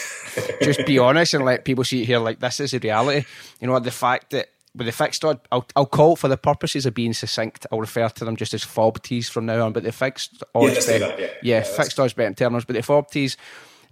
just 0.62 0.84
be 0.86 0.98
honest 1.08 1.34
and 1.34 1.44
let 1.44 1.64
people 1.64 1.84
see 1.84 2.02
it 2.02 2.06
here 2.06 2.18
like 2.18 2.40
this 2.40 2.60
is 2.60 2.70
the 2.72 2.78
reality 2.78 3.26
you 3.60 3.66
know 3.66 3.78
the 3.78 3.90
fact 3.90 4.30
that 4.30 4.48
with 4.76 4.86
the 4.86 4.92
fixed 4.92 5.24
odds 5.24 5.40
I'll, 5.50 5.66
I'll 5.74 5.86
call 5.86 6.14
for 6.16 6.28
the 6.28 6.36
purposes 6.36 6.86
of 6.86 6.94
being 6.94 7.12
succinct 7.12 7.66
I'll 7.72 7.80
refer 7.80 8.08
to 8.08 8.24
them 8.24 8.36
just 8.36 8.54
as 8.54 8.64
FOBTs 8.64 9.28
from 9.28 9.46
now 9.46 9.64
on 9.66 9.72
but 9.72 9.82
the 9.82 9.92
fixed 9.92 10.42
odds 10.54 10.74
let's 10.74 10.86
bet- 10.86 11.00
yeah. 11.18 11.26
yeah, 11.26 11.32
Yeah, 11.42 11.62
fixed 11.62 11.98
odds 11.98 12.12
betting 12.12 12.34
terminals 12.34 12.64
but 12.64 12.74
the 12.74 12.82
FOBTs 12.82 13.36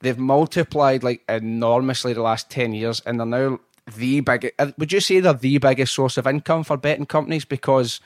they've 0.01 0.19
multiplied 0.19 1.03
like 1.03 1.23
enormously 1.29 2.13
the 2.13 2.23
last 2.23 2.51
10 2.51 2.73
years 2.75 3.01
and 3.05 3.19
they're 3.19 3.27
now 3.27 3.59
the 3.97 4.21
big 4.21 4.53
would 4.77 4.93
you 4.93 5.01
say 5.01 5.21
they're 5.21 5.33
the 5.33 5.59
biggest 5.59 5.95
source 5.95 6.17
of 6.17 6.27
income 6.27 6.65
for 6.65 6.77
betting 6.77 7.07
companies 7.07 7.45
because 7.45 8.01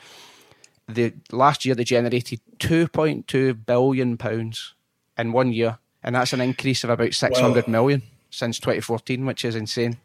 the 0.89 1.13
last 1.31 1.65
year 1.65 1.75
they 1.75 1.85
generated 1.85 2.41
2.2 2.59 3.67
billion 3.67 4.17
pounds 4.17 4.75
in 5.19 5.33
one 5.33 5.53
year 5.53 5.79
and 6.03 6.15
that's 6.15 6.33
an 6.33 6.41
increase 6.41 6.85
of 6.85 6.91
about 6.91 7.15
six 7.15 7.39
hundred 7.39 7.69
million 7.69 8.03
since 8.31 8.59
2014 8.59 9.25
which 9.27 9.45
is 9.45 9.55
insane 9.57 9.97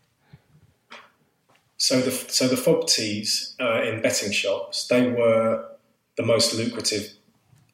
So 1.77 2.01
the 2.01 2.11
so 2.11 2.47
the 2.47 2.55
FOBTs 2.55 3.53
uh, 3.59 3.83
in 3.89 4.01
betting 4.01 4.31
shops 4.31 4.87
they 4.87 5.09
were 5.09 5.65
the 6.17 6.23
most 6.23 6.53
lucrative 6.55 7.13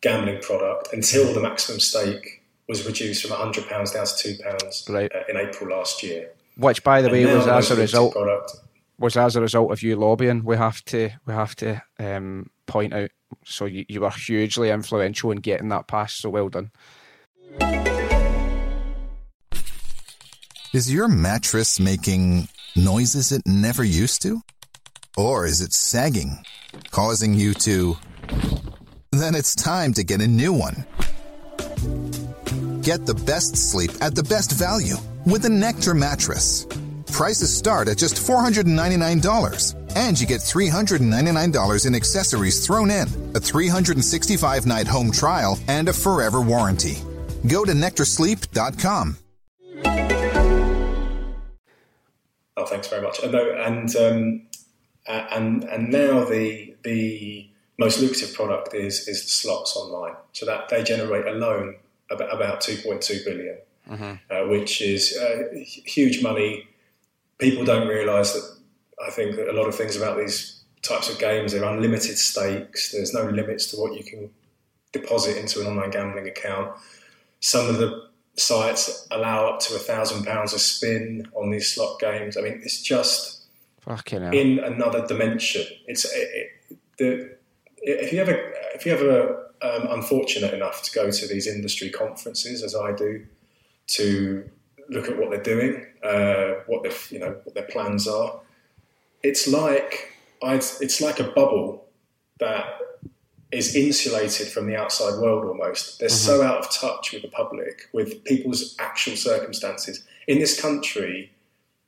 gambling 0.02 0.42
product 0.42 0.92
until 0.92 1.34
the 1.34 1.40
maximum 1.40 1.80
stake 1.80 2.44
was 2.68 2.86
reduced 2.86 3.22
from 3.26 3.32
hundred 3.38 3.68
pounds 3.68 3.92
down 3.92 4.06
to 4.06 4.16
two 4.18 4.36
pounds 4.44 4.86
Right. 4.90 5.12
uh, 5.14 5.24
in 5.30 5.38
April 5.38 5.70
last 5.70 6.04
year. 6.04 6.32
Which 6.58 6.84
by 6.84 7.02
the 7.02 7.10
way 7.10 7.26
was 7.26 7.48
as 7.48 7.72
a 7.72 7.76
result 7.76 8.14
product. 8.14 8.52
was 8.98 9.18
as 9.18 9.36
a 9.36 9.42
result 9.42 9.72
of 9.72 9.82
you 9.82 9.96
lobbying 9.96 10.44
we 10.44 10.56
have 10.56 10.84
to 10.86 11.10
we 11.26 11.34
have 11.34 11.56
to 11.56 11.82
um, 12.00 12.50
point 12.66 12.94
out 12.94 13.10
so 13.46 13.66
you, 13.66 13.86
you 13.90 14.02
were 14.02 14.10
hugely 14.10 14.70
influential 14.70 15.32
in 15.32 15.38
getting 15.38 15.70
that 15.70 15.88
passed 15.88 16.18
so 16.18 16.30
well 16.30 16.50
done 16.50 16.72
Is 20.74 20.92
your 20.92 21.08
mattress 21.08 21.80
making 21.80 22.48
noises 22.76 23.32
it 23.32 23.44
never 23.46 23.84
used 23.84 24.24
to? 24.24 24.42
Or 25.16 25.46
is 25.46 25.62
it 25.62 25.72
sagging, 25.72 26.44
causing 26.90 27.36
you 27.36 27.54
to. 27.54 27.96
Then 29.12 29.36
it's 29.36 29.54
time 29.54 29.94
to 29.94 30.04
get 30.04 30.20
a 30.20 30.28
new 30.28 30.52
one. 30.52 30.84
Get 32.82 33.06
the 33.06 33.14
best 33.14 33.56
sleep 33.56 33.92
at 34.02 34.16
the 34.16 34.24
best 34.24 34.52
value 34.52 34.96
with 35.26 35.46
a 35.46 35.50
Nectar 35.50 35.94
mattress. 35.94 36.68
Prices 37.12 37.56
start 37.56 37.88
at 37.88 37.98
just 37.98 38.16
$499, 38.16 39.96
and 39.96 40.20
you 40.20 40.26
get 40.26 40.42
$399 40.42 41.86
in 41.86 41.96
accessories 41.96 42.66
thrown 42.66 42.90
in, 42.90 43.08
a 43.36 43.40
365 43.40 44.66
night 44.66 44.88
home 44.88 45.12
trial, 45.12 45.60
and 45.68 45.90
a 45.90 45.94
forever 45.94 46.42
warranty. 46.42 46.98
Go 47.48 47.66
to 47.66 47.74
nectarsleep.com. 47.74 49.18
Oh, 52.56 52.66
thanks 52.66 52.88
very 52.88 53.02
much. 53.02 53.20
And 53.24 53.36
and 53.36 53.96
um, 53.96 54.42
and 55.08 55.64
and 55.64 55.90
now 55.90 56.24
the 56.24 56.76
the 56.84 57.50
most 57.78 58.00
lucrative 58.00 58.34
product 58.34 58.74
is 58.74 59.08
is 59.08 59.30
slots 59.30 59.76
online. 59.76 60.16
So 60.32 60.46
that 60.46 60.70
they 60.70 60.84
generate 60.84 61.28
alone 61.28 61.76
about 62.10 62.34
about 62.34 62.62
two 62.62 62.78
point 62.78 63.02
two 63.02 63.22
billion, 63.26 63.58
uh, 64.30 64.44
which 64.48 64.82
is 64.82 65.18
uh, 65.18 65.44
huge 65.56 66.22
money. 66.24 66.68
People 67.38 67.66
don't 67.66 67.88
realise 67.88 68.34
that. 68.34 68.58
I 69.06 69.10
think 69.10 69.36
that 69.36 69.50
a 69.50 69.54
lot 69.54 69.68
of 69.68 69.76
things 69.76 69.98
about 69.98 70.18
these 70.18 70.64
types 70.82 71.10
of 71.10 71.18
games 71.18 71.52
they're 71.52 71.64
unlimited 71.64 72.18
stakes. 72.18 72.92
There's 72.92 73.14
no 73.14 73.24
limits 73.24 73.72
to 73.72 73.78
what 73.78 73.96
you 73.96 74.04
can 74.04 74.30
deposit 74.92 75.38
into 75.38 75.62
an 75.62 75.68
online 75.68 75.90
gambling 75.90 76.28
account. 76.28 76.78
Some 77.40 77.68
of 77.68 77.78
the 77.78 78.10
sites 78.36 79.08
allow 79.12 79.48
up 79.48 79.60
to 79.62 79.76
a 79.76 79.80
thousand 79.80 80.26
pounds 80.26 80.54
a 80.54 80.60
spin 80.60 81.28
on 81.34 81.52
these 81.52 81.74
slot 81.74 82.00
games. 82.00 82.38
I 82.38 82.42
mean, 82.42 82.62
it's 82.64 82.82
just 82.82 83.46
fucking 83.82 84.22
hell 84.22 84.34
in 84.34 84.60
another 84.60 85.06
dimension. 85.06 85.66
It's 85.88 86.06
it, 86.06 86.30
it, 86.70 86.78
the 86.98 87.38
if 87.78 88.14
you 88.14 88.22
ever 88.22 88.54
if 88.76 88.86
you 88.86 88.94
ever 88.94 89.52
um, 89.62 89.88
unfortunate 89.90 90.54
enough 90.54 90.84
to 90.84 90.92
go 90.94 91.12
to 91.12 91.28
these 91.28 91.48
industry 91.48 91.90
conferences 91.90 92.64
as 92.64 92.76
I 92.76 92.94
do 92.94 93.26
to 93.88 94.50
look 94.90 95.08
at 95.08 95.18
what 95.18 95.30
they're 95.30 95.44
doing, 95.44 95.86
uh, 96.04 96.62
what 96.68 96.84
their 96.84 96.94
you 97.10 97.20
know 97.20 97.40
what 97.44 97.56
their 97.56 97.68
plans 97.68 98.08
are. 98.08 98.40
It's 99.22 99.48
like 99.48 100.18
I'd, 100.42 100.64
it's 100.82 101.02
like 101.02 101.20
a 101.20 101.26
bubble 101.26 101.86
that 102.40 102.66
is 103.52 103.76
insulated 103.76 104.48
from 104.48 104.68
the 104.68 104.76
outside 104.76 105.20
world 105.20 105.46
almost. 105.46 106.00
They're 106.00 106.10
so 106.10 106.42
out 106.42 106.58
of 106.58 106.72
touch 106.72 107.14
with 107.14 107.22
the 107.22 107.28
public, 107.28 107.88
with 107.94 108.24
people's 108.24 108.76
actual 108.80 109.16
circumstances. 109.16 110.04
In 110.28 110.40
this 110.40 110.60
country, 110.60 111.32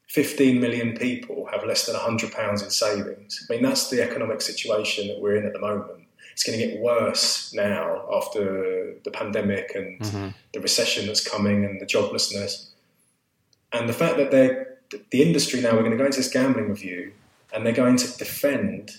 15 0.09 0.59
million 0.61 0.95
people 0.95 1.47
have 1.51 1.65
less 1.65 1.87
than 1.87 1.95
£100 1.95 2.63
in 2.63 2.69
savings. 2.69 3.47
I 3.49 3.53
mean, 3.53 3.63
that's 3.63 3.89
the 3.89 4.03
economic 4.03 4.41
situation 4.41 5.07
that 5.07 5.19
we're 5.19 5.37
in 5.37 5.45
at 5.45 5.53
the 5.53 5.59
moment. 5.59 6.04
It's 6.35 6.43
going 6.43 6.59
to 6.59 6.67
get 6.67 6.79
worse 6.81 7.53
now 7.53 8.05
after 8.13 8.93
the 9.05 9.09
pandemic 9.09 9.71
and 9.73 10.01
mm-hmm. 10.01 10.27
the 10.53 10.59
recession 10.59 11.07
that's 11.07 11.25
coming 11.25 11.63
and 11.63 11.79
the 11.79 11.85
joblessness. 11.85 12.67
And 13.71 13.87
the 13.87 13.93
fact 13.93 14.17
that 14.17 14.31
they're, 14.31 14.77
the 15.11 15.21
industry 15.21 15.61
now, 15.61 15.71
we're 15.71 15.79
going 15.79 15.91
to 15.91 15.97
go 15.97 16.05
into 16.05 16.17
this 16.17 16.29
gambling 16.29 16.67
review 16.67 17.13
and 17.53 17.65
they're 17.65 17.71
going 17.71 17.95
to 17.95 18.17
defend 18.17 18.97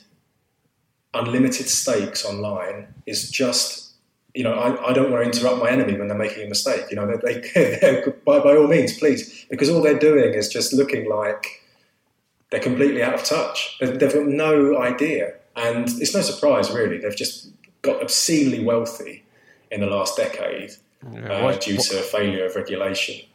unlimited 1.12 1.68
stakes 1.68 2.24
online 2.24 2.94
is 3.04 3.30
just 3.30 3.86
you 4.34 4.42
know, 4.42 4.52
I, 4.52 4.90
I, 4.90 4.92
don't 4.92 5.10
want 5.10 5.24
to 5.24 5.30
interrupt 5.30 5.62
my 5.62 5.70
enemy 5.70 5.96
when 5.96 6.08
they're 6.08 6.18
making 6.18 6.44
a 6.44 6.48
mistake. 6.48 6.84
You 6.90 6.96
know, 6.96 7.06
they, 7.24 7.40
they 7.54 8.02
by, 8.26 8.38
by 8.40 8.54
all 8.54 8.66
means, 8.66 8.98
please, 8.98 9.46
because 9.48 9.70
all 9.70 9.80
they're 9.80 9.98
doing 9.98 10.34
is 10.34 10.50
just 10.50 10.74
looking 10.74 11.08
like 11.08 11.62
they're 12.50 12.60
completely 12.60 13.02
out 13.02 13.14
of 13.14 13.24
touch. 13.24 13.78
They've 13.80 13.98
got 13.98 14.26
no 14.26 14.78
idea, 14.78 15.32
and 15.56 15.88
it's 15.88 16.14
no 16.14 16.20
surprise 16.20 16.70
really. 16.70 16.98
They've 16.98 17.16
just 17.16 17.50
got 17.82 18.02
obscenely 18.02 18.62
wealthy 18.62 19.24
in 19.70 19.80
the 19.80 19.86
last 19.86 20.16
decade 20.16 20.72
uh, 21.04 21.52
due 21.56 21.76
to 21.76 21.98
a 21.98 22.02
failure 22.02 22.46
of 22.46 22.54
regulation. 22.54 23.26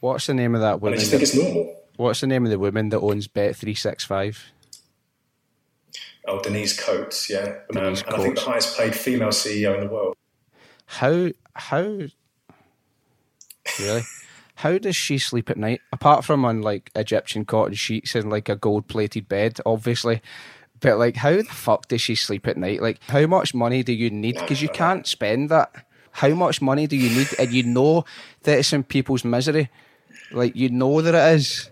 What's 0.00 0.26
the 0.26 0.34
name 0.34 0.54
of 0.54 0.60
that 0.62 0.80
woman? 0.80 0.94
And 0.94 1.00
I 1.00 1.00
just 1.00 1.10
think 1.10 1.22
it's 1.22 1.34
normal. 1.34 1.76
What's 1.96 2.20
the 2.20 2.26
name 2.26 2.44
of 2.44 2.50
the 2.50 2.58
woman 2.58 2.88
that 2.90 3.00
owns 3.00 3.28
Bet 3.28 3.56
three 3.56 3.74
six 3.74 4.04
five? 4.04 4.52
Oh, 6.26 6.40
Denise 6.40 6.78
Coates, 6.78 7.30
yeah. 7.30 7.60
Denise 7.72 8.02
um, 8.02 8.08
and 8.08 8.16
I 8.16 8.22
think 8.22 8.34
the 8.36 8.42
highest 8.42 8.76
paid 8.76 8.94
female 8.94 9.28
CEO 9.28 9.74
in 9.74 9.86
the 9.86 9.92
world. 9.92 10.16
How 10.86 11.28
how 11.54 11.98
really? 13.78 14.02
how 14.56 14.78
does 14.78 14.96
she 14.96 15.18
sleep 15.18 15.50
at 15.50 15.56
night? 15.56 15.80
Apart 15.92 16.24
from 16.24 16.44
on 16.44 16.62
like 16.62 16.90
Egyptian 16.94 17.44
cotton 17.44 17.74
sheets 17.74 18.14
and 18.14 18.30
like 18.30 18.48
a 18.48 18.56
gold 18.56 18.88
plated 18.88 19.28
bed, 19.28 19.58
obviously. 19.66 20.22
But 20.80 20.98
like, 20.98 21.16
how 21.16 21.36
the 21.36 21.44
fuck 21.44 21.88
does 21.88 22.00
she 22.00 22.14
sleep 22.14 22.46
at 22.46 22.56
night? 22.56 22.82
Like, 22.82 23.02
how 23.04 23.26
much 23.26 23.54
money 23.54 23.82
do 23.82 23.92
you 23.92 24.10
need? 24.10 24.36
Because 24.36 24.62
you 24.62 24.68
can't 24.68 25.06
spend 25.06 25.50
that. 25.50 25.70
How 26.12 26.30
much 26.30 26.62
money 26.62 26.86
do 26.86 26.96
you 26.96 27.10
need? 27.10 27.28
And 27.38 27.52
you 27.52 27.62
know 27.62 28.04
that 28.42 28.58
it's 28.58 28.72
in 28.72 28.84
people's 28.84 29.24
misery. 29.24 29.70
Like, 30.32 30.56
you 30.56 30.70
know 30.70 31.02
that 31.02 31.14
it 31.14 31.34
is 31.36 31.70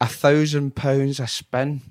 a 0.00 0.06
thousand 0.06 0.74
pounds 0.74 1.20
a 1.20 1.26
spin. 1.26 1.82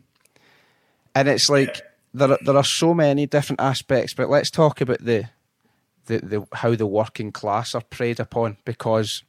And 1.15 1.27
it's 1.27 1.49
like, 1.49 1.81
there, 2.13 2.37
there 2.41 2.57
are 2.57 2.63
so 2.63 2.93
many 2.93 3.25
different 3.25 3.61
aspects, 3.61 4.13
but 4.13 4.29
let's 4.29 4.51
talk 4.51 4.81
about 4.81 5.03
the 5.03 5.29
the, 6.07 6.19
the 6.19 6.47
how 6.53 6.73
the 6.73 6.85
working 6.85 7.31
class 7.31 7.75
are 7.75 7.81
preyed 7.81 8.19
upon 8.19 8.57
because 8.65 9.23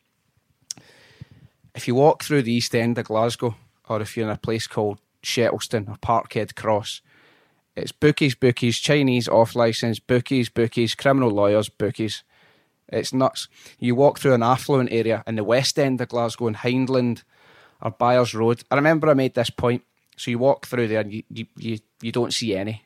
if 1.75 1.87
you 1.87 1.95
walk 1.95 2.25
through 2.25 2.43
the 2.43 2.53
East 2.53 2.75
End 2.75 2.97
of 2.99 3.07
Glasgow 3.07 3.57
or 3.89 4.01
if 4.01 4.17
you're 4.17 4.27
in 4.27 4.33
a 4.33 4.39
place 4.39 4.67
called 4.67 4.99
Shettleston 5.23 5.89
or 5.89 5.97
Parkhead 5.97 6.55
Cross, 6.55 7.03
it's 7.79 7.93
bookies, 7.93 8.35
bookies, 8.35 8.79
Chinese 8.79 9.29
off 9.29 9.55
license, 9.55 10.01
bookies, 10.01 10.49
bookies, 10.49 10.95
criminal 10.95 11.31
lawyers, 11.31 11.69
bookies. 11.69 12.25
It's 12.89 13.13
nuts. 13.13 13.49
You 13.79 13.95
walk 13.95 14.19
through 14.19 14.35
an 14.35 14.43
affluent 14.43 14.91
area 14.91 15.23
in 15.27 15.37
the 15.37 15.45
West 15.45 15.79
End 15.79 16.01
of 16.01 16.09
Glasgow 16.09 16.49
in 16.49 16.55
Hyndland 16.55 17.23
or 17.81 17.91
Byres 17.91 18.35
Road. 18.35 18.65
I 18.71 18.75
remember 18.75 19.09
I 19.09 19.15
made 19.15 19.35
this 19.35 19.51
point. 19.51 19.83
So 20.17 20.31
you 20.31 20.39
walk 20.39 20.67
through 20.67 20.89
there 20.89 21.01
and 21.01 21.13
you, 21.13 21.23
you, 21.31 21.47
you, 21.57 21.79
you 22.03 22.11
don't 22.11 22.35
see 22.35 22.57
any. 22.57 22.83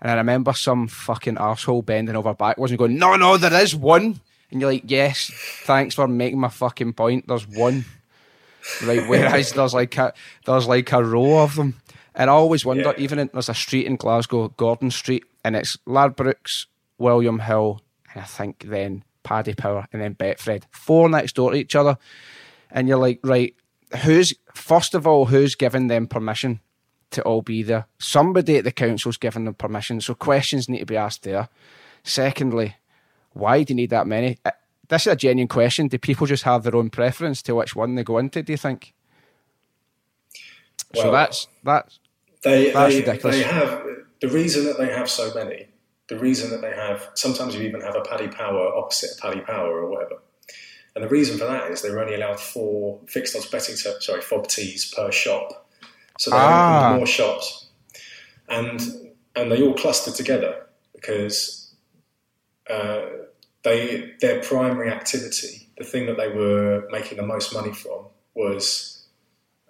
And 0.00 0.10
I 0.10 0.14
remember 0.14 0.52
some 0.52 0.88
fucking 0.88 1.38
asshole 1.38 1.82
bending 1.82 2.16
over 2.16 2.34
backwards 2.34 2.72
and 2.72 2.78
going, 2.78 2.98
"No, 2.98 3.16
no, 3.16 3.36
there 3.36 3.62
is 3.62 3.74
one." 3.74 4.20
And 4.50 4.60
you're 4.60 4.72
like, 4.72 4.82
"Yes, 4.84 5.30
thanks 5.62 5.94
for 5.94 6.08
making 6.08 6.40
my 6.40 6.48
fucking 6.48 6.92
point. 6.94 7.28
There's 7.28 7.46
one." 7.46 7.84
Right, 8.84 9.08
whereas 9.08 9.52
there's 9.52 9.74
like 9.74 9.96
a 9.96 10.12
there's 10.44 10.66
like 10.66 10.92
a 10.92 11.02
row 11.02 11.38
of 11.38 11.56
them. 11.56 11.80
And 12.14 12.28
I 12.28 12.32
always 12.32 12.64
wonder, 12.64 12.94
yeah. 12.96 13.02
even 13.02 13.18
in, 13.18 13.30
there's 13.32 13.48
a 13.48 13.54
street 13.54 13.86
in 13.86 13.96
Glasgow, 13.96 14.48
Gordon 14.56 14.90
Street, 14.90 15.24
and 15.44 15.56
it's 15.56 15.76
Ladbrokes, 15.86 16.66
William 16.98 17.40
Hill, 17.40 17.80
and 18.12 18.22
I 18.22 18.26
think 18.26 18.64
then 18.68 19.04
Paddy 19.22 19.54
Power, 19.54 19.86
and 19.92 20.02
then 20.02 20.14
Betfred, 20.14 20.64
four 20.70 21.08
next 21.08 21.36
door 21.36 21.52
to 21.52 21.56
each 21.56 21.74
other. 21.74 21.96
And 22.70 22.88
you're 22.88 22.98
like, 22.98 23.20
right, 23.22 23.54
who's 24.04 24.34
first 24.54 24.94
of 24.94 25.06
all, 25.06 25.26
who's 25.26 25.54
given 25.54 25.86
them 25.86 26.06
permission 26.06 26.60
to 27.10 27.22
all 27.22 27.42
be 27.42 27.62
there. 27.62 27.86
Somebody 27.98 28.56
at 28.56 28.64
the 28.64 28.72
council's 28.72 29.16
given 29.16 29.44
them 29.44 29.54
permission, 29.54 30.00
so 30.00 30.14
questions 30.14 30.68
need 30.68 30.80
to 30.80 30.86
be 30.86 30.96
asked 30.96 31.22
there. 31.22 31.48
Secondly, 32.02 32.76
why 33.32 33.62
do 33.62 33.72
you 33.72 33.76
need 33.76 33.90
that 33.90 34.06
many? 34.06 34.38
Uh, 34.44 34.50
this 34.88 35.06
is 35.06 35.12
a 35.12 35.16
genuine 35.16 35.48
question. 35.48 35.88
Do 35.88 35.98
people 35.98 36.26
just 36.26 36.42
have 36.44 36.64
their 36.64 36.76
own 36.76 36.90
preference 36.90 37.42
to 37.42 37.54
which 37.54 37.76
one 37.76 37.94
they 37.94 38.04
go 38.04 38.18
into? 38.18 38.42
Do 38.42 38.52
you 38.52 38.56
think? 38.56 38.94
Well, 40.94 41.04
so 41.04 41.12
that's 41.12 41.48
that's 41.64 42.00
they, 42.42 42.70
that's 42.70 42.94
they, 42.94 43.00
ridiculous. 43.00 43.36
They 43.36 43.42
have 43.42 43.82
the 44.20 44.28
reason 44.28 44.64
that 44.66 44.78
they 44.78 44.92
have 44.92 45.08
so 45.08 45.32
many. 45.34 45.68
The 46.08 46.18
reason 46.18 46.50
that 46.50 46.60
they 46.60 46.74
have 46.74 47.10
sometimes 47.14 47.54
you 47.54 47.62
even 47.62 47.80
have 47.80 47.96
a 47.96 48.02
Paddy 48.02 48.28
Power 48.28 48.76
opposite 48.76 49.18
a 49.18 49.20
Paddy 49.20 49.40
Power 49.40 49.82
or 49.82 49.88
whatever. 49.88 50.16
And 50.94 51.02
the 51.02 51.08
reason 51.08 51.38
for 51.38 51.46
that 51.46 51.70
is 51.70 51.80
they're 51.80 51.98
only 51.98 52.14
allowed 52.14 52.38
four 52.38 53.00
fixed 53.06 53.34
odds 53.34 53.46
betting, 53.46 53.76
sorry, 53.76 54.20
FOBTs 54.20 54.94
per 54.94 55.10
shop 55.10 55.62
so 56.18 56.30
they 56.30 56.36
ah. 56.38 56.86
opened 56.86 56.96
more 56.98 57.06
shops, 57.06 57.66
and 58.48 58.80
and 59.34 59.50
they 59.50 59.62
all 59.62 59.74
clustered 59.74 60.14
together 60.14 60.66
because 60.94 61.74
uh, 62.70 63.02
they 63.64 64.12
their 64.20 64.42
primary 64.42 64.90
activity, 64.90 65.68
the 65.78 65.84
thing 65.84 66.06
that 66.06 66.16
they 66.16 66.28
were 66.28 66.86
making 66.90 67.16
the 67.16 67.26
most 67.26 67.54
money 67.54 67.72
from, 67.72 68.06
was 68.34 69.06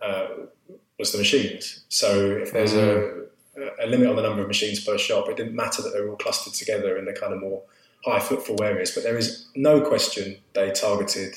uh, 0.03 0.29
was 1.03 1.13
the 1.13 1.19
machines. 1.19 1.85
So 1.89 2.31
if 2.31 2.53
there's 2.53 2.75
mm. 2.75 3.27
a, 3.57 3.85
a 3.85 3.87
limit 3.87 4.09
on 4.09 4.17
the 4.17 4.23
number 4.23 4.43
of 4.43 4.49
machines 4.49 4.85
per 4.85 4.97
shop, 4.97 5.29
it 5.29 5.37
didn't 5.37 5.55
matter 5.55 5.83
that 5.83 5.93
they 5.93 6.01
were 6.01 6.11
all 6.11 6.17
clustered 6.17 6.55
together 6.55 6.97
in 6.97 7.05
the 7.05 7.13
kind 7.13 7.33
of 7.33 7.41
more 7.41 7.63
high 8.05 8.21
footfall 8.21 8.63
areas. 8.63 8.93
But 8.93 9.03
there 9.03 9.19
is 9.19 9.47
no 9.57 9.81
question 9.81 10.37
they 10.53 10.71
targeted 10.71 11.35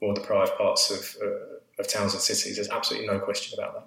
more 0.00 0.14
deprived 0.14 0.56
parts 0.56 0.90
of, 0.90 1.16
uh, 1.22 1.80
of 1.80 1.88
towns 1.88 2.14
and 2.14 2.22
cities. 2.22 2.56
There's 2.56 2.70
absolutely 2.70 3.06
no 3.06 3.18
question 3.18 3.58
about 3.58 3.74
that 3.74 3.86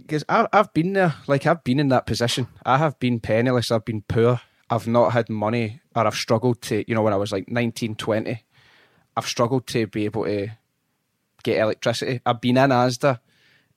because 0.00 0.24
I've, 0.28 0.46
I've 0.52 0.72
been 0.74 0.92
there, 0.92 1.14
like 1.26 1.46
I've 1.46 1.64
been 1.64 1.80
in 1.80 1.88
that 1.88 2.06
position. 2.06 2.48
I 2.64 2.78
have 2.78 2.98
been 2.98 3.20
penniless, 3.20 3.70
I've 3.70 3.84
been 3.84 4.02
poor, 4.02 4.40
I've 4.68 4.86
not 4.86 5.12
had 5.12 5.28
money, 5.28 5.80
or 5.94 6.06
I've 6.06 6.14
struggled 6.14 6.60
to, 6.62 6.84
you 6.86 6.94
know, 6.94 7.02
when 7.02 7.12
I 7.12 7.16
was 7.16 7.32
like 7.32 7.48
19, 7.48 7.96
20, 7.96 8.44
I've 9.16 9.26
struggled 9.26 9.66
to 9.68 9.86
be 9.86 10.04
able 10.04 10.24
to 10.24 10.50
get 11.42 11.58
electricity. 11.58 12.20
I've 12.26 12.40
been 12.40 12.58
in 12.58 12.70
Asda 12.70 13.20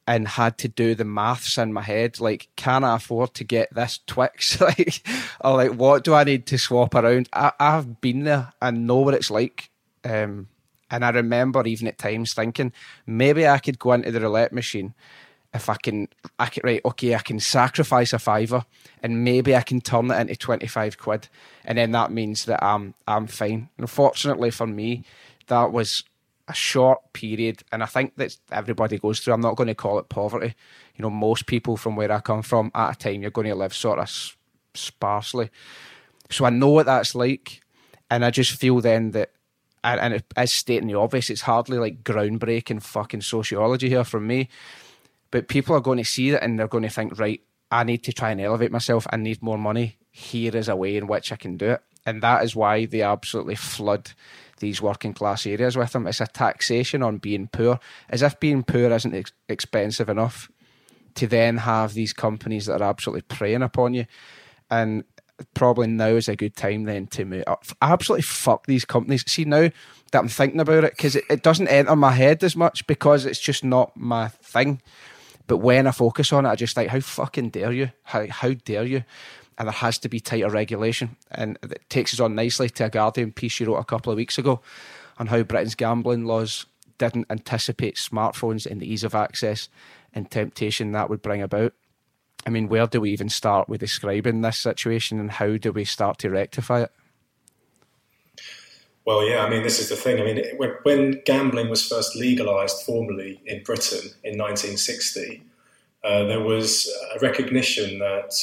and 0.10 0.28
had 0.28 0.58
to 0.58 0.68
do 0.68 0.96
the 0.96 1.06
maths 1.06 1.60
in 1.60 1.72
my 1.72 1.84
head, 1.84 2.20
like, 2.20 2.48
can 2.56 2.84
I 2.84 2.96
afford 2.96 3.36
to 3.36 3.44
get 3.44 3.72
this 3.72 4.00
Twix? 4.08 4.60
like, 4.62 5.08
or 5.40 5.58
like, 5.58 5.74
what 5.74 6.04
do 6.04 6.16
I 6.16 6.24
need 6.24 6.48
to 6.48 6.58
swap 6.58 6.96
around? 6.96 7.30
I, 7.32 7.52
I've 7.60 8.02
been 8.02 8.24
there 8.24 8.52
and 8.60 8.88
know 8.88 8.98
what 8.98 9.14
it's 9.14 9.30
like. 9.30 9.70
Um, 10.04 10.48
and 10.90 11.06
I 11.06 11.12
remember 11.12 11.64
even 11.68 11.88
at 11.88 12.00
times 12.00 12.34
thinking 12.34 12.74
maybe 13.06 13.48
I 13.48 13.60
could 13.60 13.78
go 13.78 13.94
into 13.94 14.12
the 14.12 14.20
roulette 14.20 14.52
machine 14.52 14.96
if 15.54 15.70
I 15.70 15.76
can, 15.76 16.08
I 16.40 16.50
right, 16.64 16.82
okay, 16.86 17.14
I 17.14 17.20
can 17.20 17.40
sacrifice 17.40 18.12
a 18.12 18.18
fiver 18.18 18.66
and 19.04 19.24
maybe 19.24 19.56
I 19.56 19.62
can 19.62 19.80
turn 19.80 20.10
it 20.10 20.20
into 20.20 20.36
25 20.36 20.98
quid. 20.98 21.28
And 21.66 21.78
then 21.78 21.92
that 21.92 22.12
means 22.12 22.46
that 22.46 22.64
I'm, 22.64 22.96
I'm 23.08 23.28
fine. 23.28 23.70
Unfortunately 23.78 24.50
for 24.50 24.66
me, 24.66 25.04
that 25.48 25.72
was 25.72 26.04
a 26.50 26.54
short 26.54 27.14
period. 27.14 27.64
And 27.72 27.84
I 27.84 27.86
think 27.86 28.16
that 28.18 28.36
everybody 28.52 28.98
goes 28.98 29.20
through, 29.20 29.34
I'm 29.34 29.42
not 29.42 29.56
going 29.56 29.68
to 29.68 29.76
call 29.76 30.00
it 30.00 30.10
poverty. 30.10 30.56
You 30.96 31.04
know, 31.04 31.10
most 31.10 31.46
people 31.46 31.78
from 31.78 31.96
where 31.96 32.12
I 32.12 32.20
come 32.20 32.42
from 32.42 32.72
at 32.76 32.96
a 32.96 32.98
time, 32.98 33.22
you're 33.22 33.32
going 33.32 33.48
to 33.48 33.56
live 33.56 33.74
sort 33.74 34.00
of 34.00 34.36
sparsely. 34.74 35.50
So 36.30 36.46
I 36.46 36.50
know 36.50 36.70
what 36.70 36.88
that's 36.88 37.16
like. 37.16 37.62
And 38.10 38.26
I 38.26 38.32
just 38.32 38.52
feel 38.52 38.82
then 38.82 39.12
that 39.12 39.32
and 39.84 40.16
it 40.16 40.26
is 40.38 40.52
stating 40.52 40.88
the 40.88 40.96
obvious, 40.96 41.30
it's 41.30 41.42
hardly 41.42 41.78
like 41.78 42.04
groundbreaking 42.04 42.82
fucking 42.82 43.22
sociology 43.22 43.88
here 43.88 44.04
from 44.04 44.28
me. 44.28 44.50
But 45.32 45.48
people 45.48 45.76
are 45.76 45.82
going 45.82 46.00
to 46.00 46.04
see 46.04 46.32
that 46.32 46.44
and 46.44 46.60
they're 46.60 46.68
going 46.68 46.84
to 46.84 46.90
think, 46.90 47.18
right, 47.18 47.42
I 47.72 47.84
need 47.84 48.04
to 48.06 48.14
try 48.14 48.32
and 48.32 48.42
elevate 48.42 48.72
myself. 48.72 49.08
I 49.12 49.18
need 49.18 49.42
more 49.42 49.58
money. 49.58 49.98
Here 50.12 50.56
is 50.56 50.68
a 50.68 50.76
way 50.76 50.98
in 50.98 51.08
which 51.08 51.32
I 51.32 51.38
can 51.38 51.56
do 51.56 51.72
it. 51.72 51.82
And 52.06 52.22
that 52.24 52.44
is 52.44 52.56
why 52.56 52.88
they 52.88 53.04
absolutely 53.04 53.56
flood 53.56 54.12
these 54.60 54.82
working 54.82 55.14
class 55.14 55.46
areas 55.46 55.78
with 55.78 55.92
them. 55.92 56.08
It's 56.08 56.22
a 56.22 56.28
taxation 56.28 57.04
on 57.04 57.18
being 57.18 57.48
poor, 57.48 57.80
as 58.10 58.22
if 58.22 58.40
being 58.40 58.64
poor 58.64 58.92
isn't 58.92 59.16
ex- 59.16 59.32
expensive 59.48 60.10
enough 60.10 60.52
to 61.16 61.28
then 61.28 61.58
have 61.58 61.94
these 61.94 62.14
companies 62.14 62.68
that 62.68 62.82
are 62.82 62.90
absolutely 62.90 63.24
preying 63.24 63.64
upon 63.64 63.94
you. 63.94 64.06
And 64.70 65.04
probably 65.54 65.88
now 65.88 66.08
is 66.08 66.28
a 66.28 66.36
good 66.36 66.56
time 66.56 66.84
then 66.84 67.08
to 67.08 67.26
move 67.26 67.44
up. 67.48 67.66
Absolutely 67.82 68.24
fuck 68.24 68.66
these 68.66 68.86
companies. 68.86 69.24
See, 69.28 69.46
now 69.46 69.70
that 70.12 70.20
I'm 70.20 70.28
thinking 70.28 70.60
about 70.60 70.84
it, 70.84 70.96
because 70.96 71.16
it, 71.16 71.24
it 71.30 71.44
doesn't 71.44 71.68
enter 71.68 71.96
my 71.96 72.12
head 72.12 72.44
as 72.44 72.56
much 72.56 72.86
because 72.88 73.26
it's 73.26 73.40
just 73.40 73.64
not 73.64 73.96
my 73.96 74.28
thing. 74.28 74.82
But 75.48 75.58
when 75.58 75.88
I 75.88 75.92
focus 75.92 76.32
on 76.32 76.46
it, 76.46 76.50
I 76.50 76.56
just 76.56 76.78
like, 76.78 76.90
how 76.90 77.00
fucking 77.00 77.50
dare 77.50 77.72
you? 77.72 77.92
How, 78.04 78.28
how 78.28 78.54
dare 78.54 78.84
you? 78.84 79.04
And 79.60 79.68
there 79.68 79.74
has 79.74 80.00
to 80.00 80.10
be 80.10 80.20
tighter 80.20 80.50
regulation. 80.50 81.18
And 81.30 81.60
it 81.62 81.82
takes 81.90 82.14
us 82.14 82.20
on 82.20 82.34
nicely 82.34 82.70
to 82.70 82.86
a 82.86 82.90
Guardian 82.90 83.34
piece 83.34 83.60
you 83.60 83.68
wrote 83.68 83.76
a 83.76 83.84
couple 83.84 84.12
of 84.12 84.18
weeks 84.18 84.38
ago 84.38 84.62
on 85.18 85.28
how 85.28 85.44
Britain's 85.44 85.76
gambling 85.76 86.26
laws 86.26 86.66
didn't 86.98 87.28
anticipate 87.30 87.96
smartphones 87.96 88.66
and 88.66 88.82
the 88.82 88.92
ease 88.92 89.04
of 89.04 89.14
access 89.14 89.68
and 90.14 90.32
temptation 90.32 90.94
that 90.94 91.10
would 91.10 91.22
bring 91.22 91.42
about. 91.42 91.74
I 92.46 92.50
mean, 92.50 92.70
where 92.70 92.88
do 92.88 93.02
we 93.02 93.12
even 93.12 93.30
start 93.30 93.68
with 93.68 93.82
describing 93.82 94.42
this 94.42 94.58
situation 94.58 95.20
and 95.20 95.32
how 95.32 95.58
do 95.58 95.72
we 95.72 95.84
start 95.84 96.18
to 96.20 96.30
rectify 96.30 96.84
it? 96.84 96.92
Well, 99.06 99.28
yeah, 99.28 99.44
I 99.44 99.50
mean, 99.50 99.64
this 99.64 99.80
is 99.80 99.90
the 99.90 99.96
thing. 99.96 100.22
I 100.22 100.24
mean, 100.24 100.46
when 100.84 101.22
gambling 101.26 101.70
was 101.70 101.86
first 101.86 102.16
legalized 102.16 102.84
formally 102.84 103.42
in 103.46 103.64
Britain 103.64 104.12
in 104.24 104.38
1960, 104.38 105.44
uh, 106.04 106.24
there 106.26 106.42
was 106.42 106.88
a 107.16 107.20
recognition 107.20 108.00
that 108.00 108.34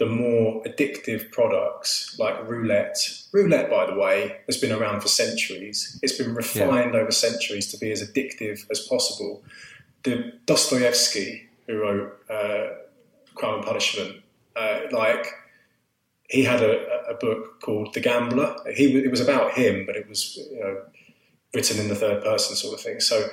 the 0.00 0.06
more 0.06 0.62
addictive 0.62 1.30
products 1.30 2.16
like 2.18 2.48
roulette, 2.48 2.96
roulette, 3.32 3.68
by 3.68 3.84
the 3.84 3.94
way, 3.94 4.38
has 4.46 4.56
been 4.56 4.72
around 4.72 5.02
for 5.02 5.08
centuries. 5.08 6.00
It's 6.02 6.16
been 6.16 6.34
refined 6.34 6.94
yeah. 6.94 7.00
over 7.00 7.12
centuries 7.12 7.70
to 7.70 7.76
be 7.76 7.92
as 7.92 8.02
addictive 8.02 8.64
as 8.70 8.80
possible. 8.80 9.44
The 10.04 10.32
Dostoevsky, 10.46 11.50
who 11.66 11.82
wrote 11.82 12.18
uh, 12.30 12.68
Crime 13.34 13.56
and 13.56 13.64
Punishment, 13.64 14.22
uh, 14.56 14.80
like 14.90 15.26
he 16.30 16.44
had 16.44 16.62
a, 16.62 17.10
a, 17.10 17.14
book 17.20 17.60
called 17.60 17.92
The 17.92 18.00
Gambler. 18.00 18.56
He 18.74 18.96
it 18.96 19.10
was 19.10 19.20
about 19.20 19.52
him, 19.52 19.84
but 19.84 19.96
it 19.96 20.08
was 20.08 20.38
you 20.50 20.60
know, 20.60 20.80
written 21.52 21.78
in 21.78 21.88
the 21.88 21.94
third 21.94 22.24
person 22.24 22.56
sort 22.56 22.72
of 22.72 22.80
thing. 22.80 23.00
So 23.00 23.28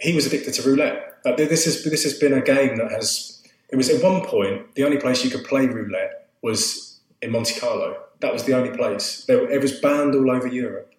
he 0.00 0.12
was 0.16 0.26
addicted 0.26 0.54
to 0.54 0.62
roulette. 0.68 1.18
Uh, 1.24 1.36
this 1.36 1.64
is 1.68 1.84
this 1.84 2.02
has 2.02 2.14
been 2.18 2.32
a 2.32 2.42
game 2.42 2.76
that 2.78 2.90
has. 2.90 3.38
It 3.72 3.76
was 3.76 3.88
at 3.88 4.02
one 4.02 4.22
point 4.24 4.74
the 4.74 4.84
only 4.84 4.98
place 4.98 5.24
you 5.24 5.30
could 5.30 5.44
play 5.44 5.66
roulette 5.66 6.28
was 6.42 7.00
in 7.22 7.32
Monte 7.32 7.58
Carlo. 7.58 7.96
That 8.20 8.32
was 8.32 8.44
the 8.44 8.52
only 8.52 8.76
place. 8.76 9.24
There, 9.26 9.50
it 9.50 9.60
was 9.60 9.80
banned 9.80 10.14
all 10.14 10.30
over 10.30 10.46
Europe. 10.46 10.94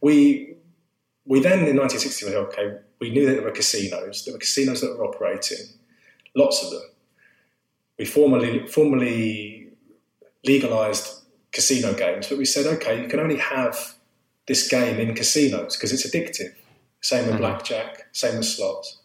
We 0.00 0.54
we 1.26 1.40
then 1.40 1.66
in 1.66 1.76
1960 1.76 2.26
were 2.26 2.36
okay. 2.48 2.78
We 3.00 3.10
knew 3.10 3.26
that 3.26 3.34
there 3.34 3.42
were 3.42 3.50
casinos. 3.50 4.24
There 4.24 4.34
were 4.34 4.40
casinos 4.40 4.80
that 4.80 4.96
were 4.96 5.04
operating, 5.04 5.66
lots 6.34 6.64
of 6.64 6.70
them. 6.70 6.82
We 7.98 8.06
formally 8.06 8.66
formally 8.66 9.68
legalized 10.44 11.24
casino 11.52 11.92
games, 11.94 12.28
but 12.28 12.38
we 12.38 12.46
said 12.46 12.66
okay, 12.76 13.02
you 13.02 13.08
can 13.08 13.20
only 13.20 13.38
have 13.38 13.94
this 14.46 14.66
game 14.68 14.98
in 14.98 15.14
casinos 15.14 15.76
because 15.76 15.92
it's 15.92 16.06
addictive. 16.06 16.54
Same 17.00 17.26
with 17.26 17.34
mm-hmm. 17.34 17.42
blackjack, 17.42 18.06
same 18.12 18.36
with 18.38 18.46
slots. 18.46 18.98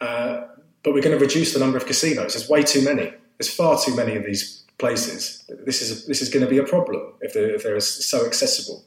Uh, 0.00 0.42
but 0.86 0.94
we're 0.94 1.02
going 1.02 1.18
to 1.18 1.22
reduce 1.22 1.52
the 1.52 1.58
number 1.58 1.76
of 1.76 1.84
casinos. 1.84 2.34
There's 2.34 2.48
way 2.48 2.62
too 2.62 2.80
many. 2.80 3.12
There's 3.38 3.52
far 3.52 3.76
too 3.76 3.96
many 3.96 4.14
of 4.14 4.24
these 4.24 4.62
places. 4.78 5.44
This 5.48 5.82
is 5.82 6.06
this 6.06 6.22
is 6.22 6.28
going 6.28 6.44
to 6.44 6.48
be 6.48 6.58
a 6.58 6.62
problem 6.62 7.12
if 7.20 7.34
they're, 7.34 7.52
if 7.56 7.64
they're 7.64 7.80
so 7.80 8.24
accessible. 8.24 8.84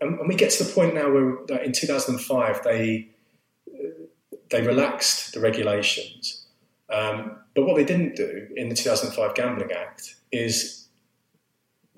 And, 0.00 0.20
and 0.20 0.28
we 0.28 0.36
get 0.36 0.52
to 0.52 0.62
the 0.62 0.72
point 0.72 0.94
now 0.94 1.10
where 1.10 1.44
in 1.64 1.72
2005 1.72 2.62
they 2.62 3.08
they 4.50 4.62
relaxed 4.62 5.34
the 5.34 5.40
regulations, 5.40 6.46
um, 6.88 7.36
but 7.56 7.66
what 7.66 7.74
they 7.74 7.84
didn't 7.84 8.14
do 8.14 8.46
in 8.54 8.68
the 8.68 8.76
2005 8.76 9.34
Gambling 9.34 9.72
Act 9.72 10.14
is 10.30 10.86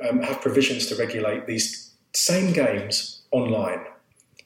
um, 0.09 0.23
have 0.23 0.41
provisions 0.41 0.87
to 0.87 0.97
regulate 0.97 1.47
these 1.47 1.93
same 2.15 2.55
games 2.55 3.21
online. 3.33 3.85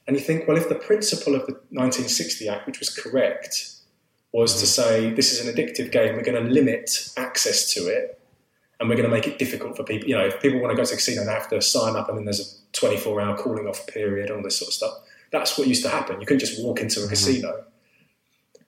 And 0.05 0.17
you 0.17 0.21
think, 0.21 0.49
well, 0.49 0.57
if 0.57 0.67
the 0.67 0.75
principle 0.75 1.33
of 1.33 1.45
the 1.45 1.53
1960 1.69 2.49
Act, 2.49 2.67
which 2.67 2.79
was 2.79 2.89
correct, 2.89 3.77
was 4.33 4.59
to 4.59 4.67
say 4.67 5.11
this 5.11 5.31
is 5.31 5.45
an 5.45 5.53
addictive 5.53 5.91
game, 5.91 6.15
we're 6.15 6.23
going 6.23 6.41
to 6.41 6.49
limit 6.49 7.09
access 7.17 7.73
to 7.73 7.87
it, 7.87 8.19
and 8.79 8.89
we're 8.89 8.95
going 8.95 9.07
to 9.07 9.13
make 9.13 9.27
it 9.27 9.37
difficult 9.37 9.75
for 9.75 9.83
people. 9.83 10.07
You 10.07 10.15
know, 10.15 10.25
if 10.25 10.41
people 10.41 10.59
want 10.59 10.71
to 10.71 10.75
go 10.75 10.83
to 10.83 10.93
a 10.93 10.95
casino, 10.95 11.25
they 11.25 11.31
have 11.31 11.49
to 11.49 11.61
sign 11.61 11.95
up, 11.95 12.09
and 12.09 12.17
then 12.17 12.25
there's 12.25 12.63
a 12.73 12.77
24 12.77 13.21
hour 13.21 13.37
calling 13.37 13.67
off 13.67 13.85
period, 13.87 14.29
and 14.29 14.37
all 14.37 14.43
this 14.43 14.57
sort 14.57 14.69
of 14.69 14.73
stuff. 14.73 14.93
That's 15.31 15.57
what 15.57 15.67
used 15.67 15.83
to 15.83 15.89
happen. 15.89 16.19
You 16.19 16.25
couldn't 16.25 16.39
just 16.39 16.63
walk 16.63 16.79
into 16.81 16.99
a 16.99 17.03
mm-hmm. 17.03 17.09
casino. 17.09 17.65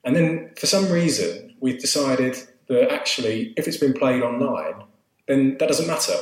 And 0.04 0.14
then 0.14 0.50
for 0.56 0.66
some 0.66 0.90
reason, 0.90 1.54
we've 1.60 1.80
decided 1.80 2.36
that 2.68 2.92
actually, 2.92 3.54
if 3.56 3.66
it's 3.66 3.76
been 3.76 3.94
played 3.94 4.22
online, 4.22 4.84
then 5.26 5.56
that 5.58 5.68
doesn't 5.68 5.86
matter. 5.86 6.14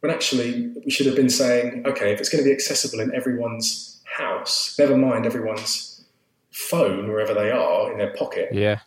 When 0.00 0.12
actually, 0.12 0.72
we 0.84 0.90
should 0.90 1.06
have 1.06 1.16
been 1.16 1.30
saying, 1.30 1.84
okay, 1.86 2.12
if 2.12 2.20
it's 2.20 2.28
going 2.28 2.42
to 2.42 2.48
be 2.48 2.52
accessible 2.52 3.00
in 3.00 3.14
everyone's 3.14 4.00
house, 4.04 4.76
never 4.78 4.96
mind 4.96 5.26
everyone's 5.26 5.91
phone, 6.52 7.08
wherever 7.08 7.34
they 7.34 7.50
are, 7.50 7.90
in 7.90 7.98
their 7.98 8.12
pocket, 8.14 8.50
yeah. 8.52 8.80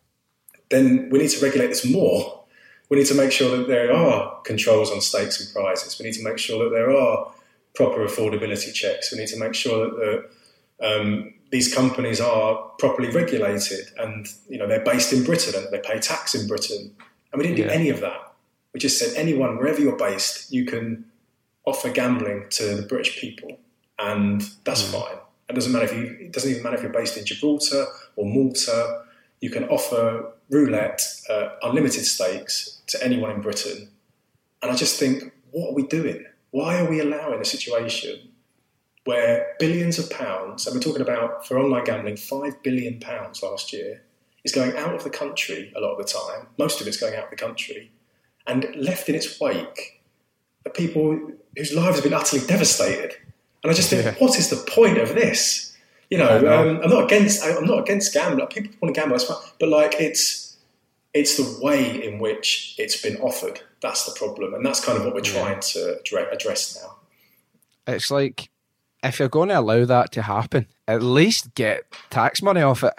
then 0.69 1.09
we 1.11 1.19
need 1.19 1.29
to 1.29 1.43
regulate 1.43 1.67
this 1.67 1.85
more. 1.85 2.43
We 2.89 2.97
need 2.97 3.07
to 3.07 3.15
make 3.15 3.31
sure 3.31 3.57
that 3.57 3.67
there 3.67 3.91
are 3.91 4.39
controls 4.41 4.91
on 4.91 5.01
stakes 5.01 5.43
and 5.43 5.51
prizes. 5.53 5.99
We 5.99 6.05
need 6.05 6.15
to 6.15 6.23
make 6.23 6.37
sure 6.37 6.63
that 6.63 6.69
there 6.69 6.91
are 6.91 7.31
proper 7.73 8.05
affordability 8.05 8.73
checks. 8.73 9.11
We 9.11 9.19
need 9.19 9.27
to 9.29 9.39
make 9.39 9.55
sure 9.55 9.85
that 9.85 10.29
the, 10.79 10.87
um, 10.87 11.33
these 11.51 11.73
companies 11.73 12.19
are 12.19 12.55
properly 12.79 13.09
regulated 13.09 13.87
and 13.97 14.27
you 14.49 14.57
know 14.57 14.67
they're 14.67 14.83
based 14.83 15.13
in 15.13 15.23
Britain 15.23 15.53
and 15.55 15.71
they 15.71 15.79
pay 15.79 15.99
tax 15.99 16.35
in 16.35 16.47
Britain. 16.47 16.95
And 17.31 17.41
we 17.41 17.47
didn't 17.47 17.59
yeah. 17.59 17.65
do 17.65 17.71
any 17.71 17.89
of 17.89 18.01
that. 18.01 18.33
We 18.73 18.79
just 18.79 18.99
said 18.99 19.15
anyone, 19.15 19.57
wherever 19.57 19.79
you're 19.79 19.97
based, 19.97 20.51
you 20.51 20.65
can 20.65 21.05
offer 21.65 21.89
gambling 21.89 22.45
to 22.51 22.75
the 22.75 22.81
British 22.83 23.19
people, 23.19 23.57
and 23.97 24.41
that's 24.63 24.83
mm. 24.83 25.01
fine. 25.01 25.17
It 25.49 25.53
doesn't 25.53 25.71
matter 25.71 25.85
if 25.85 25.93
you. 25.93 26.17
It 26.19 26.31
doesn't 26.31 26.49
even 26.49 26.63
matter 26.63 26.75
if 26.75 26.81
you're 26.81 26.91
based 26.91 27.17
in 27.17 27.25
Gibraltar 27.25 27.85
or 28.15 28.25
Malta. 28.25 29.03
You 29.41 29.49
can 29.49 29.65
offer 29.65 30.31
roulette, 30.49 31.01
uh, 31.29 31.49
unlimited 31.63 32.05
stakes 32.05 32.81
to 32.87 33.03
anyone 33.03 33.31
in 33.31 33.41
Britain. 33.41 33.89
And 34.61 34.71
I 34.71 34.75
just 34.75 34.99
think, 34.99 35.31
what 35.51 35.69
are 35.69 35.73
we 35.73 35.85
doing? 35.85 36.25
Why 36.51 36.79
are 36.79 36.89
we 36.89 36.99
allowing 36.99 37.41
a 37.41 37.45
situation 37.45 38.29
where 39.03 39.55
billions 39.59 39.99
of 39.99 40.09
pounds, 40.09 40.65
and 40.65 40.75
we're 40.75 40.81
talking 40.81 41.01
about 41.01 41.47
for 41.47 41.59
online 41.59 41.83
gambling, 41.83 42.17
five 42.17 42.61
billion 42.63 42.99
pounds 42.99 43.43
last 43.43 43.71
year, 43.71 44.01
is 44.43 44.51
going 44.51 44.75
out 44.77 44.95
of 44.95 45.03
the 45.03 45.09
country 45.09 45.71
a 45.75 45.79
lot 45.79 45.91
of 45.91 45.97
the 45.97 46.11
time. 46.11 46.47
Most 46.57 46.81
of 46.81 46.87
it's 46.87 46.97
going 46.97 47.15
out 47.15 47.25
of 47.25 47.29
the 47.29 47.35
country, 47.35 47.91
and 48.47 48.75
left 48.75 49.07
in 49.09 49.15
its 49.15 49.39
wake 49.39 50.01
are 50.65 50.71
people 50.71 51.31
whose 51.55 51.73
lives 51.73 51.97
have 51.97 52.03
been 52.03 52.13
utterly 52.13 52.45
devastated. 52.47 53.15
And 53.65 53.71
I 53.71 53.73
just 53.73 53.89
think, 53.89 54.05
yeah. 54.05 54.13
what 54.19 54.37
is 54.37 54.51
the 54.51 54.57
point 54.57 54.99
of 54.99 55.15
this? 55.15 55.75
You 56.11 56.19
know, 56.19 56.39
know. 56.39 56.69
Um, 56.69 56.81
I'm 56.83 56.89
not 56.91 57.05
against. 57.05 57.43
I'm 57.43 57.65
not 57.65 57.79
against 57.79 58.13
gambling. 58.13 58.45
People 58.45 58.71
want 58.79 58.93
to 58.93 59.01
gamble, 59.01 59.17
that's 59.17 59.27
fine. 59.27 59.39
But 59.59 59.69
like, 59.69 59.95
it's 59.99 60.55
it's 61.15 61.35
the 61.35 61.65
way 61.65 62.05
in 62.05 62.19
which 62.19 62.75
it's 62.77 63.01
been 63.01 63.17
offered. 63.17 63.61
That's 63.81 64.05
the 64.05 64.11
problem, 64.11 64.53
and 64.53 64.63
that's 64.63 64.85
kind 64.85 64.99
of 64.99 65.03
what 65.03 65.15
we're 65.15 65.21
trying 65.21 65.61
to 65.61 65.99
address 66.31 66.79
now. 66.79 66.97
It's 67.91 68.11
like 68.11 68.51
if 69.01 69.17
you're 69.17 69.29
going 69.29 69.49
to 69.49 69.59
allow 69.59 69.83
that 69.83 70.11
to 70.11 70.21
happen, 70.21 70.67
at 70.87 71.01
least 71.01 71.55
get 71.55 71.85
tax 72.11 72.43
money 72.43 72.61
off 72.61 72.83
it. 72.83 72.93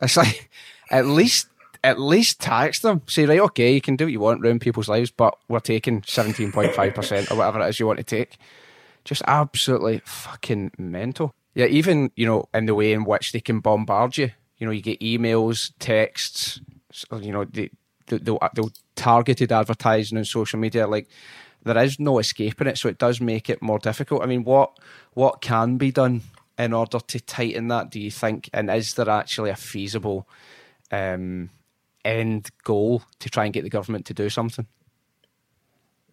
It's 0.00 0.16
like 0.16 0.48
at 0.90 1.04
least 1.04 1.48
at 1.84 2.00
least 2.00 2.40
tax 2.40 2.80
them. 2.80 3.02
Say 3.08 3.26
right, 3.26 3.40
okay, 3.40 3.74
you 3.74 3.82
can 3.82 3.96
do 3.96 4.06
what 4.06 4.12
you 4.12 4.20
want, 4.20 4.40
ruin 4.40 4.58
people's 4.58 4.88
lives, 4.88 5.10
but 5.10 5.36
we're 5.48 5.60
taking 5.60 6.02
seventeen 6.06 6.50
point 6.50 6.74
five 6.74 6.94
percent 6.94 7.30
or 7.30 7.36
whatever 7.36 7.60
it 7.60 7.68
is 7.68 7.78
you 7.78 7.86
want 7.86 7.98
to 7.98 8.04
take 8.04 8.38
just 9.06 9.22
absolutely 9.26 10.02
fucking 10.04 10.72
mental. 10.76 11.34
Yeah, 11.54 11.66
even, 11.66 12.10
you 12.16 12.26
know, 12.26 12.48
in 12.52 12.66
the 12.66 12.74
way 12.74 12.92
in 12.92 13.04
which 13.04 13.32
they 13.32 13.40
can 13.40 13.60
bombard 13.60 14.18
you. 14.18 14.32
You 14.58 14.66
know, 14.66 14.72
you 14.72 14.82
get 14.82 15.00
emails, 15.00 15.72
texts, 15.78 16.60
you 17.12 17.32
know, 17.32 17.44
they, 17.44 17.70
they'll, 18.06 18.38
they'll 18.54 18.70
targeted 18.94 19.52
advertising 19.52 20.18
on 20.18 20.24
social 20.24 20.58
media. 20.58 20.86
Like, 20.86 21.08
there 21.62 21.82
is 21.82 21.98
no 21.98 22.18
escaping 22.18 22.66
it, 22.66 22.78
so 22.78 22.88
it 22.88 22.98
does 22.98 23.20
make 23.20 23.50
it 23.50 23.62
more 23.62 23.78
difficult. 23.78 24.22
I 24.22 24.26
mean, 24.26 24.44
what 24.44 24.78
what 25.14 25.40
can 25.40 25.76
be 25.76 25.90
done 25.90 26.22
in 26.58 26.72
order 26.72 27.00
to 27.00 27.20
tighten 27.20 27.68
that? 27.68 27.90
Do 27.90 28.00
you 28.00 28.10
think, 28.10 28.48
and 28.52 28.70
is 28.70 28.94
there 28.94 29.10
actually 29.10 29.50
a 29.50 29.56
feasible 29.56 30.28
um, 30.90 31.50
end 32.04 32.50
goal 32.64 33.02
to 33.18 33.28
try 33.28 33.44
and 33.44 33.52
get 33.52 33.64
the 33.64 33.70
government 33.70 34.06
to 34.06 34.14
do 34.14 34.28
something? 34.30 34.66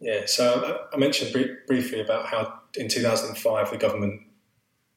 Yeah, 0.03 0.25
so 0.25 0.85
I 0.91 0.97
mentioned 0.97 1.31
briefly 1.65 2.01
about 2.01 2.25
how 2.25 2.59
in 2.75 2.89
2005 2.89 3.71
the 3.71 3.77
government 3.77 4.21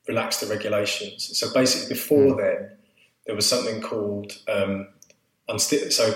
relaxed 0.09 0.41
the 0.41 0.49
regulations. 0.49 1.31
So 1.39 1.53
basically, 1.53 1.95
before 1.95 2.35
mm. 2.35 2.39
then, 2.39 2.71
there 3.25 3.37
was 3.37 3.49
something 3.49 3.81
called 3.81 4.37
um, 4.49 4.89
unsti- 5.49 5.93
so 5.93 6.13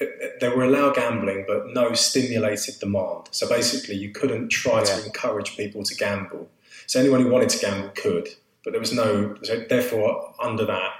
uh, 0.00 0.04
they 0.38 0.50
were 0.50 0.64
allowed 0.64 0.96
gambling, 0.96 1.46
but 1.48 1.68
no 1.68 1.94
stimulated 1.94 2.78
demand. 2.78 3.28
So 3.30 3.48
basically, 3.48 3.96
you 3.96 4.10
couldn't 4.10 4.50
try 4.50 4.80
yeah. 4.80 4.96
to 4.96 5.06
encourage 5.06 5.56
people 5.56 5.82
to 5.84 5.94
gamble. 5.94 6.50
So 6.86 7.00
anyone 7.00 7.22
who 7.22 7.30
wanted 7.30 7.48
to 7.50 7.58
gamble 7.58 7.88
could, 7.94 8.28
but 8.64 8.72
there 8.72 8.80
was 8.80 8.92
no. 8.92 9.34
So 9.44 9.64
therefore, 9.66 10.34
under 10.38 10.66
that, 10.66 10.92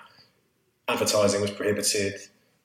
advertising 0.89 1.43
was 1.43 1.51
prohibited 1.51 2.14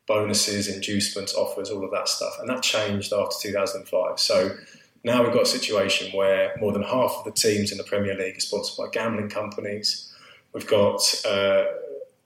bonuses, 0.07 0.67
inducements, 0.67 1.33
offers, 1.33 1.69
all 1.69 1.83
of 1.83 1.91
that 1.91 2.07
stuff. 2.07 2.35
And 2.39 2.49
that 2.49 2.61
changed 2.61 3.11
after 3.13 3.35
2005. 3.41 4.19
So 4.19 4.55
now 5.03 5.23
we've 5.23 5.33
got 5.33 5.43
a 5.43 5.47
situation 5.47 6.15
where 6.15 6.55
more 6.59 6.71
than 6.71 6.83
half 6.83 7.15
of 7.17 7.25
the 7.25 7.31
teams 7.31 7.71
in 7.71 7.77
the 7.77 7.83
Premier 7.83 8.15
League 8.15 8.37
are 8.37 8.41
sponsored 8.41 8.77
by 8.77 8.89
gambling 8.91 9.29
companies. 9.29 10.13
We've 10.53 10.67
got 10.67 11.01
uh, 11.27 11.65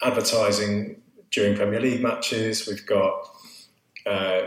advertising 0.01 1.01
during 1.31 1.55
Premier 1.55 1.79
League 1.79 2.01
matches. 2.01 2.67
We've 2.67 2.85
got 2.85 3.29
uh, 4.05 4.41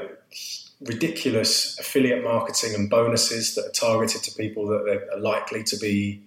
ridiculous 0.80 1.78
affiliate 1.78 2.24
marketing 2.24 2.74
and 2.74 2.90
bonuses 2.90 3.54
that 3.54 3.66
are 3.66 3.70
targeted 3.70 4.22
to 4.24 4.34
people 4.34 4.66
that 4.66 5.08
are 5.12 5.20
likely 5.20 5.62
to 5.64 5.76
be 5.76 6.22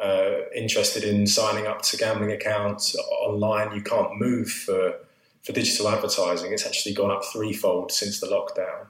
uh, 0.00 0.48
interested 0.54 1.02
in 1.02 1.26
signing 1.26 1.66
up 1.66 1.82
to 1.82 1.96
gambling 1.96 2.30
accounts 2.30 2.94
online. 3.22 3.74
You 3.74 3.82
can't 3.82 4.16
move 4.18 4.48
for 4.48 4.94
for 5.42 5.52
digital 5.52 5.88
advertising, 5.88 6.52
it's 6.52 6.66
actually 6.66 6.94
gone 6.94 7.10
up 7.10 7.24
threefold 7.24 7.92
since 7.92 8.20
the 8.20 8.26
lockdown. 8.26 8.86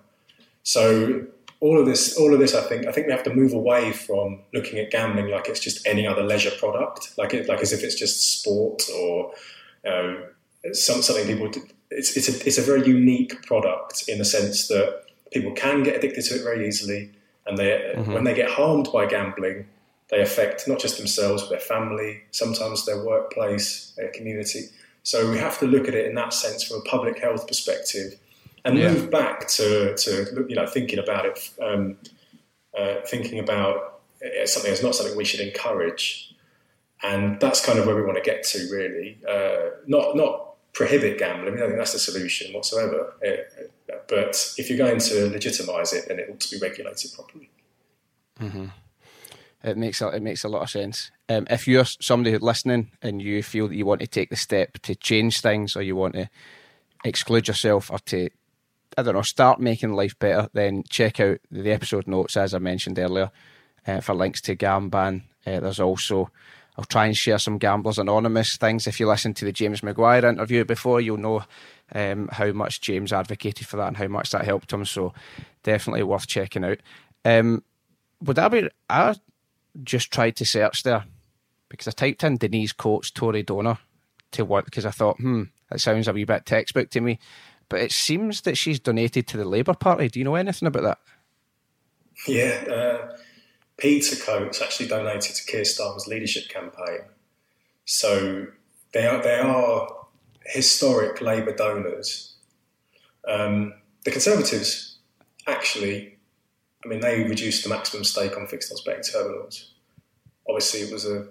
So 0.63 1.27
all 1.61 1.79
of 1.79 1.87
this, 1.87 2.17
all 2.17 2.33
of 2.33 2.39
this, 2.39 2.55
I 2.55 2.63
think, 2.63 2.87
I 2.87 2.93
think 2.93 3.07
we 3.07 3.13
have 3.13 3.25
to 3.25 3.35
move 3.35 3.53
away 3.53 3.93
from 3.93 4.41
looking 4.55 4.79
at 4.79 4.91
gambling 4.91 5.31
like 5.31 5.49
it's 5.49 5.61
just 5.61 5.87
any 5.87 6.07
other 6.07 6.23
leisure 6.23 6.53
product, 6.53 7.13
like 7.19 7.35
it, 7.35 7.49
like 7.49 7.61
as 7.61 7.73
if 7.73 7.83
it's 7.83 7.95
just 7.95 8.39
sport 8.41 8.83
or 8.95 9.33
um, 9.87 10.25
some, 10.73 11.03
something 11.03 11.27
people. 11.27 11.51
It's 11.91 12.17
it's 12.17 12.29
a 12.29 12.47
it's 12.47 12.59
a 12.59 12.63
very 12.63 12.87
unique 12.87 13.43
product 13.47 14.05
in 14.09 14.19
the 14.19 14.25
sense 14.25 14.69
that 14.69 15.05
people 15.33 15.53
can 15.53 15.83
get 15.83 15.97
addicted 15.97 16.23
to 16.27 16.37
it 16.37 16.43
very 16.43 16.69
easily, 16.69 17.11
and 17.47 17.57
they 17.57 17.95
mm-hmm. 17.97 18.13
when 18.13 18.25
they 18.25 18.35
get 18.35 18.51
harmed 18.51 18.91
by 18.93 19.07
gambling, 19.07 19.67
they 20.11 20.21
affect 20.21 20.69
not 20.69 20.79
just 20.79 20.99
themselves 20.99 21.43
but 21.43 21.51
their 21.51 21.61
family, 21.61 22.23
sometimes 22.31 22.85
their 22.85 23.03
workplace, 23.03 23.95
their 23.97 24.11
community. 24.11 24.65
So 25.09 25.31
we 25.31 25.39
have 25.39 25.59
to 25.61 25.67
look 25.67 25.89
at 25.89 25.95
it 25.95 26.05
in 26.05 26.15
that 26.17 26.35
sense 26.35 26.63
from 26.63 26.81
a 26.81 26.81
public 26.83 27.19
health 27.19 27.47
perspective 27.47 28.21
and 28.67 28.77
yeah. 28.77 28.93
move 28.93 29.11
back 29.11 29.49
to, 29.49 29.97
to 29.97 30.47
you 30.51 30.55
know 30.55 30.67
thinking 30.67 30.99
about 30.99 31.25
it, 31.25 31.51
um, 31.63 31.97
uh, 32.79 32.97
thinking 33.07 33.39
about 33.39 34.03
something 34.45 34.71
that's 34.71 34.83
not 34.83 34.95
something 34.95 35.17
we 35.17 35.25
should 35.25 35.41
encourage, 35.41 36.35
and 37.03 37.41
that's 37.41 37.65
kind 37.65 37.79
of 37.79 37.87
where 37.87 37.97
we 37.97 38.03
want 38.03 38.23
to 38.23 38.23
get 38.23 38.43
to 38.49 38.59
really. 38.71 39.17
Uh, 39.27 39.71
not 39.87 40.15
not 40.15 40.57
prohibit 40.75 41.19
gambling. 41.19 41.55
I 41.55 41.61
don't 41.61 41.69
think 41.69 41.79
that's 41.79 41.95
the 41.95 41.99
solution 41.99 42.53
whatsoever. 42.53 43.15
Uh, 43.27 43.95
but 44.09 44.53
if 44.59 44.69
you're 44.69 44.77
going 44.77 44.99
to 44.99 45.15
legitimise 45.31 45.95
it, 45.95 46.05
then 46.09 46.19
it 46.19 46.29
ought 46.31 46.41
to 46.41 46.51
be 46.55 46.61
regulated 46.61 47.15
properly. 47.15 47.49
Mm-hmm. 48.39 48.67
It 49.65 49.79
makes 49.79 50.03
a, 50.03 50.09
it 50.09 50.23
makes 50.23 50.45
a 50.45 50.49
lot 50.49 50.65
of 50.65 50.69
sense. 50.71 51.11
Um, 51.29 51.47
if 51.51 51.69
you're 51.69 51.85
somebody 51.85 52.37
listening 52.39 52.91
and 53.03 53.21
you 53.21 53.43
feel 53.43 53.69
that 53.69 53.77
you 53.77 53.85
want 53.85 54.01
to 54.01 54.07
take 54.07 54.31
the 54.31 54.37
step 54.37 54.79
to 54.83 54.95
change 54.95 55.41
things, 55.41 55.77
or 55.77 55.83
you 55.83 55.95
want 55.95 56.15
to 56.15 56.31
exclude 57.05 57.49
yourself, 57.49 57.91
or 57.91 57.99
to 58.01 58.31
I 58.97 59.03
don't 59.03 59.15
know, 59.15 59.23
start 59.23 59.61
making 59.61 59.93
life 59.93 60.19
better, 60.19 60.49
then 60.55 60.85
check 60.89 61.21
out 61.21 61.39
the 61.51 61.71
episode 61.71 62.09
notes 62.09 62.37
as 62.37 62.55
I 62.55 62.59
mentioned 62.59 62.99
earlier 62.99 63.31
uh, 63.87 64.01
for 64.01 64.15
links 64.15 64.41
to 64.43 64.57
Gamban. 64.57 65.23
Uh, 65.47 65.61
there's 65.61 65.81
also 65.81 66.31
I'll 66.79 66.85
try 66.85 67.07
and 67.07 67.17
share 67.17 67.39
some 67.39 67.59
Gamblers 67.59 67.99
Anonymous 67.99 68.57
things. 68.57 68.87
If 68.87 69.01
you 69.01 69.09
listen 69.09 69.35
to 69.35 69.45
the 69.45 69.53
James 69.53 69.83
Maguire 69.83 70.25
interview 70.25 70.65
before, 70.65 71.01
you'll 71.01 71.17
know 71.17 71.45
um, 71.93 72.29
how 72.33 72.53
much 72.53 72.81
James 72.81 73.13
advocated 73.13 73.67
for 73.67 73.77
that 73.79 73.89
and 73.89 73.97
how 73.97 74.07
much 74.07 74.31
that 74.31 74.45
helped 74.45 74.73
him. 74.73 74.85
So 74.85 75.13
definitely 75.65 76.05
worth 76.05 76.29
checking 76.29 76.65
out. 76.65 76.79
Um, 77.25 77.65
would 78.23 78.37
that 78.37 78.53
be? 78.53 78.69
I 78.89 79.17
just 79.83 80.13
tried 80.13 80.37
to 80.37 80.45
search 80.45 80.85
there 80.85 81.05
because 81.69 81.89
I 81.89 81.93
typed 81.93 82.25
in 82.25 82.37
Denise 82.37 82.73
Coates 82.73 83.11
Tory 83.11 83.43
donor 83.43 83.79
to 84.33 84.45
what 84.45 84.65
because 84.65 84.87
I 84.87 84.91
thought, 84.91 85.19
hmm, 85.19 85.45
that 85.71 85.81
sounds 85.81 86.09
a 86.09 86.13
wee 86.13 86.25
bit 86.25 86.47
textbook 86.47 86.91
to 86.91 87.01
me. 87.01 87.19
But 87.69 87.81
it 87.81 87.93
seems 87.93 88.43
that 88.43 88.57
she's 88.57 88.81
donated 88.81 89.27
to 89.29 89.37
the 89.37 89.45
Labour 89.45 89.75
Party. 89.75 90.09
Do 90.09 90.19
you 90.19 90.25
know 90.25 90.37
anything 90.37 90.67
about 90.67 90.83
that? 90.83 90.99
Yeah, 92.27 92.65
uh, 92.71 93.17
Peter 93.77 94.17
Coates 94.17 94.63
actually 94.63 94.89
donated 94.89 95.37
to 95.37 95.45
Keir 95.45 95.63
Starmer's 95.63 96.07
leadership 96.07 96.49
campaign. 96.49 97.01
So 97.85 98.47
they 98.93 99.07
are, 99.07 99.23
they 99.23 99.39
are 99.39 100.07
historic 100.47 101.21
Labour 101.21 101.55
donors. 101.55 102.37
Um, 103.27 103.75
the 104.05 104.11
Conservatives 104.11 104.99
actually, 105.47 106.19
I 106.85 106.89
mean, 106.89 107.01
they 107.01 107.25
reduced 107.25 107.63
the 107.63 107.71
maximum 107.71 108.05
stake 108.05 108.37
on 108.37 108.47
fixed 108.47 108.73
odds 108.73 108.83
betting 108.83 109.03
terminals. 109.03 109.75
Obviously, 110.49 110.81
it 110.81 110.93
was 110.93 111.05
a 111.05 111.29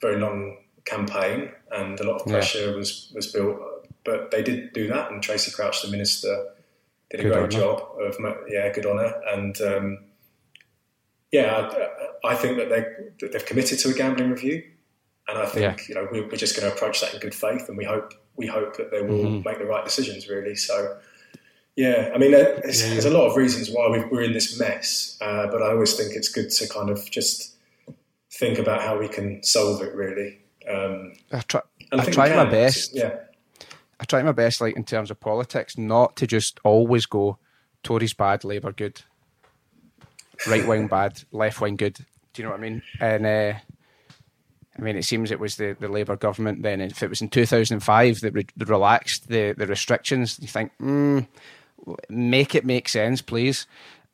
very 0.00 0.18
long 0.18 0.56
campaign 0.84 1.50
and 1.72 2.00
a 2.00 2.04
lot 2.04 2.20
of 2.20 2.26
pressure 2.26 2.70
yeah. 2.70 2.76
was, 2.76 3.12
was 3.14 3.26
built 3.26 3.60
but 4.04 4.30
they 4.30 4.42
did 4.42 4.72
do 4.72 4.88
that, 4.88 5.10
and 5.10 5.22
Tracey 5.22 5.50
Crouch, 5.50 5.82
the 5.82 5.88
minister, 5.88 6.46
did 7.10 7.20
a 7.20 7.22
good 7.24 7.32
great 7.32 7.50
job 7.50 7.82
of 8.00 8.16
yeah, 8.48 8.72
good 8.72 8.86
on 8.86 8.98
her, 8.98 9.22
and 9.28 9.60
um, 9.60 9.98
yeah, 11.32 11.70
I, 12.24 12.28
I, 12.30 12.34
think 12.34 12.56
that 12.56 12.68
they 12.68 13.28
they've 13.28 13.44
committed 13.44 13.78
to 13.80 13.90
a 13.90 13.94
gambling 13.94 14.30
review, 14.30 14.62
and 15.28 15.38
I 15.38 15.46
think 15.46 15.80
yeah. 15.80 15.84
you 15.88 15.94
know 15.94 16.08
we're, 16.10 16.24
we're 16.24 16.36
just 16.36 16.58
going 16.58 16.68
to 16.68 16.74
approach 16.74 17.00
that 17.00 17.14
in 17.14 17.20
good 17.20 17.34
faith, 17.34 17.68
and 17.68 17.76
we 17.76 17.84
hope 17.84 18.14
we 18.36 18.46
hope 18.46 18.76
that 18.78 18.90
they 18.90 19.02
will 19.02 19.24
mm-hmm. 19.24 19.48
make 19.48 19.58
the 19.58 19.66
right 19.66 19.84
decisions. 19.84 20.28
Really, 20.28 20.56
so. 20.56 20.98
Yeah, 21.76 22.10
I 22.12 22.18
mean, 22.18 22.32
there's, 22.32 22.82
yeah, 22.82 22.90
there's 22.90 23.04
a 23.06 23.10
lot 23.10 23.30
of 23.30 23.36
reasons 23.36 23.70
why 23.70 23.88
we 23.88 24.00
are 24.00 24.22
in 24.22 24.32
this 24.32 24.58
mess, 24.58 25.16
uh, 25.22 25.46
but 25.46 25.62
I 25.62 25.70
always 25.70 25.94
think 25.94 26.14
it's 26.14 26.28
good 26.28 26.50
to 26.50 26.68
kind 26.68 26.90
of 26.90 27.08
just 27.10 27.54
think 28.40 28.58
about 28.58 28.80
how 28.80 28.98
we 28.98 29.06
can 29.06 29.42
solve 29.42 29.82
it. 29.82 29.94
Really, 29.94 30.40
um, 30.68 31.12
I 31.30 31.40
try. 31.40 31.60
I 31.92 32.04
try 32.06 32.34
my 32.34 32.50
best. 32.50 32.96
Yeah, 32.96 33.16
I 34.00 34.04
try 34.04 34.22
my 34.22 34.32
best, 34.32 34.60
like 34.60 34.76
in 34.76 34.84
terms 34.84 35.10
of 35.10 35.20
politics, 35.20 35.76
not 35.76 36.16
to 36.16 36.26
just 36.26 36.58
always 36.64 37.06
go 37.06 37.38
Tories 37.82 38.14
bad, 38.14 38.44
Labour 38.44 38.72
good, 38.72 39.02
right 40.48 40.66
wing 40.66 40.88
bad, 40.88 41.22
left 41.30 41.60
wing 41.60 41.76
good. 41.76 41.98
Do 42.32 42.42
you 42.42 42.44
know 42.44 42.52
what 42.52 42.60
I 42.60 42.62
mean? 42.62 42.82
And 43.00 43.26
uh, 43.26 43.58
I 44.78 44.82
mean, 44.82 44.96
it 44.96 45.04
seems 45.04 45.30
it 45.30 45.40
was 45.40 45.56
the, 45.56 45.76
the 45.78 45.88
Labour 45.88 46.16
government 46.16 46.62
then. 46.62 46.80
If 46.80 47.02
it 47.02 47.10
was 47.10 47.20
in 47.20 47.28
2005 47.28 48.20
that 48.20 48.32
re- 48.32 48.46
relaxed 48.56 49.28
the, 49.28 49.52
the 49.52 49.66
restrictions, 49.66 50.38
you 50.40 50.48
think, 50.48 50.72
mm, 50.80 51.26
make 52.08 52.54
it 52.54 52.64
make 52.64 52.88
sense, 52.88 53.20
please. 53.20 53.66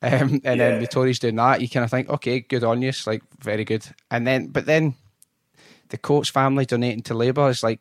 Um, 0.03 0.41
and 0.45 0.45
yeah. 0.45 0.55
then 0.57 0.81
the 0.81 0.87
Tories 0.87 1.19
doing 1.19 1.37
that, 1.37 1.61
you 1.61 1.69
kind 1.69 1.85
of 1.85 1.91
think, 1.91 2.09
okay, 2.09 2.41
good 2.41 2.65
on 2.65 2.83
you, 2.83 2.91
it's 2.91 3.07
like 3.07 3.23
very 3.41 3.65
good. 3.65 3.87
And 4.11 4.27
then, 4.27 4.49
but 4.49 4.67
then 4.67 4.95
the 5.89 5.99
Coates 5.99 6.29
family 6.29 6.67
donating 6.67 7.03
to 7.05 7.15
Labour 7.15 7.49
is 7.49 7.63
like, 7.63 7.81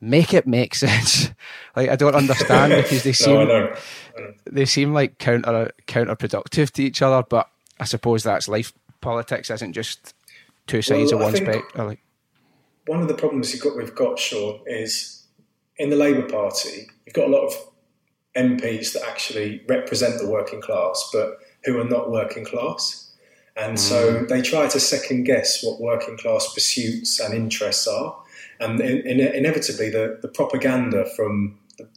make 0.00 0.34
it 0.34 0.46
make 0.46 0.74
sense. 0.74 1.30
like 1.76 1.88
I 1.88 1.96
don't 1.96 2.14
understand 2.14 2.72
because 2.82 3.02
they 3.02 3.12
seem 3.12 3.34
no, 3.34 3.44
know. 3.44 3.76
They 4.50 4.64
seem 4.64 4.92
like 4.92 5.18
counter 5.18 5.72
counterproductive 5.86 6.70
to 6.72 6.82
each 6.82 7.02
other. 7.02 7.24
But 7.28 7.48
I 7.78 7.84
suppose 7.84 8.22
that's 8.22 8.48
life. 8.48 8.72
Politics 9.00 9.50
isn't 9.50 9.74
just 9.74 10.14
two 10.66 10.80
sides 10.80 11.12
well, 11.12 11.20
of 11.20 11.32
one 11.32 11.36
spectrum. 11.36 11.86
Like 11.88 12.00
one 12.86 13.00
of 13.00 13.08
the 13.08 13.14
problems 13.14 13.54
got, 13.56 13.76
we've 13.76 13.94
got, 13.94 14.18
Sean, 14.18 14.60
is 14.66 15.26
in 15.76 15.90
the 15.90 15.96
Labour 15.96 16.28
Party, 16.28 16.88
you've 17.04 17.14
got 17.14 17.28
a 17.28 17.30
lot 17.30 17.46
of 17.46 17.54
MPs 18.36 18.92
that 18.92 19.02
actually 19.08 19.62
represent 19.68 20.20
the 20.20 20.28
working 20.28 20.60
class, 20.60 21.08
but 21.12 21.38
who 21.64 21.80
are 21.80 21.84
not 21.84 22.10
working 22.10 22.44
class. 22.44 23.12
And 23.56 23.76
mm. 23.76 23.78
so 23.78 24.24
they 24.24 24.42
try 24.42 24.66
to 24.68 24.80
second 24.80 25.24
guess 25.24 25.62
what 25.62 25.80
working 25.80 26.16
class 26.16 26.52
pursuits 26.52 27.20
and 27.20 27.32
interests 27.32 27.86
are 27.86 28.16
and 28.60 28.80
in, 28.80 29.00
in, 29.00 29.20
inevitably 29.20 29.90
the, 29.90 30.18
the 30.22 30.28
propaganda 30.28 31.04
from 31.16 31.58
the, 31.78 31.88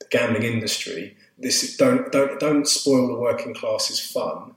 the 0.00 0.06
gambling 0.10 0.42
industry 0.42 1.16
this 1.38 1.76
don't 1.76 2.10
don't 2.12 2.40
don't 2.40 2.66
spoil 2.66 3.06
the 3.06 3.14
working 3.14 3.54
class's 3.54 4.00
fun 4.00 4.54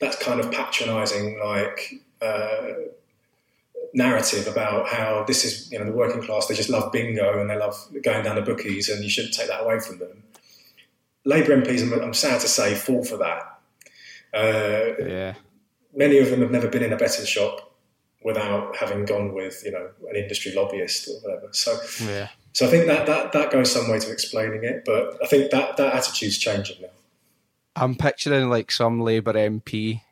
that's 0.00 0.16
kind 0.22 0.40
of 0.40 0.50
patronizing 0.50 1.38
like 1.42 1.94
uh, 2.22 2.72
narrative 3.94 4.46
about 4.46 4.88
how 4.88 5.24
this 5.26 5.44
is 5.44 5.70
you 5.70 5.78
know 5.78 5.84
the 5.84 5.92
working 5.92 6.22
class 6.22 6.46
they 6.46 6.54
just 6.54 6.70
love 6.70 6.92
bingo 6.92 7.40
and 7.40 7.50
they 7.50 7.56
love 7.56 7.76
going 8.02 8.24
down 8.24 8.36
the 8.36 8.42
bookies 8.42 8.88
and 8.88 9.02
you 9.02 9.10
shouldn't 9.10 9.34
take 9.34 9.48
that 9.48 9.62
away 9.62 9.78
from 9.80 9.98
them 9.98 10.22
labour 11.30 11.56
MPs 11.56 11.82
I'm, 11.82 11.92
I'm 12.02 12.14
sad 12.14 12.40
to 12.40 12.48
say 12.48 12.74
fall 12.74 13.04
for 13.04 13.16
that 13.16 13.42
uh, 14.34 15.04
yeah 15.04 15.34
many 15.94 16.18
of 16.18 16.30
them 16.30 16.40
have 16.40 16.50
never 16.50 16.68
been 16.68 16.82
in 16.82 16.92
a 16.92 16.96
betting 16.96 17.24
shop 17.24 17.70
without 18.22 18.76
having 18.76 19.04
gone 19.04 19.32
with 19.34 19.62
you 19.64 19.72
know 19.72 19.88
an 20.08 20.16
industry 20.16 20.52
lobbyist 20.52 21.08
or 21.08 21.14
whatever. 21.22 21.48
So 21.52 21.78
yeah. 22.04 22.28
So 22.52 22.66
I 22.66 22.70
think 22.70 22.86
that, 22.86 23.06
that 23.06 23.32
that 23.32 23.50
goes 23.50 23.72
some 23.72 23.88
way 23.88 23.98
to 24.00 24.10
explaining 24.10 24.64
it, 24.64 24.82
but 24.84 25.18
I 25.22 25.26
think 25.26 25.50
that 25.52 25.76
that 25.76 25.94
attitude's 25.94 26.38
changing 26.38 26.82
now. 26.82 26.88
I'm 27.76 27.94
picturing 27.94 28.50
like 28.50 28.72
some 28.72 29.00
Labour 29.00 29.34
MP 29.34 30.02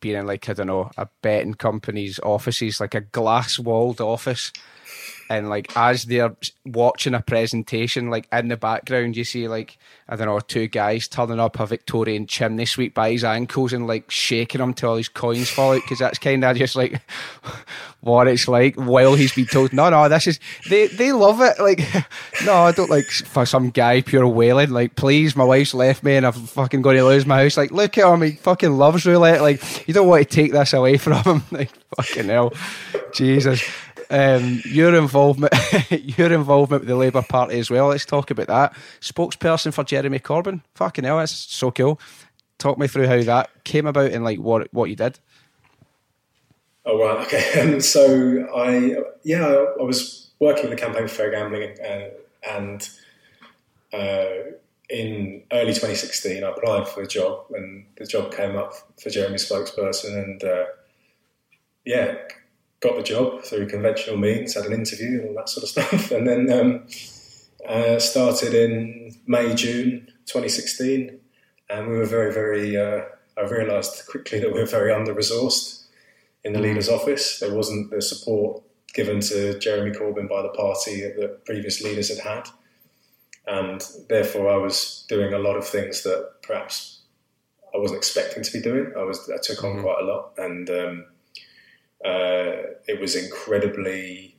being 0.00 0.16
in 0.16 0.26
like 0.26 0.48
I 0.48 0.54
don't 0.54 0.66
know 0.66 0.90
a 0.96 1.08
betting 1.22 1.54
company's 1.54 2.18
offices, 2.20 2.80
like 2.80 2.94
a 2.94 3.02
glass 3.02 3.58
walled 3.58 4.00
office 4.00 4.52
and 5.28 5.48
like 5.48 5.74
as 5.76 6.04
they're 6.04 6.36
watching 6.64 7.14
a 7.14 7.20
presentation, 7.20 8.10
like 8.10 8.28
in 8.32 8.48
the 8.48 8.56
background, 8.56 9.16
you 9.16 9.24
see 9.24 9.48
like 9.48 9.78
I 10.08 10.16
don't 10.16 10.26
know 10.26 10.40
two 10.40 10.66
guys 10.66 11.08
turning 11.08 11.40
up 11.40 11.58
a 11.58 11.66
Victorian 11.66 12.26
chimney 12.26 12.66
sweep 12.66 12.94
by 12.94 13.12
his 13.12 13.24
ankles 13.24 13.72
and 13.72 13.86
like 13.86 14.10
shaking 14.10 14.60
him 14.60 14.74
till 14.74 14.96
his 14.96 15.08
coins 15.08 15.48
fall 15.48 15.72
out 15.72 15.82
because 15.82 15.98
that's 15.98 16.18
kind 16.18 16.44
of 16.44 16.56
just 16.56 16.76
like 16.76 17.00
what 18.00 18.28
it's 18.28 18.46
like 18.46 18.76
while 18.76 19.14
he's 19.14 19.34
been 19.34 19.46
told 19.46 19.72
no 19.72 19.88
no 19.88 20.06
this 20.10 20.26
is 20.26 20.38
they 20.68 20.88
they 20.88 21.10
love 21.12 21.40
it 21.40 21.58
like 21.58 21.80
no 22.44 22.54
I 22.54 22.72
don't 22.72 22.90
like 22.90 23.06
for 23.06 23.46
some 23.46 23.70
guy 23.70 24.02
pure 24.02 24.28
wailing 24.28 24.70
like 24.70 24.94
please 24.94 25.34
my 25.34 25.44
wife's 25.44 25.72
left 25.72 26.02
me 26.02 26.16
and 26.16 26.26
I'm 26.26 26.32
fucking 26.32 26.82
going 26.82 26.98
to 26.98 27.04
lose 27.04 27.24
my 27.24 27.42
house 27.42 27.56
like 27.56 27.70
look 27.70 27.96
at 27.96 28.12
him 28.12 28.20
he 28.20 28.32
fucking 28.32 28.76
loves 28.76 29.06
roulette 29.06 29.40
like 29.40 29.88
you 29.88 29.94
don't 29.94 30.06
want 30.06 30.28
to 30.28 30.34
take 30.34 30.52
this 30.52 30.74
away 30.74 30.98
from 30.98 31.22
him 31.22 31.42
like 31.50 31.70
fucking 31.96 32.28
hell. 32.28 32.52
Jesus 33.12 33.62
um, 34.14 34.62
your 34.64 34.94
involvement, 34.94 35.52
your 35.90 36.32
involvement 36.32 36.82
with 36.82 36.88
the 36.88 36.96
Labour 36.96 37.22
Party 37.22 37.58
as 37.58 37.68
well. 37.68 37.88
Let's 37.88 38.06
talk 38.06 38.30
about 38.30 38.46
that. 38.46 38.76
Spokesperson 39.00 39.74
for 39.74 39.82
Jeremy 39.82 40.20
Corbyn. 40.20 40.62
Fucking 40.76 41.04
hell, 41.04 41.18
that's 41.18 41.32
so 41.32 41.72
cool. 41.72 42.00
Talk 42.58 42.78
me 42.78 42.86
through 42.86 43.08
how 43.08 43.20
that 43.22 43.50
came 43.64 43.86
about 43.86 44.12
and 44.12 44.22
like 44.22 44.38
what 44.38 44.72
what 44.72 44.88
you 44.88 44.94
did. 44.94 45.18
Oh 46.86 46.98
right, 46.98 47.26
okay. 47.26 47.60
Um, 47.74 47.80
so 47.80 48.46
I 48.54 48.96
yeah, 49.24 49.46
I 49.80 49.82
was 49.82 50.30
working 50.38 50.68
with 50.68 50.78
the 50.78 50.84
campaign 50.84 51.08
for 51.08 51.14
fair 51.14 51.30
gambling, 51.32 51.76
uh, 51.80 52.10
and 52.48 52.88
uh, 53.92 54.52
in 54.88 55.42
early 55.52 55.72
2016, 55.72 56.44
I 56.44 56.50
applied 56.50 56.86
for 56.86 57.02
a 57.02 57.06
job 57.06 57.46
and 57.50 57.86
the 57.96 58.06
job 58.06 58.32
came 58.32 58.56
up 58.56 58.74
for 59.02 59.10
Jeremy 59.10 59.38
spokesperson, 59.38 60.22
and 60.22 60.44
uh, 60.44 60.66
yeah, 61.84 62.14
got 62.84 62.96
the 62.96 63.02
job 63.02 63.42
through 63.42 63.66
conventional 63.66 64.16
means, 64.16 64.54
had 64.54 64.66
an 64.66 64.72
interview 64.72 65.20
and 65.20 65.28
all 65.28 65.34
that 65.34 65.48
sort 65.48 65.64
of 65.64 65.70
stuff, 65.70 66.10
and 66.16 66.28
then 66.28 66.52
um, 66.52 66.86
uh, 67.68 67.98
started 67.98 68.54
in 68.54 69.16
May, 69.26 69.54
June 69.54 70.06
2016, 70.26 71.18
and 71.70 71.88
we 71.88 71.96
were 71.96 72.06
very, 72.06 72.32
very. 72.32 72.76
Uh, 72.76 73.06
I 73.36 73.42
realised 73.42 74.06
quickly 74.06 74.38
that 74.38 74.52
we 74.52 74.60
were 74.60 74.66
very 74.66 74.92
under 74.92 75.12
resourced 75.12 75.86
in 76.44 76.52
the 76.52 76.60
mm. 76.60 76.64
leader's 76.64 76.88
office. 76.88 77.40
There 77.40 77.52
wasn't 77.52 77.90
the 77.90 78.00
support 78.00 78.62
given 78.94 79.18
to 79.18 79.58
Jeremy 79.58 79.90
Corbyn 79.90 80.28
by 80.28 80.42
the 80.42 80.50
party 80.50 81.00
that 81.00 81.44
previous 81.44 81.82
leaders 81.82 82.16
had 82.16 82.18
had 82.18 82.48
and 83.46 83.86
therefore 84.08 84.50
I 84.50 84.56
was 84.56 85.04
doing 85.08 85.34
a 85.34 85.38
lot 85.38 85.56
of 85.56 85.66
things 85.66 86.02
that 86.02 86.42
perhaps 86.42 87.02
I 87.74 87.78
wasn't 87.78 87.98
expecting 87.98 88.42
to 88.42 88.52
be 88.52 88.60
doing. 88.60 88.92
I 88.96 89.02
was 89.02 89.28
I 89.30 89.38
took 89.38 89.62
on 89.64 89.72
mm-hmm. 89.72 89.82
quite 89.82 90.02
a 90.02 90.04
lot, 90.04 90.32
and 90.38 90.70
um, 90.70 91.06
uh, 92.04 92.74
it 92.86 93.00
was 93.00 93.16
incredibly 93.16 94.36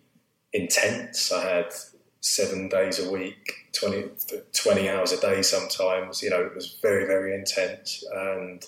intense. 0.53 1.31
I 1.31 1.43
had 1.43 1.73
seven 2.21 2.69
days 2.69 2.99
a 2.99 3.11
week, 3.11 3.69
20, 3.73 4.05
20 4.53 4.89
hours 4.89 5.11
a 5.11 5.19
day 5.19 5.41
sometimes. 5.41 6.21
You 6.21 6.29
know, 6.29 6.41
it 6.41 6.55
was 6.55 6.77
very 6.81 7.05
very 7.05 7.35
intense, 7.35 8.03
and 8.13 8.65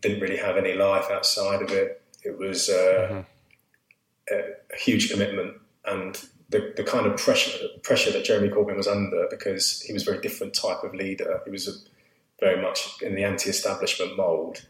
didn't 0.00 0.20
really 0.20 0.36
have 0.36 0.56
any 0.56 0.74
life 0.74 1.06
outside 1.10 1.62
of 1.62 1.70
it. 1.70 2.02
It 2.24 2.38
was 2.38 2.68
uh, 2.68 3.08
mm-hmm. 3.10 3.20
a, 4.34 4.38
a 4.74 4.76
huge 4.76 5.10
commitment, 5.10 5.56
and 5.84 6.20
the, 6.50 6.72
the 6.76 6.84
kind 6.84 7.06
of 7.06 7.16
pressure 7.16 7.66
pressure 7.82 8.12
that 8.12 8.24
Jeremy 8.24 8.48
Corbyn 8.48 8.76
was 8.76 8.86
under 8.86 9.26
because 9.30 9.80
he 9.80 9.92
was 9.92 10.02
a 10.02 10.10
very 10.10 10.20
different 10.20 10.54
type 10.54 10.84
of 10.84 10.94
leader. 10.94 11.40
He 11.44 11.50
was 11.50 11.66
a, 11.66 11.72
very 12.38 12.60
much 12.60 13.00
in 13.02 13.14
the 13.14 13.24
anti-establishment 13.24 14.16
mould. 14.16 14.66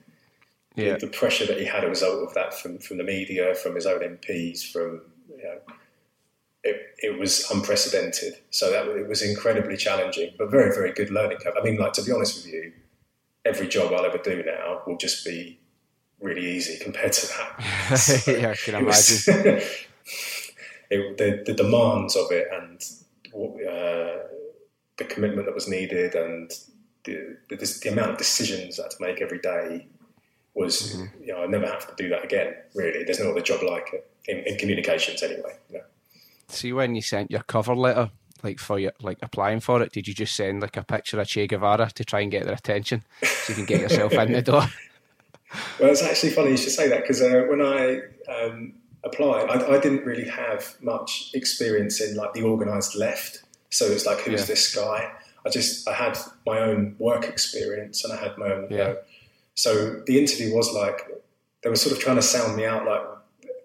Yeah. 0.74 0.96
The, 0.96 1.06
pressure 1.06 1.46
that 1.46 1.58
he 1.58 1.66
had 1.66 1.84
a 1.84 1.88
result 1.88 2.26
of 2.26 2.34
that 2.34 2.54
from, 2.54 2.78
from 2.78 2.96
the 2.96 3.04
media, 3.04 3.54
from 3.54 3.74
his 3.74 3.84
own 3.84 4.00
MPs, 4.00 4.64
from 4.72 5.02
you 5.28 5.44
know, 5.44 5.58
it, 6.64 6.94
it 6.98 7.18
was 7.18 7.50
unprecedented. 7.50 8.34
So 8.50 8.70
that 8.70 8.86
it 8.88 9.08
was 9.08 9.22
incredibly 9.22 9.76
challenging, 9.76 10.32
but 10.38 10.50
very 10.50 10.74
very 10.74 10.92
good 10.92 11.10
learning 11.10 11.38
curve. 11.38 11.54
I 11.60 11.62
mean, 11.62 11.76
like 11.76 11.92
to 11.94 12.02
be 12.02 12.12
honest 12.12 12.36
with 12.36 12.52
you, 12.52 12.72
every 13.44 13.68
job 13.68 13.92
I'll 13.92 14.06
ever 14.06 14.18
do 14.18 14.42
now 14.44 14.82
will 14.86 14.96
just 14.96 15.24
be 15.24 15.58
really 16.20 16.56
easy 16.56 16.82
compared 16.82 17.12
to 17.12 17.26
that. 17.26 17.96
So 17.96 18.30
yeah, 18.32 18.50
I 18.50 18.54
can 18.54 18.74
imagine. 18.76 18.86
Was, 18.86 19.28
it, 20.90 21.18
the, 21.18 21.42
the 21.44 21.54
demands 21.54 22.16
of 22.16 22.30
it 22.30 22.48
and 22.52 22.82
uh, 23.34 24.28
the 24.96 25.04
commitment 25.08 25.46
that 25.46 25.54
was 25.54 25.68
needed 25.68 26.14
and 26.14 26.50
the, 27.04 27.36
the, 27.48 27.56
the, 27.56 27.88
amount 27.90 28.12
of 28.12 28.18
decisions 28.18 28.78
I 28.78 28.84
had 28.84 28.90
to 28.92 28.96
make 29.00 29.20
every 29.20 29.40
day 29.40 29.88
was, 30.54 30.94
mm-hmm. 30.94 31.24
you 31.24 31.32
know, 31.32 31.42
I 31.42 31.46
never 31.46 31.66
have 31.66 31.86
to 31.88 31.94
do 32.02 32.08
that 32.10 32.24
again, 32.24 32.54
really. 32.74 33.04
There's 33.04 33.20
no 33.20 33.30
other 33.30 33.40
job 33.40 33.62
like 33.62 33.88
it, 33.92 34.10
in, 34.26 34.38
in 34.46 34.58
communications 34.58 35.22
anyway. 35.22 35.56
You 35.70 35.78
know? 35.78 35.84
See, 36.48 36.72
when 36.72 36.94
you 36.94 37.02
sent 37.02 37.30
your 37.30 37.42
cover 37.42 37.74
letter, 37.74 38.10
like 38.42 38.58
for 38.58 38.78
your, 38.78 38.92
like 39.00 39.18
applying 39.22 39.60
for 39.60 39.82
it, 39.82 39.92
did 39.92 40.08
you 40.08 40.14
just 40.14 40.34
send 40.34 40.62
like 40.62 40.76
a 40.76 40.84
picture 40.84 41.20
of 41.20 41.26
Che 41.26 41.46
Guevara 41.46 41.90
to 41.94 42.04
try 42.04 42.20
and 42.20 42.30
get 42.30 42.44
their 42.44 42.54
attention 42.54 43.04
so 43.22 43.52
you 43.52 43.54
can 43.54 43.64
get 43.64 43.80
yourself 43.80 44.12
in 44.12 44.32
the 44.32 44.42
door? 44.52 44.66
Well, 45.78 45.90
it's 45.90 46.02
actually 46.02 46.30
funny 46.30 46.50
you 46.50 46.56
should 46.56 46.72
say 46.72 46.88
that 46.88 47.02
because 47.02 47.22
uh, 47.22 47.44
when 47.48 47.60
I 47.60 48.00
um, 48.32 48.74
apply. 49.04 49.42
I, 49.42 49.76
I, 49.76 49.80
didn't 49.80 50.04
really 50.04 50.28
have 50.28 50.76
much 50.80 51.30
experience 51.34 52.00
in 52.00 52.16
like 52.16 52.32
the 52.32 52.42
organised 52.42 52.96
left, 52.96 53.42
so 53.70 53.86
it's 53.86 54.06
like 54.06 54.20
who's 54.20 54.40
yeah. 54.40 54.46
this 54.46 54.74
guy? 54.74 55.12
I 55.44 55.48
just 55.50 55.88
I 55.88 55.94
had 55.94 56.18
my 56.46 56.60
own 56.60 56.94
work 56.98 57.24
experience 57.24 58.04
and 58.04 58.12
I 58.12 58.16
had 58.16 58.38
my 58.38 58.46
own. 58.52 58.68
Yeah. 58.70 58.76
You 58.76 58.84
know, 58.84 58.96
so 59.54 60.02
the 60.06 60.18
interview 60.18 60.54
was 60.54 60.72
like 60.72 61.00
they 61.62 61.70
were 61.70 61.76
sort 61.76 61.96
of 61.96 62.02
trying 62.02 62.16
to 62.16 62.22
sound 62.22 62.56
me 62.56 62.64
out, 62.64 62.84
like, 62.86 63.02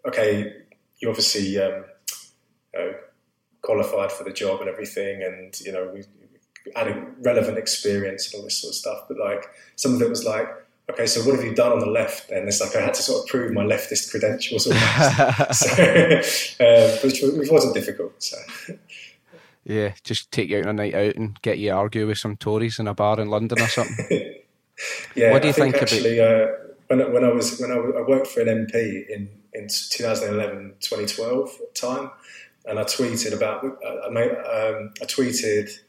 okay, 0.08 0.54
you 1.00 1.10
obviously 1.10 1.58
um, 1.60 1.86
you 2.74 2.80
know, 2.80 2.96
qualified 3.62 4.12
for 4.12 4.24
the 4.24 4.32
job 4.32 4.62
and 4.62 4.70
everything, 4.70 5.24
and 5.24 5.60
you 5.62 5.72
know 5.72 5.92
we 5.94 6.04
adding 6.76 7.16
relevant 7.22 7.58
experience 7.58 8.32
and 8.32 8.40
all 8.40 8.44
this 8.44 8.58
sort 8.58 8.72
of 8.72 8.76
stuff. 8.76 9.04
But 9.08 9.18
like 9.18 9.46
some 9.76 9.96
of 9.96 10.02
it 10.02 10.10
was 10.10 10.26
like 10.26 10.48
okay, 10.90 11.06
so 11.06 11.22
what 11.22 11.36
have 11.36 11.44
you 11.44 11.54
done 11.54 11.72
on 11.72 11.80
the 11.80 11.86
left? 11.86 12.32
And 12.32 12.48
it's 12.48 12.62
like 12.62 12.76
I 12.76 12.82
had 12.82 12.94
to 12.94 13.02
sort 13.02 13.24
of 13.24 13.28
prove 13.28 13.54
my 13.54 13.64
leftist 13.64 14.10
credentials 14.10 14.64
so, 14.64 14.74
uh, 16.64 16.98
which, 17.04 17.22
which 17.22 17.52
wasn't 17.52 17.74
difficult. 17.74 18.22
So. 18.24 18.38
Yeah, 19.66 19.94
just 20.04 20.32
take 20.32 20.50
you 20.50 20.60
out 20.60 20.64
on 20.64 20.70
a 20.70 20.74
night 20.74 20.96
out 20.96 21.16
and 21.16 21.42
get 21.42 21.60
you 21.60 21.74
argue 21.74 22.08
with 22.08 22.18
some 22.18 22.38
Tories 22.38 22.80
in 22.80 22.88
a 22.88 22.94
bar 22.94 23.20
in 23.20 23.30
London 23.30 23.60
or 23.60 23.68
something. 23.68 24.36
yeah, 25.16 25.32
what 25.32 25.42
do 25.42 25.48
you 25.48 25.54
think, 25.54 25.76
think 25.76 25.84
actually? 25.84 26.20
Uh, 26.20 26.48
when, 26.88 27.12
when 27.14 27.24
I 27.24 27.30
was 27.30 27.60
when 27.60 27.72
I, 27.72 27.76
I, 27.76 28.02
worked 28.08 28.28
for 28.28 28.42
an 28.42 28.48
MP 28.48 29.08
in 29.10 29.30
in 29.54 29.68
2011 29.68 30.76
2012 30.80 31.60
time, 31.74 32.12
and 32.66 32.80
I 32.80 32.84
tweeted 32.84 33.34
about 33.34 33.64
I, 33.64 34.10
made, 34.10 34.32
um, 34.32 34.94
I 35.02 35.06
tweeted 35.06 35.80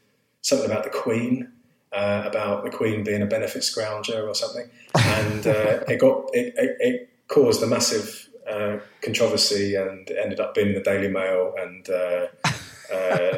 something 0.41 0.69
about 0.69 0.83
the 0.83 0.89
Queen 0.89 1.51
uh, 1.91 2.23
about 2.25 2.63
the 2.63 2.69
Queen 2.69 3.03
being 3.03 3.21
a 3.21 3.25
benefit 3.25 3.61
scrounger 3.61 4.27
or 4.27 4.35
something, 4.35 4.69
and 4.95 5.47
uh, 5.47 5.83
it 5.87 5.99
got 5.99 6.29
it, 6.33 6.53
it, 6.57 6.77
it, 6.79 7.09
caused 7.27 7.61
a 7.61 7.67
massive 7.67 8.27
uh, 8.49 8.79
controversy, 9.01 9.75
and 9.75 10.09
it 10.09 10.17
ended 10.19 10.39
up 10.39 10.55
being 10.55 10.73
the 10.73 10.81
Daily 10.81 11.07
Mail, 11.07 11.53
and 11.59 11.87
uh, 11.89 12.27
uh, 12.91 13.37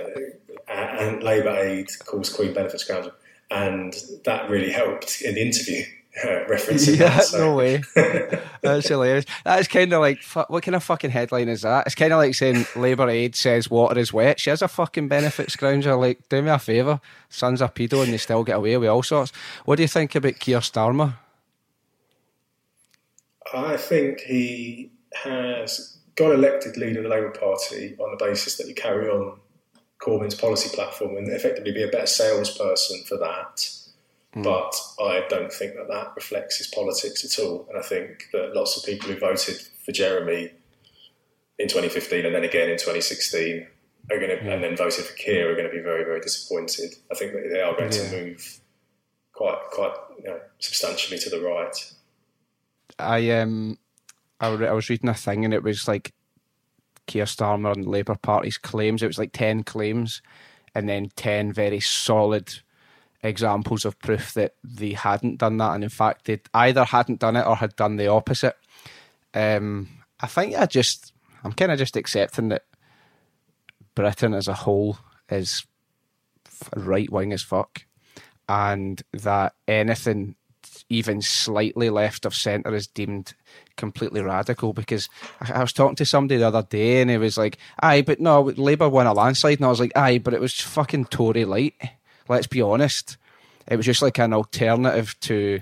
and 0.69 1.23
Labour 1.23 1.49
Aide 1.49 1.89
calls 2.05 2.29
Queen 2.29 2.53
benefit 2.53 2.79
scrounger, 2.79 3.11
and 3.51 3.93
that 4.25 4.49
really 4.49 4.71
helped 4.71 5.21
in 5.21 5.35
the 5.35 5.41
interview. 5.41 5.83
Uh, 6.23 6.43
referencing 6.49 6.99
yeah, 6.99 7.09
that, 7.09 7.23
so. 7.23 7.37
no 7.37 7.55
way. 7.55 7.81
That's 8.61 8.87
hilarious. 8.87 9.25
That's 9.45 9.69
kind 9.69 9.93
of 9.93 10.01
like 10.01 10.21
what 10.49 10.61
kind 10.61 10.75
of 10.75 10.83
fucking 10.83 11.09
headline 11.09 11.47
is 11.47 11.61
that? 11.61 11.85
It's 11.85 11.95
kind 11.95 12.11
of 12.11 12.17
like 12.17 12.35
saying 12.35 12.65
Labour 12.75 13.09
Aide 13.09 13.33
says 13.33 13.69
water 13.69 13.97
is 13.97 14.11
wet. 14.11 14.39
She 14.39 14.49
has 14.49 14.61
a 14.61 14.67
fucking 14.67 15.07
benefit 15.07 15.47
scrounger. 15.47 15.97
Like, 15.97 16.27
do 16.27 16.41
me 16.41 16.49
a 16.49 16.59
favour. 16.59 16.99
Son's 17.29 17.61
a 17.61 17.69
pedo 17.69 18.03
and 18.03 18.11
they 18.11 18.17
still 18.17 18.43
get 18.43 18.57
away 18.57 18.75
with 18.75 18.89
all 18.89 19.03
sorts. 19.03 19.31
What 19.63 19.77
do 19.77 19.83
you 19.83 19.87
think 19.87 20.13
about 20.13 20.39
Keir 20.39 20.59
Starmer? 20.59 21.15
I 23.53 23.77
think 23.77 24.19
he 24.19 24.91
has 25.13 25.97
got 26.15 26.33
elected 26.33 26.75
leader 26.75 26.99
of 26.99 27.03
the 27.03 27.09
Labour 27.09 27.31
Party 27.31 27.95
on 27.99 28.11
the 28.17 28.23
basis 28.23 28.57
that 28.57 28.67
you 28.67 28.75
carry 28.75 29.07
on 29.07 29.39
Corbyn's 30.01 30.35
policy 30.35 30.75
platform 30.75 31.15
and 31.17 31.27
effectively 31.27 31.71
be 31.71 31.83
a 31.83 31.87
better 31.87 32.07
salesperson 32.07 33.03
for 33.07 33.17
that 33.17 33.67
Mm. 34.35 34.43
But 34.43 35.03
I 35.03 35.25
don't 35.27 35.51
think 35.51 35.75
that 35.75 35.87
that 35.89 36.13
reflects 36.15 36.57
his 36.57 36.67
politics 36.67 37.25
at 37.25 37.43
all. 37.43 37.67
And 37.69 37.77
I 37.77 37.81
think 37.81 38.29
that 38.31 38.55
lots 38.55 38.77
of 38.77 38.85
people 38.85 39.09
who 39.09 39.19
voted 39.19 39.57
for 39.85 39.91
Jeremy 39.91 40.51
in 41.59 41.67
2015 41.67 42.25
and 42.25 42.33
then 42.33 42.43
again 42.43 42.69
in 42.69 42.77
2016 42.77 43.67
are 44.09 44.17
going 44.17 44.29
to, 44.29 44.37
mm. 44.37 44.53
and 44.53 44.63
then 44.63 44.77
voted 44.77 45.05
for 45.05 45.13
Keir 45.15 45.51
are 45.51 45.55
going 45.55 45.69
to 45.69 45.75
be 45.75 45.81
very, 45.81 46.03
very 46.03 46.21
disappointed. 46.21 46.95
I 47.11 47.15
think 47.15 47.33
that 47.33 47.49
they 47.51 47.61
are 47.61 47.75
going 47.75 47.91
yeah. 47.91 48.09
to 48.09 48.23
move 48.23 48.61
quite, 49.33 49.59
quite 49.71 49.93
you 50.17 50.23
know, 50.29 50.39
substantially 50.59 51.19
to 51.19 51.29
the 51.29 51.41
right. 51.41 51.93
I 52.97 53.31
um, 53.31 53.79
I, 54.39 54.47
I 54.47 54.71
was 54.71 54.89
reading 54.89 55.09
a 55.09 55.13
thing 55.13 55.43
and 55.43 55.53
it 55.53 55.63
was 55.63 55.87
like 55.87 56.13
Keir 57.11 57.25
Starmer 57.25 57.73
and 57.73 57.83
the 57.83 57.89
Labour 57.89 58.15
Party's 58.15 58.57
claims. 58.57 59.03
It 59.03 59.07
was 59.07 59.17
like 59.17 59.33
ten 59.33 59.63
claims, 59.63 60.21
and 60.73 60.87
then 60.87 61.09
ten 61.17 61.51
very 61.51 61.81
solid 61.81 62.53
examples 63.21 63.83
of 63.83 63.99
proof 63.99 64.33
that 64.33 64.55
they 64.63 64.93
hadn't 64.93 65.39
done 65.39 65.57
that, 65.57 65.73
and 65.73 65.83
in 65.83 65.89
fact 65.89 66.25
they 66.25 66.39
either 66.53 66.85
hadn't 66.85 67.19
done 67.19 67.35
it 67.35 67.45
or 67.45 67.57
had 67.57 67.75
done 67.75 67.97
the 67.97 68.07
opposite. 68.07 68.55
Um, 69.33 69.89
I 70.21 70.27
think 70.27 70.55
I 70.55 70.65
just 70.65 71.11
I'm 71.43 71.51
kind 71.51 71.71
of 71.71 71.77
just 71.77 71.97
accepting 71.97 72.49
that 72.49 72.63
Britain 73.93 74.33
as 74.33 74.47
a 74.47 74.53
whole 74.53 74.97
is 75.29 75.65
right 76.75 77.11
wing 77.11 77.33
as 77.33 77.43
fuck, 77.43 77.83
and 78.47 79.03
that 79.11 79.53
anything 79.67 80.35
even 80.87 81.21
slightly 81.21 81.89
left 81.89 82.25
of 82.25 82.33
centre 82.33 82.73
is 82.73 82.87
deemed 82.87 83.33
completely 83.75 84.21
radical 84.21 84.73
because 84.73 85.09
I, 85.39 85.61
was 85.61 85.73
talking 85.73 85.95
to 85.97 86.05
somebody 86.05 86.37
the 86.39 86.47
other 86.47 86.63
day 86.63 87.01
and 87.01 87.09
he 87.09 87.17
was 87.17 87.37
like, 87.37 87.57
aye, 87.81 88.01
but 88.01 88.19
no, 88.19 88.41
Labour 88.41 88.89
won 88.89 89.07
a 89.07 89.13
landslide. 89.13 89.59
And 89.59 89.65
I 89.65 89.69
was 89.69 89.79
like, 89.79 89.91
aye, 89.95 90.17
but 90.17 90.33
it 90.33 90.41
was 90.41 90.59
fucking 90.59 91.05
Tory 91.05 91.45
light 91.45 91.75
let's 92.31 92.47
be 92.47 92.61
honest. 92.61 93.17
It 93.67 93.75
was 93.75 93.85
just 93.85 94.01
like 94.01 94.17
an 94.17 94.33
alternative 94.33 95.15
to, 95.21 95.59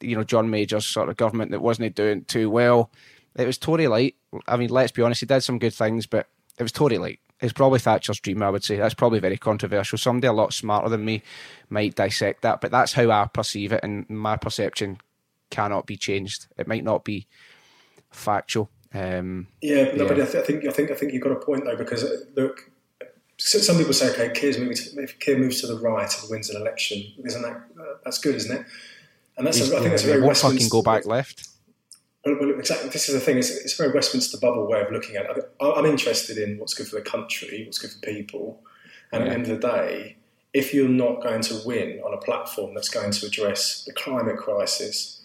you 0.00 0.16
know, 0.16 0.24
John 0.24 0.50
Major's 0.50 0.86
sort 0.86 1.08
of 1.08 1.16
government 1.16 1.52
that 1.52 1.60
wasn't 1.60 1.94
doing 1.94 2.24
too 2.24 2.50
well. 2.50 2.90
It 3.36 3.46
was 3.46 3.58
Tory 3.58 3.86
light. 3.86 4.16
I 4.48 4.56
mean, 4.56 4.70
let's 4.70 4.92
be 4.92 5.02
honest, 5.02 5.20
he 5.20 5.26
did 5.26 5.42
some 5.42 5.58
good 5.58 5.74
things, 5.74 6.06
but 6.06 6.26
it 6.58 6.62
was 6.62 6.72
Tory 6.72 6.98
light. 6.98 7.20
It's 7.40 7.52
probably 7.52 7.78
Thatcher's 7.78 8.18
dream, 8.18 8.42
I 8.42 8.48
would 8.48 8.64
say. 8.64 8.76
That's 8.76 8.94
probably 8.94 9.20
very 9.20 9.36
controversial. 9.36 9.98
Somebody 9.98 10.26
a 10.26 10.32
lot 10.32 10.54
smarter 10.54 10.88
than 10.88 11.04
me 11.04 11.22
might 11.68 11.94
dissect 11.94 12.42
that, 12.42 12.62
but 12.62 12.70
that's 12.70 12.94
how 12.94 13.10
I 13.10 13.26
perceive 13.26 13.72
it, 13.72 13.80
and 13.82 14.08
my 14.08 14.36
perception 14.36 14.98
cannot 15.50 15.86
be 15.86 15.96
changed. 15.96 16.46
It 16.56 16.66
might 16.66 16.84
not 16.84 17.04
be 17.04 17.26
factual. 18.10 18.70
Um, 18.94 19.48
yeah, 19.60 19.84
but, 19.84 19.96
yeah. 19.96 20.08
but 20.08 20.20
I, 20.20 20.24
th- 20.24 20.36
I, 20.36 20.42
think 20.42 20.66
I 20.66 20.70
think 20.70 20.90
I 20.90 20.94
think 20.94 21.12
you've 21.12 21.22
got 21.22 21.32
a 21.32 21.36
point 21.36 21.64
though, 21.64 21.76
because 21.76 22.04
uh, 22.04 22.16
look, 22.34 22.70
some 23.38 23.76
people 23.76 23.92
say, 23.92 24.10
okay, 24.10 24.30
Keir's 24.30 24.58
moving 24.58 24.76
to, 24.76 25.02
if 25.02 25.18
Keir 25.18 25.38
moves 25.38 25.60
to 25.60 25.66
the 25.66 25.78
right 25.78 26.10
and 26.20 26.30
wins 26.30 26.48
an 26.50 26.60
election, 26.60 27.04
isn't 27.24 27.42
that 27.42 27.56
uh, 27.56 27.94
that's 28.04 28.18
good, 28.18 28.34
isn't 28.34 28.60
it? 28.60 28.66
And 29.36 29.46
that's, 29.46 29.60
a, 29.60 29.76
I 29.76 29.80
think 29.80 29.90
that's 29.90 30.04
a 30.04 30.06
very 30.06 30.22
won't 30.22 30.36
fucking 30.36 30.68
go 30.70 30.82
back 30.82 31.04
left. 31.04 31.48
Well, 32.24 32.38
well, 32.40 32.58
exactly. 32.58 32.88
This 32.88 33.08
is 33.08 33.14
the 33.14 33.20
thing. 33.20 33.36
It's, 33.38 33.50
it's 33.50 33.78
a 33.78 33.82
very 33.82 33.94
Westminster 33.94 34.38
bubble 34.38 34.66
way 34.66 34.80
of 34.80 34.90
looking 34.90 35.16
at 35.16 35.26
it. 35.36 35.52
I'm 35.60 35.84
interested 35.84 36.38
in 36.38 36.58
what's 36.58 36.72
good 36.72 36.88
for 36.88 36.96
the 36.96 37.02
country, 37.02 37.64
what's 37.66 37.78
good 37.78 37.90
for 37.90 37.98
people, 37.98 38.62
and 39.12 39.20
yeah. 39.20 39.26
at 39.26 39.28
the 39.28 39.34
end 39.34 39.50
of 39.50 39.60
the 39.60 39.68
day, 39.68 40.16
if 40.54 40.72
you're 40.72 40.88
not 40.88 41.22
going 41.22 41.42
to 41.42 41.60
win 41.66 42.00
on 42.04 42.14
a 42.14 42.16
platform 42.16 42.74
that's 42.74 42.88
going 42.88 43.10
to 43.10 43.26
address 43.26 43.84
the 43.84 43.92
climate 43.92 44.38
crisis, 44.38 45.15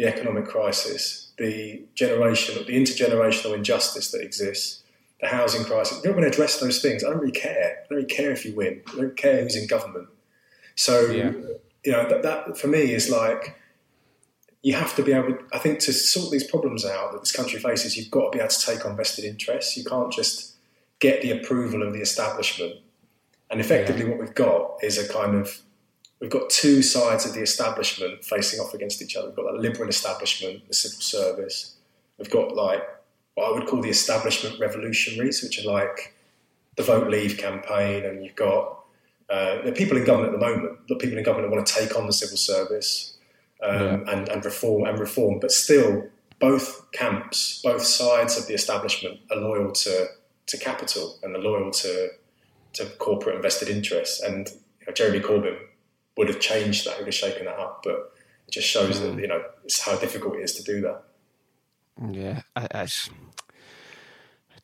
the 0.00 0.06
economic 0.06 0.46
crisis, 0.46 1.30
the 1.36 1.82
generation, 1.94 2.54
the 2.66 2.72
intergenerational 2.72 3.54
injustice 3.54 4.10
that 4.12 4.22
exists, 4.22 4.82
the 5.20 5.26
housing 5.26 5.62
crisis, 5.62 6.00
you're 6.02 6.14
going 6.14 6.24
to 6.24 6.30
address 6.30 6.58
those 6.58 6.80
things, 6.80 7.04
I 7.04 7.10
don't 7.10 7.18
really 7.18 7.32
care. 7.32 7.80
I 7.84 7.86
don't 7.86 7.96
really 7.96 8.08
care 8.08 8.30
if 8.30 8.46
you 8.46 8.54
win. 8.54 8.80
I 8.86 8.96
don't 8.96 9.16
care 9.16 9.42
who's 9.42 9.56
in 9.56 9.66
government. 9.66 10.08
So, 10.74 11.10
yeah. 11.10 11.32
you 11.84 11.92
know, 11.92 12.08
that, 12.08 12.22
that 12.22 12.56
for 12.56 12.68
me 12.68 12.94
is 12.94 13.10
like 13.10 13.60
you 14.62 14.72
have 14.72 14.96
to 14.96 15.02
be 15.02 15.12
able. 15.12 15.36
I 15.52 15.58
think 15.58 15.80
to 15.80 15.92
sort 15.92 16.30
these 16.30 16.44
problems 16.44 16.86
out 16.86 17.12
that 17.12 17.20
this 17.20 17.32
country 17.32 17.60
faces, 17.60 17.98
you've 17.98 18.10
got 18.10 18.30
to 18.30 18.38
be 18.38 18.38
able 18.38 18.48
to 18.48 18.66
take 18.66 18.86
on 18.86 18.96
vested 18.96 19.26
interests. 19.26 19.76
You 19.76 19.84
can't 19.84 20.10
just 20.10 20.54
get 20.98 21.20
the 21.20 21.30
approval 21.32 21.82
of 21.82 21.92
the 21.92 22.00
establishment. 22.00 22.76
And 23.50 23.60
effectively, 23.60 24.04
yeah. 24.04 24.10
what 24.12 24.20
we've 24.20 24.34
got 24.34 24.78
is 24.82 24.96
a 24.96 25.06
kind 25.12 25.36
of 25.36 25.60
we've 26.20 26.30
got 26.30 26.50
two 26.50 26.82
sides 26.82 27.26
of 27.26 27.32
the 27.32 27.40
establishment 27.40 28.24
facing 28.24 28.60
off 28.60 28.74
against 28.74 29.02
each 29.02 29.16
other. 29.16 29.28
We've 29.28 29.36
got 29.36 29.52
the 29.52 29.58
liberal 29.58 29.88
establishment, 29.88 30.68
the 30.68 30.74
civil 30.74 31.00
service. 31.00 31.76
We've 32.18 32.30
got 32.30 32.54
like 32.54 32.82
what 33.34 33.50
I 33.50 33.58
would 33.58 33.66
call 33.66 33.80
the 33.80 33.88
establishment 33.88 34.60
revolutionaries, 34.60 35.42
which 35.42 35.64
are 35.64 35.70
like 35.70 36.14
the 36.76 36.82
Vote 36.82 37.08
Leave 37.08 37.38
campaign, 37.38 38.04
and 38.04 38.24
you've 38.24 38.36
got 38.36 38.84
uh, 39.28 39.62
the 39.62 39.72
people 39.72 39.96
in 39.96 40.04
government 40.04 40.34
at 40.34 40.40
the 40.40 40.46
moment. 40.46 40.88
The 40.88 40.96
people 40.96 41.18
in 41.18 41.24
government 41.24 41.50
that 41.50 41.56
want 41.56 41.66
to 41.66 41.72
take 41.72 41.96
on 41.96 42.06
the 42.06 42.12
civil 42.12 42.36
service 42.36 43.16
um, 43.62 43.80
yeah. 43.80 44.12
and, 44.12 44.28
and 44.28 44.44
reform 44.44 44.84
and 44.84 44.98
reform, 44.98 45.38
but 45.40 45.50
still, 45.50 46.08
both 46.38 46.90
camps, 46.92 47.60
both 47.62 47.82
sides 47.82 48.38
of 48.38 48.46
the 48.46 48.54
establishment 48.54 49.20
are 49.30 49.36
loyal 49.36 49.72
to 49.72 50.06
to 50.46 50.58
capital 50.58 51.16
and 51.22 51.34
are 51.34 51.40
loyal 51.40 51.70
to 51.70 52.10
to 52.74 52.86
corporate 52.98 53.36
invested 53.36 53.68
interests. 53.68 54.20
And 54.20 54.48
you 54.80 54.86
know, 54.86 54.92
Jeremy 54.92 55.20
Corbyn 55.20 55.56
would 56.16 56.28
have 56.28 56.40
changed 56.40 56.86
that, 56.86 56.98
would 56.98 57.06
have 57.06 57.14
shaken 57.14 57.46
that 57.46 57.58
up, 57.58 57.82
but 57.84 58.12
it 58.46 58.52
just 58.52 58.68
shows 58.68 59.00
mm. 59.00 59.14
that 59.14 59.20
you 59.20 59.28
know 59.28 59.42
it's 59.64 59.80
how 59.80 59.96
difficult 59.96 60.36
it 60.36 60.42
is 60.42 60.54
to 60.54 60.62
do 60.62 60.80
that. 60.80 61.02
Yeah, 62.10 62.42
it's 62.56 63.10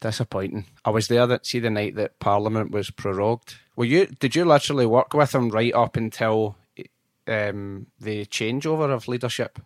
disappointing. 0.01 0.67
I 0.85 0.91
was 0.91 1.09
there 1.09 1.27
that 1.27 1.47
see 1.47 1.59
the 1.59 1.71
night 1.71 1.97
that 1.97 2.19
Parliament 2.19 2.71
was 2.71 2.91
prorogued. 2.91 3.57
Were 3.77 3.85
you? 3.85 4.07
Did 4.07 4.35
you 4.35 4.45
literally 4.45 4.87
work 4.87 5.15
with 5.15 5.35
him 5.35 5.51
right 5.51 5.75
up 5.75 5.97
until 5.97 6.57
um, 7.27 7.87
the 8.01 8.27
changeover 8.27 8.93
of 8.93 9.09
leadership? 9.09 9.59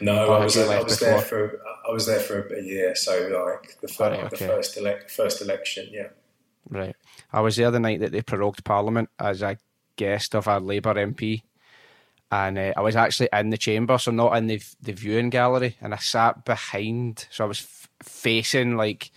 No, 0.00 0.32
I 0.32 0.44
was, 0.44 0.56
I 0.58 0.82
was 0.82 1.00
there 1.00 1.20
for 1.20 1.60
I 1.88 1.92
was 1.92 2.06
there 2.06 2.20
for 2.20 2.46
a 2.54 2.62
year. 2.62 2.94
So 2.94 3.12
like 3.46 3.80
the 3.80 3.88
first, 3.88 4.00
right, 4.00 4.24
okay. 4.24 4.28
the 4.28 4.46
first, 4.46 5.10
first 5.10 5.42
election, 5.42 5.88
yeah. 5.90 6.08
Right. 6.68 6.94
I 7.32 7.40
was 7.40 7.56
there 7.56 7.70
the 7.70 7.80
night 7.80 8.00
that 8.00 8.12
they 8.12 8.22
prorogued 8.22 8.64
Parliament 8.64 9.08
as 9.18 9.42
a 9.42 9.56
guest 9.96 10.34
of 10.34 10.46
a 10.46 10.58
Labour 10.58 10.94
MP, 10.94 11.42
and 12.30 12.58
uh, 12.58 12.72
I 12.76 12.80
was 12.80 12.96
actually 12.96 13.28
in 13.32 13.50
the 13.50 13.58
chamber, 13.58 13.98
so 13.98 14.10
not 14.10 14.36
in 14.36 14.46
the 14.46 14.62
the 14.80 14.92
viewing 14.92 15.30
gallery, 15.30 15.76
and 15.80 15.94
I 15.94 15.98
sat 15.98 16.44
behind, 16.44 17.26
so 17.30 17.44
I 17.44 17.48
was 17.48 17.60
f- 17.60 17.88
facing 18.02 18.76
like 18.76 19.10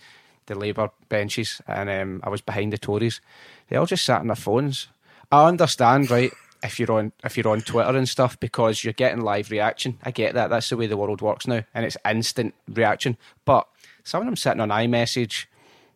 the 0.46 0.54
Labour 0.54 0.90
benches, 1.08 1.60
and 1.66 1.88
um, 1.90 2.20
I 2.22 2.28
was 2.28 2.40
behind 2.40 2.72
the 2.72 2.78
Tories. 2.78 3.20
They 3.68 3.76
all 3.76 3.86
just 3.86 4.04
sat 4.04 4.20
on 4.20 4.28
their 4.28 4.36
phones. 4.36 4.88
I 5.32 5.46
understand, 5.46 6.10
right? 6.10 6.30
If 6.62 6.78
you're 6.78 6.92
on 6.92 7.12
if 7.24 7.36
you're 7.36 7.48
on 7.48 7.60
Twitter 7.62 7.96
and 7.96 8.08
stuff, 8.08 8.38
because 8.38 8.84
you're 8.84 8.92
getting 8.92 9.22
live 9.22 9.50
reaction. 9.50 9.98
I 10.02 10.10
get 10.10 10.34
that. 10.34 10.50
That's 10.50 10.68
the 10.68 10.76
way 10.76 10.86
the 10.86 10.96
world 10.96 11.20
works 11.20 11.46
now, 11.46 11.64
and 11.74 11.84
it's 11.84 11.96
instant 12.04 12.54
reaction. 12.68 13.16
But 13.44 13.66
some 14.04 14.20
of 14.20 14.26
them 14.26 14.36
sitting 14.36 14.60
on 14.60 14.68
iMessage, 14.68 15.46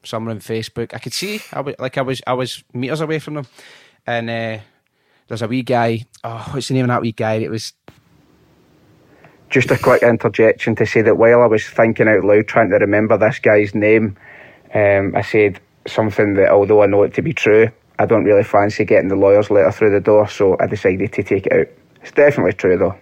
some 0.03 0.29
on 0.29 0.41
Facebook. 0.41 0.95
I 0.95 0.99
could 0.99 1.13
see, 1.13 1.41
I 1.53 1.61
was 1.61 1.75
like 1.79 1.99
I 1.99 2.03
was 2.03 2.21
I 2.27 2.33
was 2.33 2.65
meters 2.73 3.01
away 3.01 3.19
from 3.19 3.35
them, 3.35 3.47
and 4.07 4.31
uh, 4.31 4.59
there's 5.31 5.43
a 5.43 5.49
wee 5.49 5.63
guy. 5.63 6.05
Oh, 6.25 6.49
what's 6.51 6.67
the 6.67 6.75
name 6.75 6.87
of 6.87 6.89
that 6.89 7.03
wee 7.03 7.13
guy? 7.13 7.35
It 7.35 7.51
was 7.51 7.73
just 9.49 9.71
a 9.71 9.79
quick 9.79 10.03
interjection 10.03 10.75
to 10.75 10.85
say 10.85 11.03
that 11.03 11.19
while 11.19 11.41
I 11.41 11.47
was 11.47 11.65
thinking 11.69 12.09
out 12.09 12.25
loud, 12.25 12.49
trying 12.49 12.71
to 12.71 12.77
remember 12.77 13.17
this 13.17 13.39
guy's 13.39 13.73
name, 13.73 14.17
um, 14.75 15.15
I 15.15 15.23
said 15.23 15.61
something 15.87 16.35
that, 16.35 16.51
although 16.51 16.83
I 16.83 16.87
know 16.87 17.05
it 17.05 17.15
to 17.15 17.23
be 17.23 17.33
true, 17.33 17.71
I 18.01 18.07
don't 18.07 18.25
really 18.25 18.43
fancy 18.43 18.85
getting 18.85 19.09
the 19.09 19.15
lawyer's 19.15 19.53
letter 19.53 19.71
through 19.71 19.93
the 19.93 20.01
door, 20.01 20.29
so 20.29 20.57
I 20.59 20.67
decided 20.67 21.13
to 21.13 21.23
take 21.23 21.47
it 21.47 21.53
out. 21.53 21.69
It's 22.03 22.11
definitely 22.11 22.55
true, 22.55 22.77
though. 22.77 22.97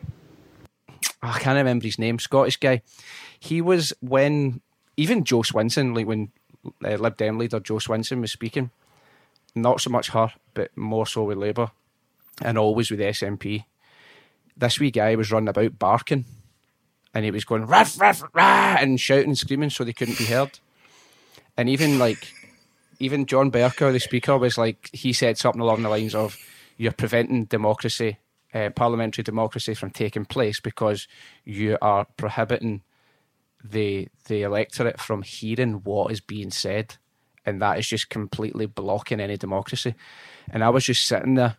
Oh, 1.23 1.33
I 1.35 1.39
can't 1.39 1.57
remember 1.57 1.87
his 1.87 1.99
name. 1.99 2.19
Scottish 2.19 2.59
guy. 2.59 2.83
He 3.41 3.63
was 3.63 3.95
when 4.01 4.61
even 4.99 5.25
Jo 5.25 5.39
Swinson, 5.39 5.97
like 5.97 6.07
when 6.07 6.31
uh, 6.85 6.97
Lib 6.97 7.17
Dem 7.17 7.39
leader 7.39 7.59
Jo 7.59 7.77
Swinson 7.77 8.21
was 8.21 8.33
speaking, 8.33 8.71
not 9.55 9.81
so 9.81 9.89
much 9.89 10.11
her, 10.11 10.31
but 10.53 10.77
more 10.77 11.07
so 11.07 11.25
with 11.25 11.39
Labour, 11.39 11.71
and 12.43 12.59
always 12.59 12.91
with 12.91 13.01
SNP. 13.01 13.65
This 14.57 14.81
wee 14.81 14.91
guy 14.91 15.15
was 15.15 15.31
running 15.31 15.49
about 15.49 15.79
barking, 15.79 16.25
and 17.15 17.25
he 17.25 17.31
was 17.31 17.45
going 17.45 17.67
ruff 17.67 18.01
ruff 18.01 18.23
rah 18.33 18.77
and 18.79 19.01
shouting 19.01 19.31
and 19.31 19.39
screaming 19.39 19.71
so 19.71 19.85
they 19.85 19.93
couldn't 19.93 20.19
be 20.19 20.25
heard. 20.25 20.59
And 21.57 21.69
even 21.69 21.99
like, 21.99 22.33
even 22.99 23.27
John 23.27 23.51
Bercow, 23.51 23.93
the 23.93 24.01
speaker, 24.01 24.37
was 24.39 24.59
like 24.59 24.91
he 24.93 25.13
said 25.13 25.39
something 25.39 25.61
along 25.61 25.83
the 25.83 25.89
lines 25.89 26.15
of, 26.15 26.37
"You're 26.77 26.93
preventing 26.93 27.45
democracy, 27.45 28.19
uh, 28.53 28.71
parliamentary 28.71 29.23
democracy, 29.23 29.75
from 29.75 29.91
taking 29.91 30.25
place 30.25 30.61
because 30.61 31.07
you 31.45 31.79
are 31.81 32.07
prohibiting." 32.17 32.83
the 33.65 34.09
the 34.27 34.43
electorate 34.43 35.01
from 35.01 35.23
hearing 35.23 35.75
what 35.85 36.13
is 36.13 36.21
being 36.21 36.51
said, 36.51 36.97
and 37.45 37.61
that 37.61 37.79
is 37.79 37.89
just 37.89 38.11
completely 38.11 38.67
blocking 38.67 39.21
any 39.21 39.37
democracy. 39.37 39.95
And 40.51 40.63
I 40.65 40.71
was 40.71 40.85
just 40.85 41.07
sitting 41.07 41.35
there, 41.35 41.57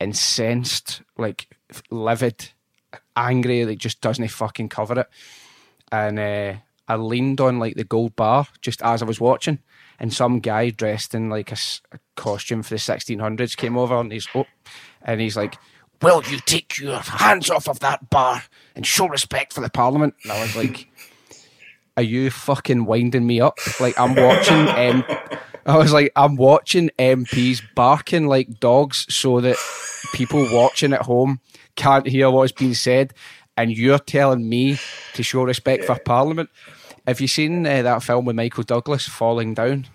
incensed, 0.00 1.02
like 1.16 1.48
livid, 1.90 2.50
angry, 3.16 3.64
like 3.64 3.78
just 3.78 4.00
doesn't 4.00 4.28
fucking 4.28 4.68
cover 4.68 5.00
it. 5.00 5.08
And 5.92 6.18
uh, 6.18 6.54
I 6.88 6.96
leaned 6.96 7.40
on 7.40 7.58
like 7.58 7.76
the 7.76 7.84
gold 7.84 8.16
bar 8.16 8.46
just 8.60 8.82
as 8.82 9.02
I 9.02 9.06
was 9.06 9.20
watching, 9.20 9.60
and 9.98 10.12
some 10.12 10.40
guy 10.40 10.70
dressed 10.70 11.14
in 11.14 11.30
like 11.30 11.52
a, 11.52 11.56
a 11.92 11.98
costume 12.16 12.62
for 12.62 12.70
the 12.70 12.76
1600s 12.76 13.56
came 13.56 13.76
over, 13.76 13.98
and 13.98 14.12
he's 14.12 14.28
oh, 14.34 14.46
and 15.02 15.20
he's 15.20 15.36
like. 15.36 15.56
Will 16.02 16.22
you 16.24 16.38
take 16.40 16.76
your 16.76 16.98
hands 16.98 17.48
off 17.48 17.66
of 17.66 17.80
that 17.80 18.10
bar 18.10 18.42
and 18.76 18.84
show 18.84 19.08
respect 19.08 19.54
for 19.54 19.62
the 19.62 19.70
parliament? 19.70 20.14
And 20.24 20.32
I 20.32 20.42
was 20.42 20.54
like, 20.54 20.88
are 21.96 22.02
you 22.02 22.30
fucking 22.30 22.84
winding 22.84 23.26
me 23.26 23.40
up? 23.40 23.58
Like 23.80 23.98
I'm 23.98 24.14
watching. 24.14 24.68
Um, 24.68 25.04
I 25.66 25.76
was 25.76 25.92
like, 25.92 26.12
I'm 26.14 26.36
watching 26.36 26.90
MPs 26.98 27.62
barking 27.74 28.26
like 28.26 28.60
dogs 28.60 29.06
so 29.14 29.40
that 29.40 29.56
people 30.12 30.46
watching 30.52 30.92
at 30.92 31.02
home 31.02 31.40
can't 31.76 32.06
hear 32.06 32.30
what's 32.30 32.52
being 32.52 32.74
said, 32.74 33.14
and 33.56 33.76
you're 33.76 33.98
telling 33.98 34.48
me 34.48 34.78
to 35.14 35.22
show 35.22 35.42
respect 35.42 35.84
for 35.84 35.98
Parliament. 35.98 36.50
Have 37.06 37.20
you 37.20 37.28
seen 37.28 37.66
uh, 37.66 37.82
that 37.82 38.02
film 38.02 38.24
with 38.24 38.36
Michael 38.36 38.62
Douglas, 38.62 39.06
Falling 39.06 39.54
Down? 39.54 39.86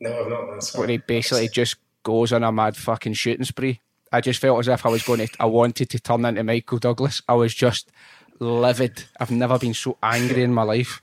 No, 0.00 0.20
I've 0.20 0.28
not. 0.28 0.52
That's 0.52 0.76
where 0.76 0.88
he 0.88 0.98
basically 0.98 1.48
just 1.48 1.76
goes 2.02 2.32
on 2.32 2.44
a 2.44 2.52
mad 2.52 2.76
fucking 2.76 3.14
shooting 3.14 3.44
spree. 3.44 3.80
I 4.12 4.20
just 4.20 4.40
felt 4.40 4.60
as 4.60 4.68
if 4.68 4.86
I 4.86 4.88
was 4.88 5.02
going 5.02 5.26
to. 5.26 5.28
I 5.40 5.46
wanted 5.46 5.90
to 5.90 5.98
turn 5.98 6.24
into 6.24 6.44
Michael 6.44 6.78
Douglas. 6.78 7.20
I 7.28 7.34
was 7.34 7.54
just 7.54 7.90
livid. 8.38 9.04
I've 9.20 9.30
never 9.30 9.58
been 9.58 9.74
so 9.74 9.98
angry 10.02 10.42
in 10.42 10.54
my 10.54 10.62
life. 10.62 11.02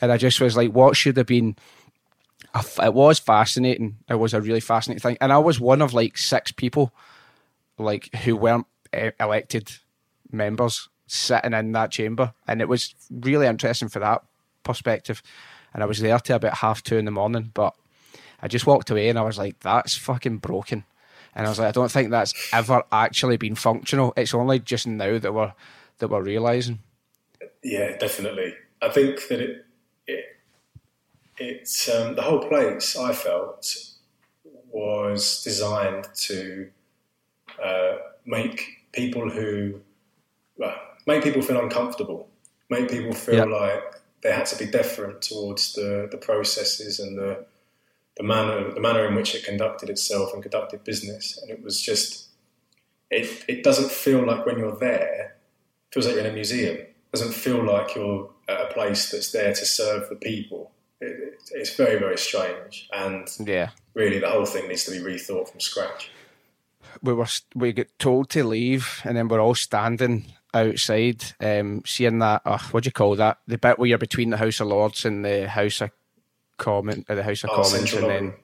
And 0.00 0.12
I 0.12 0.16
just 0.16 0.40
was 0.40 0.56
like, 0.56 0.72
what 0.72 0.96
should 0.96 1.16
have 1.16 1.26
been. 1.26 1.56
It 2.54 2.94
was 2.94 3.18
fascinating. 3.18 3.96
It 4.08 4.14
was 4.14 4.34
a 4.34 4.40
really 4.40 4.60
fascinating 4.60 5.00
thing. 5.00 5.18
And 5.20 5.32
I 5.32 5.38
was 5.38 5.58
one 5.58 5.82
of 5.82 5.92
like 5.92 6.16
six 6.16 6.52
people 6.52 6.92
like 7.78 8.14
who 8.14 8.36
weren't 8.36 8.66
eh, 8.92 9.10
elected 9.18 9.72
members 10.30 10.88
sitting 11.06 11.52
in 11.52 11.72
that 11.72 11.90
chamber. 11.90 12.32
And 12.46 12.60
it 12.60 12.68
was 12.68 12.94
really 13.10 13.46
interesting 13.46 13.88
for 13.88 13.98
that 13.98 14.22
perspective. 14.62 15.22
And 15.72 15.82
I 15.82 15.86
was 15.86 15.98
there 15.98 16.18
till 16.18 16.36
about 16.36 16.58
half 16.58 16.82
two 16.82 16.96
in 16.96 17.04
the 17.04 17.10
morning. 17.10 17.50
But 17.52 17.74
I 18.40 18.48
just 18.48 18.66
walked 18.66 18.90
away 18.90 19.08
and 19.08 19.18
I 19.18 19.22
was 19.22 19.38
like, 19.38 19.60
that's 19.60 19.96
fucking 19.96 20.38
broken. 20.38 20.84
And 21.34 21.46
I 21.46 21.48
was 21.48 21.58
like, 21.58 21.68
I 21.68 21.72
don't 21.72 21.90
think 21.90 22.10
that's 22.10 22.34
ever 22.52 22.84
actually 22.92 23.36
been 23.36 23.56
functional. 23.56 24.12
It's 24.16 24.34
only 24.34 24.60
just 24.60 24.86
now 24.86 25.18
that 25.18 25.34
we're 25.34 25.52
that 25.98 26.08
we're 26.08 26.22
realizing? 26.22 26.80
Yeah, 27.62 27.96
definitely. 27.96 28.54
I 28.82 28.88
think 28.90 29.28
that 29.28 29.40
it, 29.40 29.50
it 29.50 29.66
it's 31.38 31.88
um, 31.88 32.14
the 32.14 32.22
whole 32.22 32.48
place. 32.48 32.96
I 32.96 33.12
felt 33.12 33.74
was 34.70 35.42
designed 35.44 36.08
to 36.14 36.68
uh, 37.62 37.96
make 38.26 38.84
people 38.92 39.30
who 39.30 39.80
well, 40.56 40.76
make 41.06 41.22
people 41.22 41.42
feel 41.42 41.60
uncomfortable, 41.60 42.28
make 42.68 42.90
people 42.90 43.12
feel 43.12 43.48
like 43.48 43.82
they 44.22 44.32
had 44.32 44.46
to 44.46 44.56
be 44.56 44.70
deferent 44.70 45.20
towards 45.20 45.74
the, 45.74 46.08
the 46.10 46.16
processes 46.16 46.98
and 46.98 47.18
the 47.18 47.44
the 48.16 48.22
manner 48.22 48.72
the 48.72 48.80
manner 48.80 49.06
in 49.06 49.14
which 49.14 49.34
it 49.34 49.44
conducted 49.44 49.90
itself 49.90 50.32
and 50.32 50.42
conducted 50.42 50.84
business, 50.84 51.38
and 51.42 51.50
it 51.50 51.62
was 51.62 51.80
just 51.80 52.28
it 53.10 53.44
it 53.48 53.62
doesn't 53.62 53.90
feel 53.90 54.24
like 54.26 54.46
when 54.46 54.58
you're 54.58 54.76
there, 54.76 55.36
it 55.88 55.94
feels 55.94 56.06
like 56.06 56.16
you're 56.16 56.24
in 56.24 56.30
a 56.30 56.34
museum. 56.34 56.76
It 56.76 56.94
doesn't 57.12 57.32
feel 57.32 57.64
like 57.64 57.94
you're 57.94 58.30
at 58.48 58.60
a 58.60 58.74
place 58.74 59.10
that's 59.10 59.32
there 59.32 59.52
to 59.52 59.64
serve 59.64 60.08
the 60.08 60.16
people. 60.16 60.70
It, 61.04 61.20
it, 61.20 61.50
it's 61.52 61.74
very 61.76 61.98
very 61.98 62.18
strange, 62.18 62.88
and 62.92 63.28
yeah, 63.38 63.70
really 63.94 64.18
the 64.18 64.30
whole 64.30 64.46
thing 64.46 64.68
needs 64.68 64.84
to 64.84 64.90
be 64.90 64.98
rethought 64.98 65.50
from 65.50 65.60
scratch. 65.60 66.10
We 67.02 67.12
were 67.12 67.26
we 67.54 67.72
get 67.72 67.98
told 67.98 68.30
to 68.30 68.44
leave, 68.44 69.00
and 69.04 69.16
then 69.16 69.28
we're 69.28 69.40
all 69.40 69.54
standing 69.54 70.26
outside, 70.54 71.24
um, 71.40 71.82
seeing 71.84 72.20
that. 72.20 72.42
Uh, 72.44 72.58
what 72.70 72.84
do 72.84 72.88
you 72.88 72.92
call 72.92 73.16
that? 73.16 73.38
The 73.46 73.58
bit 73.58 73.78
where 73.78 73.88
you're 73.88 73.98
between 73.98 74.30
the 74.30 74.36
House 74.36 74.60
of 74.60 74.68
Lords 74.68 75.04
and 75.04 75.24
the 75.24 75.48
House 75.48 75.80
of 75.80 75.90
Common, 76.56 77.04
uh, 77.08 77.14
the 77.14 77.22
House 77.22 77.44
of 77.44 77.50
Oh, 77.50 77.62
Commons, 77.62 77.92
and 77.92 78.08
then 78.08 78.34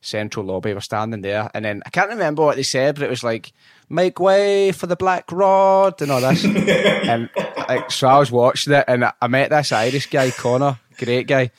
Central 0.00 0.44
Lobby. 0.44 0.74
We're 0.74 0.80
standing 0.80 1.22
there, 1.22 1.50
and 1.54 1.64
then 1.64 1.82
I 1.86 1.90
can't 1.90 2.10
remember 2.10 2.44
what 2.44 2.56
they 2.56 2.62
said, 2.62 2.96
but 2.96 3.04
it 3.04 3.10
was 3.10 3.24
like 3.24 3.52
"Make 3.88 4.20
way 4.20 4.72
for 4.72 4.86
the 4.86 4.96
Black 4.96 5.32
Rod" 5.32 6.00
and 6.02 6.10
all 6.10 6.20
this. 6.20 6.44
and 6.44 7.30
like, 7.68 7.90
so 7.90 8.08
I 8.08 8.18
was 8.18 8.30
watching 8.30 8.74
it, 8.74 8.84
and 8.86 9.10
I 9.20 9.26
met 9.28 9.50
this 9.50 9.72
Irish 9.72 10.06
guy, 10.06 10.30
Connor, 10.30 10.78
great 10.96 11.26
guy. 11.26 11.50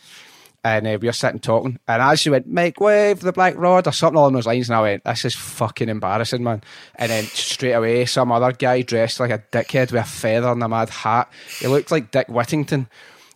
And 0.63 0.85
uh, 0.85 0.97
we 1.01 1.07
were 1.07 1.13
sitting 1.13 1.39
talking, 1.39 1.79
and 1.87 2.01
as 2.01 2.19
she 2.19 2.29
went, 2.29 2.45
"Make 2.45 2.81
way 2.81 3.13
for 3.13 3.23
the 3.23 3.31
Black 3.31 3.55
Rod" 3.57 3.87
or 3.87 3.93
something 3.93 4.17
along 4.17 4.33
those 4.33 4.45
lines, 4.45 4.69
and 4.69 4.75
I 4.75 4.81
went, 4.81 5.03
"This 5.05 5.23
is 5.23 5.35
fucking 5.35 5.87
embarrassing, 5.87 6.43
man." 6.43 6.61
And 6.95 7.11
then 7.11 7.23
straight 7.25 7.73
away, 7.73 8.05
some 8.05 8.31
other 8.31 8.51
guy 8.51 8.81
dressed 8.81 9.21
like 9.21 9.31
a 9.31 9.39
dickhead 9.39 9.93
with 9.93 10.01
a 10.01 10.03
feather 10.03 10.49
and 10.49 10.61
a 10.61 10.67
mad 10.67 10.89
hat. 10.89 11.31
He 11.59 11.67
looked 11.67 11.91
like 11.91 12.11
Dick 12.11 12.27
Whittington, 12.27 12.89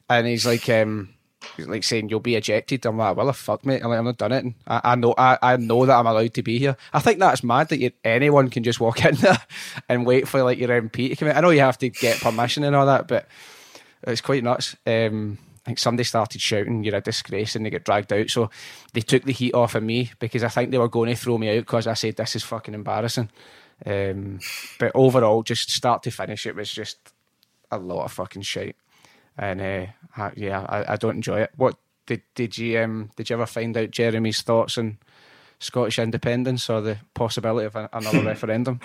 and 0.09 0.27
he's 0.27 0.45
like, 0.45 0.67
um, 0.67 1.13
he's 1.55 1.67
like 1.67 1.85
saying, 1.85 2.09
"You'll 2.09 2.19
be 2.19 2.35
ejected." 2.35 2.85
I'm 2.85 2.97
like, 2.97 3.15
"Well, 3.15 3.27
the 3.27 3.33
fuck, 3.33 3.65
mate! 3.65 3.81
I'm 3.81 3.89
like, 3.89 3.99
I'm 3.99 4.05
not 4.05 4.17
done 4.17 4.33
it. 4.33 4.43
And 4.43 4.55
I, 4.67 4.81
I 4.83 4.95
know, 4.95 5.15
I, 5.17 5.37
I 5.41 5.55
know 5.55 5.85
that 5.85 5.97
I'm 5.97 6.07
allowed 6.07 6.33
to 6.33 6.43
be 6.43 6.59
here. 6.59 6.75
I 6.91 6.99
think 6.99 7.19
that's 7.19 7.41
mad 7.41 7.69
that 7.69 7.79
you, 7.79 7.91
anyone 8.03 8.49
can 8.49 8.63
just 8.63 8.81
walk 8.81 9.05
in 9.05 9.15
there 9.15 9.41
and 9.87 10.05
wait 10.05 10.27
for 10.27 10.43
like 10.43 10.57
your 10.57 10.69
MP 10.69 11.09
to 11.09 11.15
come 11.15 11.29
in. 11.29 11.37
I 11.37 11.39
know 11.39 11.51
you 11.51 11.61
have 11.61 11.77
to 11.77 11.89
get 11.89 12.19
permission 12.19 12.65
and 12.65 12.75
all 12.75 12.85
that, 12.85 13.07
but 13.07 13.29
it's 14.05 14.19
quite 14.21 14.43
nuts. 14.43 14.75
Um, 14.85 15.37
I 15.63 15.69
think 15.69 15.79
somebody 15.79 16.03
started 16.03 16.41
shouting, 16.41 16.83
"You're 16.83 16.95
a 16.95 17.01
disgrace," 17.01 17.55
and 17.55 17.65
they 17.65 17.69
get 17.69 17.85
dragged 17.85 18.11
out. 18.11 18.29
So 18.29 18.49
they 18.91 19.01
took 19.01 19.23
the 19.23 19.31
heat 19.31 19.53
off 19.53 19.75
of 19.75 19.83
me 19.83 20.11
because 20.19 20.43
I 20.43 20.49
think 20.49 20.71
they 20.71 20.77
were 20.77 20.89
going 20.89 21.09
to 21.09 21.15
throw 21.15 21.37
me 21.37 21.57
out 21.57 21.61
because 21.61 21.87
I 21.87 21.93
said 21.93 22.17
this 22.17 22.35
is 22.35 22.43
fucking 22.43 22.73
embarrassing. 22.73 23.29
Um, 23.85 24.39
but 24.77 24.91
overall, 24.93 25.41
just 25.41 25.71
start 25.71 26.03
to 26.03 26.11
finish, 26.11 26.45
it 26.45 26.55
was 26.55 26.71
just 26.71 27.13
a 27.71 27.77
lot 27.77 28.03
of 28.03 28.11
fucking 28.11 28.41
shit. 28.41 28.75
And 29.37 29.61
uh, 29.61 29.85
I, 30.15 30.31
yeah, 30.35 30.65
I, 30.67 30.93
I 30.93 30.95
don't 30.97 31.15
enjoy 31.15 31.41
it. 31.41 31.51
What 31.55 31.77
did 32.05 32.21
did 32.35 32.57
you 32.57 32.79
um 32.81 33.11
did 33.15 33.29
you 33.29 33.35
ever 33.35 33.45
find 33.45 33.75
out 33.77 33.91
Jeremy's 33.91 34.41
thoughts 34.41 34.77
on 34.77 34.97
Scottish 35.59 35.97
independence 35.97 36.69
or 36.69 36.81
the 36.81 36.97
possibility 37.13 37.65
of 37.65 37.75
a, 37.75 37.89
another 37.93 38.21
referendum? 38.25 38.81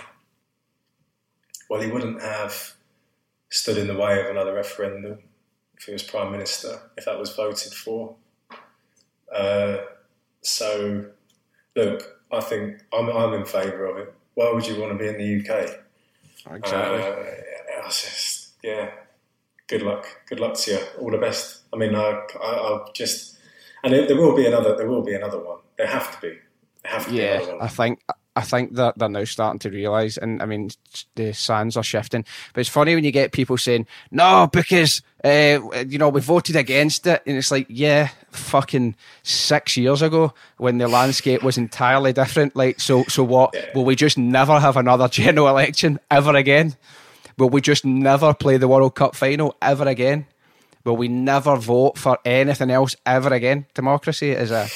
Well, 1.68 1.82
he 1.82 1.90
wouldn't 1.90 2.22
have 2.22 2.74
stood 3.50 3.78
in 3.78 3.88
the 3.88 3.96
way 3.96 4.20
of 4.20 4.26
another 4.26 4.54
referendum 4.54 5.18
if 5.78 5.84
he 5.84 5.92
was 5.92 6.02
prime 6.02 6.32
minister, 6.32 6.80
if 6.96 7.04
that 7.04 7.18
was 7.18 7.34
voted 7.34 7.72
for. 7.72 8.16
Uh, 9.34 9.78
so, 10.42 11.06
look, 11.76 12.20
I 12.32 12.40
think 12.40 12.82
I'm, 12.92 13.08
I'm 13.08 13.34
in 13.34 13.44
favour 13.44 13.86
of 13.86 13.98
it. 13.98 14.14
Why 14.34 14.52
would 14.52 14.66
you 14.66 14.80
want 14.80 14.92
to 14.92 14.98
be 14.98 15.08
in 15.08 15.18
the 15.18 15.40
UK? 15.40 15.70
Exactly. 16.56 17.02
Uh, 17.02 17.84
I 17.84 17.88
just, 17.88 18.52
yeah. 18.62 18.90
Good 19.66 19.82
luck. 19.82 20.06
Good 20.26 20.40
luck 20.40 20.54
to 20.54 20.70
you. 20.70 20.78
All 20.98 21.10
the 21.10 21.18
best. 21.18 21.62
I 21.72 21.76
mean, 21.76 21.94
I, 21.94 22.22
I, 22.42 22.52
I'll 22.52 22.90
just, 22.94 23.36
and 23.84 23.92
there, 23.92 24.06
there 24.06 24.16
will 24.16 24.34
be 24.34 24.46
another. 24.46 24.74
There 24.76 24.88
will 24.88 25.02
be 25.02 25.14
another 25.14 25.38
one. 25.38 25.58
There 25.76 25.86
have 25.86 26.14
to 26.14 26.26
be. 26.26 26.38
Have 26.84 27.04
to 27.04 27.10
be 27.10 27.18
Yeah, 27.18 27.36
another 27.36 27.56
one. 27.56 27.64
I 27.64 27.68
think 27.68 28.00
I 28.38 28.42
think 28.42 28.76
that 28.76 28.96
they're 28.96 29.08
now 29.08 29.24
starting 29.24 29.58
to 29.58 29.70
realise, 29.70 30.16
and 30.16 30.40
I 30.40 30.46
mean 30.46 30.70
the 31.16 31.32
sands 31.34 31.76
are 31.76 31.82
shifting. 31.82 32.24
But 32.54 32.60
it's 32.60 32.70
funny 32.70 32.94
when 32.94 33.02
you 33.02 33.10
get 33.10 33.32
people 33.32 33.58
saying 33.58 33.88
no 34.12 34.48
because 34.52 35.02
uh, 35.24 35.58
you 35.88 35.98
know 35.98 36.08
we 36.08 36.20
voted 36.20 36.54
against 36.54 37.04
it, 37.08 37.20
and 37.26 37.36
it's 37.36 37.50
like 37.50 37.66
yeah, 37.68 38.10
fucking 38.30 38.94
six 39.24 39.76
years 39.76 40.02
ago 40.02 40.34
when 40.56 40.78
the 40.78 40.86
landscape 40.86 41.42
was 41.42 41.58
entirely 41.58 42.12
different. 42.12 42.54
Like 42.54 42.78
so, 42.78 43.02
so 43.08 43.24
what? 43.24 43.56
Will 43.74 43.84
we 43.84 43.96
just 43.96 44.16
never 44.16 44.60
have 44.60 44.76
another 44.76 45.08
general 45.20 45.48
election 45.48 45.98
ever 46.08 46.36
again? 46.36 46.76
Will 47.38 47.50
we 47.50 47.60
just 47.60 47.84
never 47.84 48.34
play 48.34 48.56
the 48.56 48.68
World 48.68 48.94
Cup 48.94 49.16
final 49.16 49.56
ever 49.60 49.88
again? 49.88 50.26
Will 50.84 50.96
we 50.96 51.08
never 51.08 51.56
vote 51.56 51.98
for 51.98 52.18
anything 52.24 52.70
else 52.70 52.94
ever 53.04 53.34
again? 53.34 53.66
Democracy 53.74 54.30
is 54.30 54.52
a 54.52 54.68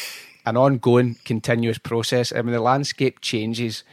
an 0.45 0.57
ongoing, 0.57 1.17
continuous 1.25 1.79
process. 1.79 2.33
I 2.33 2.43
mean, 2.43 2.53
the 2.53 2.61
landscape 2.61 3.21
changes 3.21 3.85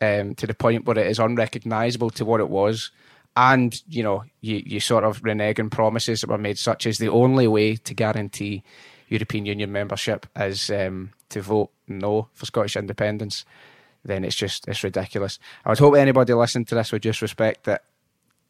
um, 0.00 0.34
to 0.36 0.46
the 0.46 0.54
point 0.54 0.84
where 0.84 0.98
it 0.98 1.06
is 1.06 1.18
unrecognisable 1.18 2.10
to 2.10 2.24
what 2.24 2.40
it 2.40 2.48
was, 2.48 2.90
and 3.36 3.80
you 3.88 4.02
know, 4.02 4.24
you 4.40 4.62
you 4.64 4.80
sort 4.80 5.04
of 5.04 5.22
renege 5.22 5.60
on 5.60 5.70
promises 5.70 6.20
that 6.20 6.30
were 6.30 6.38
made, 6.38 6.58
such 6.58 6.86
as 6.86 6.98
the 6.98 7.08
only 7.08 7.46
way 7.46 7.76
to 7.76 7.94
guarantee 7.94 8.62
European 9.08 9.46
Union 9.46 9.72
membership 9.72 10.26
is 10.36 10.70
um, 10.70 11.12
to 11.28 11.42
vote 11.42 11.70
no 11.88 12.28
for 12.32 12.46
Scottish 12.46 12.76
independence. 12.76 13.44
Then 14.04 14.24
it's 14.24 14.36
just 14.36 14.66
it's 14.68 14.82
ridiculous. 14.82 15.38
I 15.64 15.70
would 15.70 15.78
hope 15.78 15.96
anybody 15.96 16.32
listening 16.32 16.64
to 16.66 16.74
this 16.74 16.92
would 16.92 17.02
just 17.02 17.22
respect 17.22 17.64
that 17.64 17.84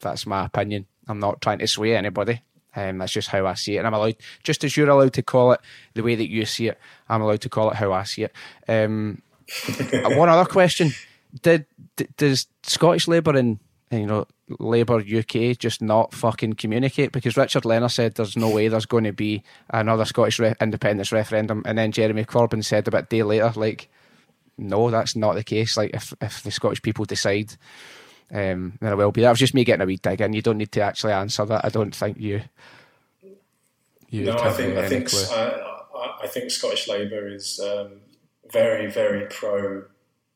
that's 0.00 0.26
my 0.26 0.46
opinion. 0.46 0.86
I'm 1.08 1.18
not 1.18 1.40
trying 1.40 1.58
to 1.58 1.66
sway 1.66 1.96
anybody. 1.96 2.42
Um, 2.76 2.98
that's 2.98 3.12
just 3.12 3.28
how 3.28 3.46
I 3.46 3.54
see 3.54 3.76
it. 3.76 3.78
And 3.78 3.86
I'm 3.86 3.94
allowed, 3.94 4.16
just 4.42 4.64
as 4.64 4.76
you're 4.76 4.88
allowed 4.88 5.12
to 5.14 5.22
call 5.22 5.52
it 5.52 5.60
the 5.94 6.02
way 6.02 6.14
that 6.14 6.30
you 6.30 6.44
see 6.44 6.68
it, 6.68 6.78
I'm 7.08 7.22
allowed 7.22 7.40
to 7.42 7.48
call 7.48 7.70
it 7.70 7.76
how 7.76 7.92
I 7.92 8.04
see 8.04 8.24
it. 8.24 8.32
Um, 8.68 9.22
one 9.92 10.28
other 10.28 10.48
question: 10.48 10.92
Did 11.42 11.66
d- 11.96 12.08
does 12.16 12.46
Scottish 12.62 13.08
Labour 13.08 13.36
and 13.36 13.58
you 13.90 14.06
know 14.06 14.26
Labour 14.58 14.98
UK 15.00 15.58
just 15.58 15.82
not 15.82 16.14
fucking 16.14 16.54
communicate? 16.54 17.12
Because 17.12 17.36
Richard 17.36 17.64
Leonard 17.64 17.90
said 17.90 18.14
there's 18.14 18.36
no 18.36 18.50
way 18.50 18.68
there's 18.68 18.86
going 18.86 19.04
to 19.04 19.12
be 19.12 19.42
another 19.70 20.04
Scottish 20.04 20.38
re- 20.38 20.54
independence 20.60 21.10
referendum, 21.10 21.62
and 21.66 21.76
then 21.76 21.92
Jeremy 21.92 22.24
Corbyn 22.24 22.64
said 22.64 22.86
about 22.86 23.04
a 23.04 23.06
day 23.06 23.22
later, 23.24 23.52
like, 23.56 23.88
no, 24.56 24.90
that's 24.90 25.16
not 25.16 25.34
the 25.34 25.44
case. 25.44 25.76
Like, 25.76 25.90
if 25.92 26.14
if 26.20 26.42
the 26.44 26.52
Scottish 26.52 26.82
people 26.82 27.04
decide 27.04 27.56
um, 28.32 28.78
then 28.80 28.92
I 28.92 28.94
will 28.94 29.12
be. 29.12 29.22
That 29.22 29.30
was 29.30 29.38
just 29.38 29.54
me 29.54 29.64
getting 29.64 29.82
a 29.82 29.86
wee 29.86 29.96
dig 29.96 30.20
in. 30.20 30.32
You 30.32 30.42
don't 30.42 30.58
need 30.58 30.72
to 30.72 30.80
actually 30.80 31.12
answer 31.12 31.44
that. 31.46 31.64
I 31.64 31.68
don't 31.68 31.94
think 31.94 32.18
you. 32.18 32.42
you 34.08 34.24
No, 34.24 34.36
I 34.36 34.52
think 34.52 34.76
I 34.76 34.88
think. 34.88 35.12
I, 35.32 35.76
I, 35.96 36.18
I 36.22 36.26
think 36.26 36.50
Scottish 36.50 36.88
Labour 36.88 37.28
is 37.28 37.60
um, 37.60 38.00
very 38.52 38.90
very 38.90 39.26
pro 39.26 39.84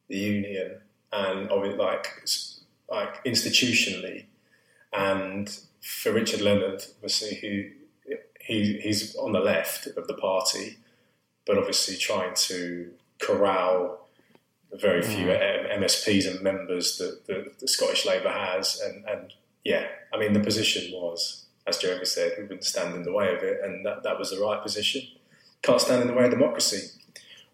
the 0.08 0.18
union 0.18 0.80
and 1.14 1.50
it 1.50 1.78
like 1.78 2.26
like 2.90 3.24
institutionally, 3.24 4.24
and 4.92 5.58
for 5.80 6.12
Richard 6.12 6.40
Leonard, 6.40 6.84
obviously 6.96 7.36
who 7.36 8.16
he 8.40 8.78
he's 8.78 9.14
on 9.16 9.32
the 9.32 9.40
left 9.40 9.86
of 9.86 10.06
the 10.06 10.14
party, 10.14 10.78
but 11.46 11.58
obviously 11.58 11.96
trying 11.96 12.34
to 12.34 12.90
corral 13.20 14.03
very 14.78 15.02
few 15.02 15.30
M- 15.30 15.82
MSPs 15.82 16.30
and 16.30 16.42
members 16.42 16.98
that, 16.98 17.26
that 17.26 17.58
the 17.58 17.68
Scottish 17.68 18.06
Labour 18.06 18.30
has, 18.30 18.80
and 18.80 19.04
and 19.08 19.32
yeah, 19.64 19.86
I 20.12 20.18
mean 20.18 20.32
the 20.32 20.40
position 20.40 20.92
was 20.92 21.44
as 21.66 21.78
Jeremy 21.78 22.04
said, 22.04 22.32
we 22.36 22.44
wouldn't 22.44 22.64
stand 22.64 22.94
in 22.94 23.02
the 23.04 23.12
way 23.12 23.34
of 23.34 23.42
it, 23.42 23.60
and 23.62 23.84
that, 23.86 24.02
that 24.02 24.18
was 24.18 24.30
the 24.30 24.40
right 24.40 24.62
position. 24.62 25.02
Can't 25.62 25.80
stand 25.80 26.02
in 26.02 26.08
the 26.08 26.14
way 26.14 26.24
of 26.24 26.30
democracy. 26.30 26.90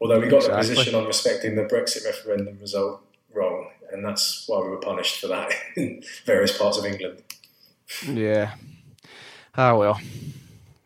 Although 0.00 0.18
we 0.18 0.28
got 0.28 0.42
the 0.42 0.56
position 0.56 0.94
on 0.94 1.06
respecting 1.06 1.54
the 1.54 1.62
Brexit 1.62 2.04
referendum 2.04 2.58
result 2.60 3.02
wrong, 3.32 3.70
and 3.92 4.04
that's 4.04 4.44
why 4.48 4.60
we 4.60 4.70
were 4.70 4.78
punished 4.78 5.20
for 5.20 5.28
that 5.28 5.52
in 5.76 6.02
various 6.24 6.56
parts 6.56 6.78
of 6.78 6.84
England. 6.84 7.22
Yeah. 8.04 8.54
Ah 9.56 9.76
well. 9.76 10.00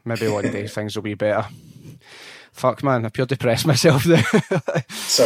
Maybe 0.05 0.29
one 0.29 0.45
day 0.51 0.67
things 0.67 0.97
will 0.97 1.03
be 1.03 1.15
better. 1.15 1.49
Fuck 2.55 2.85
man, 2.85 3.05
I 3.05 3.09
pure 3.09 3.27
depressed 3.27 3.67
myself 3.67 4.05
there. 4.05 4.23
So, 4.91 5.25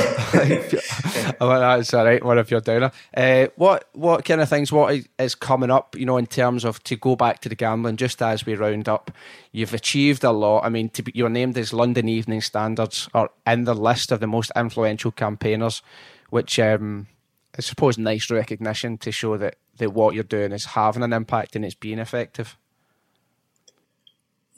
well, 1.41 1.61
that's 1.61 1.93
all 1.93 2.07
right. 2.07 2.25
One 2.25 2.39
of 2.39 2.51
your 2.51 2.63
downer. 2.63 2.91
Uh, 3.15 3.49
what 3.57 3.87
what 3.93 4.25
kind 4.25 4.41
of 4.41 4.49
things? 4.49 4.73
What 4.73 4.95
is- 4.95 5.09
is 5.19 5.35
coming 5.35 5.71
up? 5.71 5.95
You 5.95 6.07
know, 6.07 6.17
in 6.17 6.27
terms 6.27 6.65
of 6.65 6.83
to 6.85 6.97
go 6.97 7.17
back 7.17 7.41
to 7.41 7.51
the 7.51 7.55
gambling. 7.55 7.99
Just 7.99 8.23
as 8.23 8.47
we 8.47 8.55
round 8.55 8.89
up, 8.89 9.11
you've 9.53 9.75
achieved 9.75 10.25
a 10.25 10.33
lot. 10.33 10.65
I 10.65 10.71
mean, 10.71 10.89
to 10.91 11.03
be, 11.03 11.13
you're 11.15 11.29
named 11.29 11.59
as 11.59 11.75
London 11.75 12.09
Evening 12.09 12.41
Standards 12.41 13.11
or 13.13 13.29
in 13.47 13.65
the 13.65 13.75
list 13.75 14.11
of 14.11 14.21
the 14.21 14.27
most 14.27 14.51
influential 14.57 15.13
campaigners, 15.13 15.83
which 16.31 16.59
um, 16.59 17.09
I 17.59 17.61
suppose 17.61 17.99
nice 17.99 18.31
recognition 18.31 18.97
to 18.99 19.13
show 19.13 19.37
that 19.37 19.57
that 19.77 19.93
what 19.93 20.15
you're 20.15 20.25
doing 20.25 20.53
is 20.53 20.65
having 20.65 21.03
an 21.03 21.13
impact 21.13 21.55
and 21.57 21.65
it's 21.65 21.75
being 21.75 21.99
effective. 21.99 22.57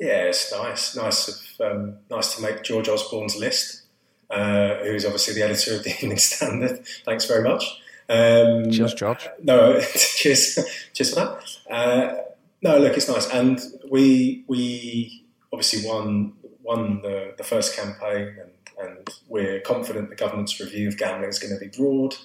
Yeah, 0.01 0.23
it's 0.25 0.51
nice, 0.51 0.97
nice, 0.97 1.29
of, 1.29 1.73
um, 1.73 1.97
nice 2.11 2.35
to 2.35 2.43
make 2.43 2.63
George 2.63 2.89
Osborne's 2.89 3.37
list, 3.37 3.83
uh, 4.31 4.77
who's 4.77 5.05
obviously 5.05 5.35
the 5.35 5.43
editor 5.43 5.77
of 5.77 5.85
the 5.85 5.91
Evening 6.03 6.17
Standard. 6.17 6.85
Thanks 7.05 7.27
very 7.27 7.45
much. 7.45 7.81
Um, 8.09 8.71
Cheers, 8.71 8.95
George. 8.95 9.29
No, 9.43 9.79
cheers, 9.95 10.59
cheers 10.95 11.15
for 11.15 11.21
that. 11.21 11.45
Uh, 11.71 12.17
no, 12.63 12.79
look, 12.79 12.97
it's 12.97 13.09
nice, 13.09 13.29
and 13.31 13.61
we 13.91 14.45
we 14.49 15.25
obviously 15.53 15.89
won 15.89 16.33
won 16.63 17.03
the, 17.03 17.35
the 17.37 17.45
first 17.45 17.77
campaign, 17.77 18.37
and, 18.39 19.09
we're 19.29 19.61
confident 19.61 20.09
the 20.09 20.17
government's 20.17 20.59
review 20.59 20.89
of 20.89 20.97
gambling 20.97 21.29
is 21.29 21.39
going 21.39 21.53
to 21.53 21.61
be 21.61 21.69
broad. 21.69 22.17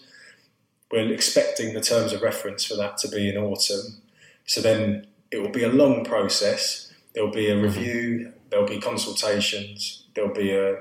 We're 0.89 1.11
expecting 1.11 1.73
the 1.73 1.81
terms 1.81 2.13
of 2.13 2.21
reference 2.21 2.63
for 2.63 2.75
that 2.77 2.97
to 2.99 3.09
be 3.09 3.27
in 3.27 3.37
autumn. 3.37 4.01
So 4.45 4.61
then 4.61 5.07
it 5.31 5.41
will 5.41 5.49
be 5.49 5.63
a 5.63 5.69
long 5.69 6.05
process. 6.05 6.93
There'll 7.15 7.31
be 7.31 7.49
a 7.49 7.59
review, 7.59 8.33
there'll 8.49 8.67
be 8.67 8.79
consultations, 8.79 10.05
there'll 10.13 10.33
be 10.33 10.51
a 10.51 10.75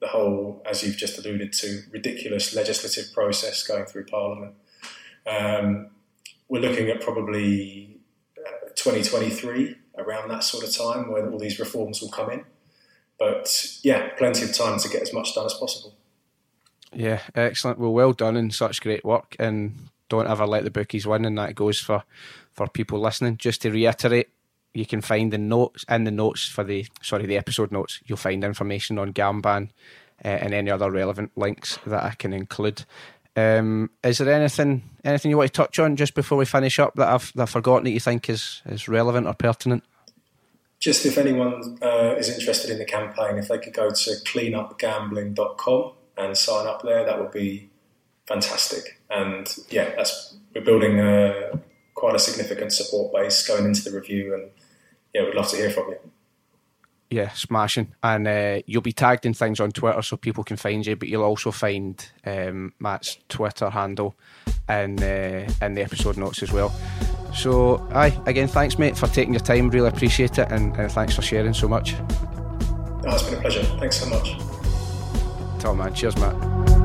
the 0.00 0.08
whole, 0.08 0.62
as 0.66 0.82
you've 0.82 0.96
just 0.96 1.18
alluded 1.18 1.52
to, 1.54 1.82
ridiculous 1.90 2.54
legislative 2.54 3.12
process 3.14 3.66
going 3.66 3.86
through 3.86 4.04
Parliament. 4.06 4.54
Um, 5.26 5.88
we're 6.48 6.60
looking 6.60 6.88
at 6.88 7.00
probably 7.00 7.98
uh, 8.38 8.68
2023 8.74 9.76
around 9.98 10.28
that 10.28 10.44
sort 10.44 10.64
of 10.64 10.76
time 10.76 11.10
where 11.10 11.30
all 11.30 11.38
these 11.38 11.58
reforms 11.58 12.00
will 12.00 12.10
come 12.10 12.30
in. 12.30 12.44
But 13.18 13.78
yeah, 13.82 14.10
plenty 14.18 14.44
of 14.44 14.52
time 14.52 14.78
to 14.78 14.88
get 14.88 15.02
as 15.02 15.12
much 15.12 15.34
done 15.34 15.46
as 15.46 15.54
possible. 15.54 15.94
Yeah, 16.92 17.20
excellent. 17.34 17.78
Well, 17.78 17.92
well 17.92 18.12
done 18.12 18.36
and 18.36 18.54
such 18.54 18.82
great 18.82 19.04
work. 19.04 19.34
And 19.38 19.88
don't 20.08 20.28
ever 20.28 20.46
let 20.46 20.64
the 20.64 20.70
bookies 20.70 21.06
win. 21.06 21.24
And 21.24 21.38
that 21.38 21.54
goes 21.54 21.80
for, 21.80 22.04
for 22.52 22.68
people 22.68 23.00
listening. 23.00 23.38
Just 23.38 23.62
to 23.62 23.70
reiterate, 23.70 24.28
you 24.76 24.86
can 24.86 25.00
find 25.00 25.32
the 25.32 25.38
notes 25.38 25.84
in 25.88 26.04
the 26.04 26.10
notes 26.10 26.46
for 26.48 26.64
the 26.64 26.86
sorry 27.02 27.26
the 27.26 27.38
episode 27.38 27.72
notes. 27.72 28.00
You'll 28.06 28.18
find 28.18 28.44
information 28.44 28.98
on 28.98 29.12
Gamban 29.12 29.70
uh, 30.24 30.28
and 30.28 30.54
any 30.54 30.70
other 30.70 30.90
relevant 30.90 31.32
links 31.36 31.78
that 31.86 32.04
I 32.04 32.10
can 32.10 32.32
include. 32.32 32.84
Um, 33.36 33.90
is 34.02 34.18
there 34.18 34.32
anything 34.32 34.82
anything 35.04 35.30
you 35.30 35.36
want 35.36 35.52
to 35.52 35.56
touch 35.56 35.78
on 35.78 35.96
just 35.96 36.14
before 36.14 36.38
we 36.38 36.46
finish 36.46 36.78
up 36.78 36.94
that 36.94 37.08
I've, 37.08 37.32
that 37.34 37.42
I've 37.42 37.50
forgotten 37.50 37.84
that 37.84 37.90
you 37.90 38.00
think 38.00 38.30
is, 38.30 38.62
is 38.66 38.88
relevant 38.88 39.26
or 39.26 39.34
pertinent? 39.34 39.84
Just 40.78 41.06
if 41.06 41.18
anyone 41.18 41.78
uh, 41.82 42.14
is 42.18 42.28
interested 42.28 42.70
in 42.70 42.78
the 42.78 42.84
campaign, 42.84 43.38
if 43.38 43.48
they 43.48 43.58
could 43.58 43.72
go 43.72 43.90
to 43.90 44.10
cleanupgambling.com 44.24 45.92
and 46.18 46.36
sign 46.36 46.66
up 46.66 46.82
there, 46.82 47.04
that 47.04 47.20
would 47.20 47.30
be 47.30 47.70
fantastic. 48.26 49.00
And 49.10 49.54
yeah, 49.70 49.94
that's 49.96 50.36
we're 50.54 50.62
building 50.64 50.98
a, 51.00 51.60
quite 51.94 52.14
a 52.14 52.18
significant 52.18 52.72
support 52.72 53.12
base 53.12 53.46
going 53.46 53.64
into 53.64 53.82
the 53.82 53.96
review, 53.96 54.34
and 54.34 54.50
yeah, 55.16 55.24
we'd 55.24 55.34
love 55.34 55.48
to 55.48 55.56
hear 55.56 55.70
from 55.70 55.88
you. 55.88 55.98
Yeah, 57.08 57.30
smashing. 57.30 57.94
And 58.02 58.28
uh, 58.28 58.60
you'll 58.66 58.82
be 58.82 58.92
tagged 58.92 59.24
in 59.24 59.32
things 59.32 59.60
on 59.60 59.70
Twitter 59.70 60.02
so 60.02 60.16
people 60.16 60.44
can 60.44 60.56
find 60.56 60.84
you, 60.84 60.96
but 60.96 61.08
you'll 61.08 61.22
also 61.22 61.50
find 61.50 62.06
um, 62.26 62.74
Matt's 62.80 63.18
Twitter 63.28 63.70
handle 63.70 64.14
and 64.68 65.00
uh, 65.02 65.46
in 65.62 65.74
the 65.74 65.82
episode 65.82 66.18
notes 66.18 66.42
as 66.42 66.52
well. 66.52 66.68
So, 67.32 67.86
aye, 67.92 68.18
again, 68.26 68.48
thanks, 68.48 68.78
mate, 68.78 68.96
for 68.96 69.06
taking 69.06 69.32
your 69.32 69.40
time. 69.40 69.70
Really 69.70 69.88
appreciate 69.88 70.38
it, 70.38 70.50
and, 70.50 70.76
and 70.76 70.90
thanks 70.90 71.14
for 71.14 71.22
sharing 71.22 71.54
so 71.54 71.68
much. 71.68 71.94
Oh, 71.94 73.14
it's 73.14 73.22
been 73.22 73.38
a 73.38 73.40
pleasure. 73.40 73.62
Thanks 73.78 74.00
so 74.00 74.10
much. 74.10 74.36
Tom, 75.60 75.78
man. 75.78 75.94
Cheers, 75.94 76.16
Matt. 76.16 76.75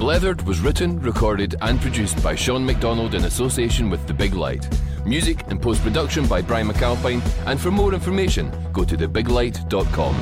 Blethered 0.00 0.42
was 0.46 0.60
written, 0.60 0.98
recorded, 0.98 1.56
and 1.60 1.78
produced 1.78 2.22
by 2.22 2.34
Sean 2.34 2.64
McDonald 2.64 3.14
in 3.14 3.26
association 3.26 3.90
with 3.90 4.06
The 4.06 4.14
Big 4.14 4.32
Light. 4.32 4.66
Music 5.04 5.44
and 5.48 5.60
post 5.60 5.82
production 5.82 6.26
by 6.26 6.40
Brian 6.40 6.68
McAlpine, 6.68 7.20
and 7.44 7.60
for 7.60 7.70
more 7.70 7.92
information, 7.92 8.50
go 8.72 8.82
to 8.82 8.96
thebiglight.com. 8.96 10.14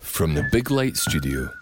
From 0.00 0.32
the 0.32 0.48
Big 0.50 0.70
Light 0.70 0.96
Studio. 0.96 1.57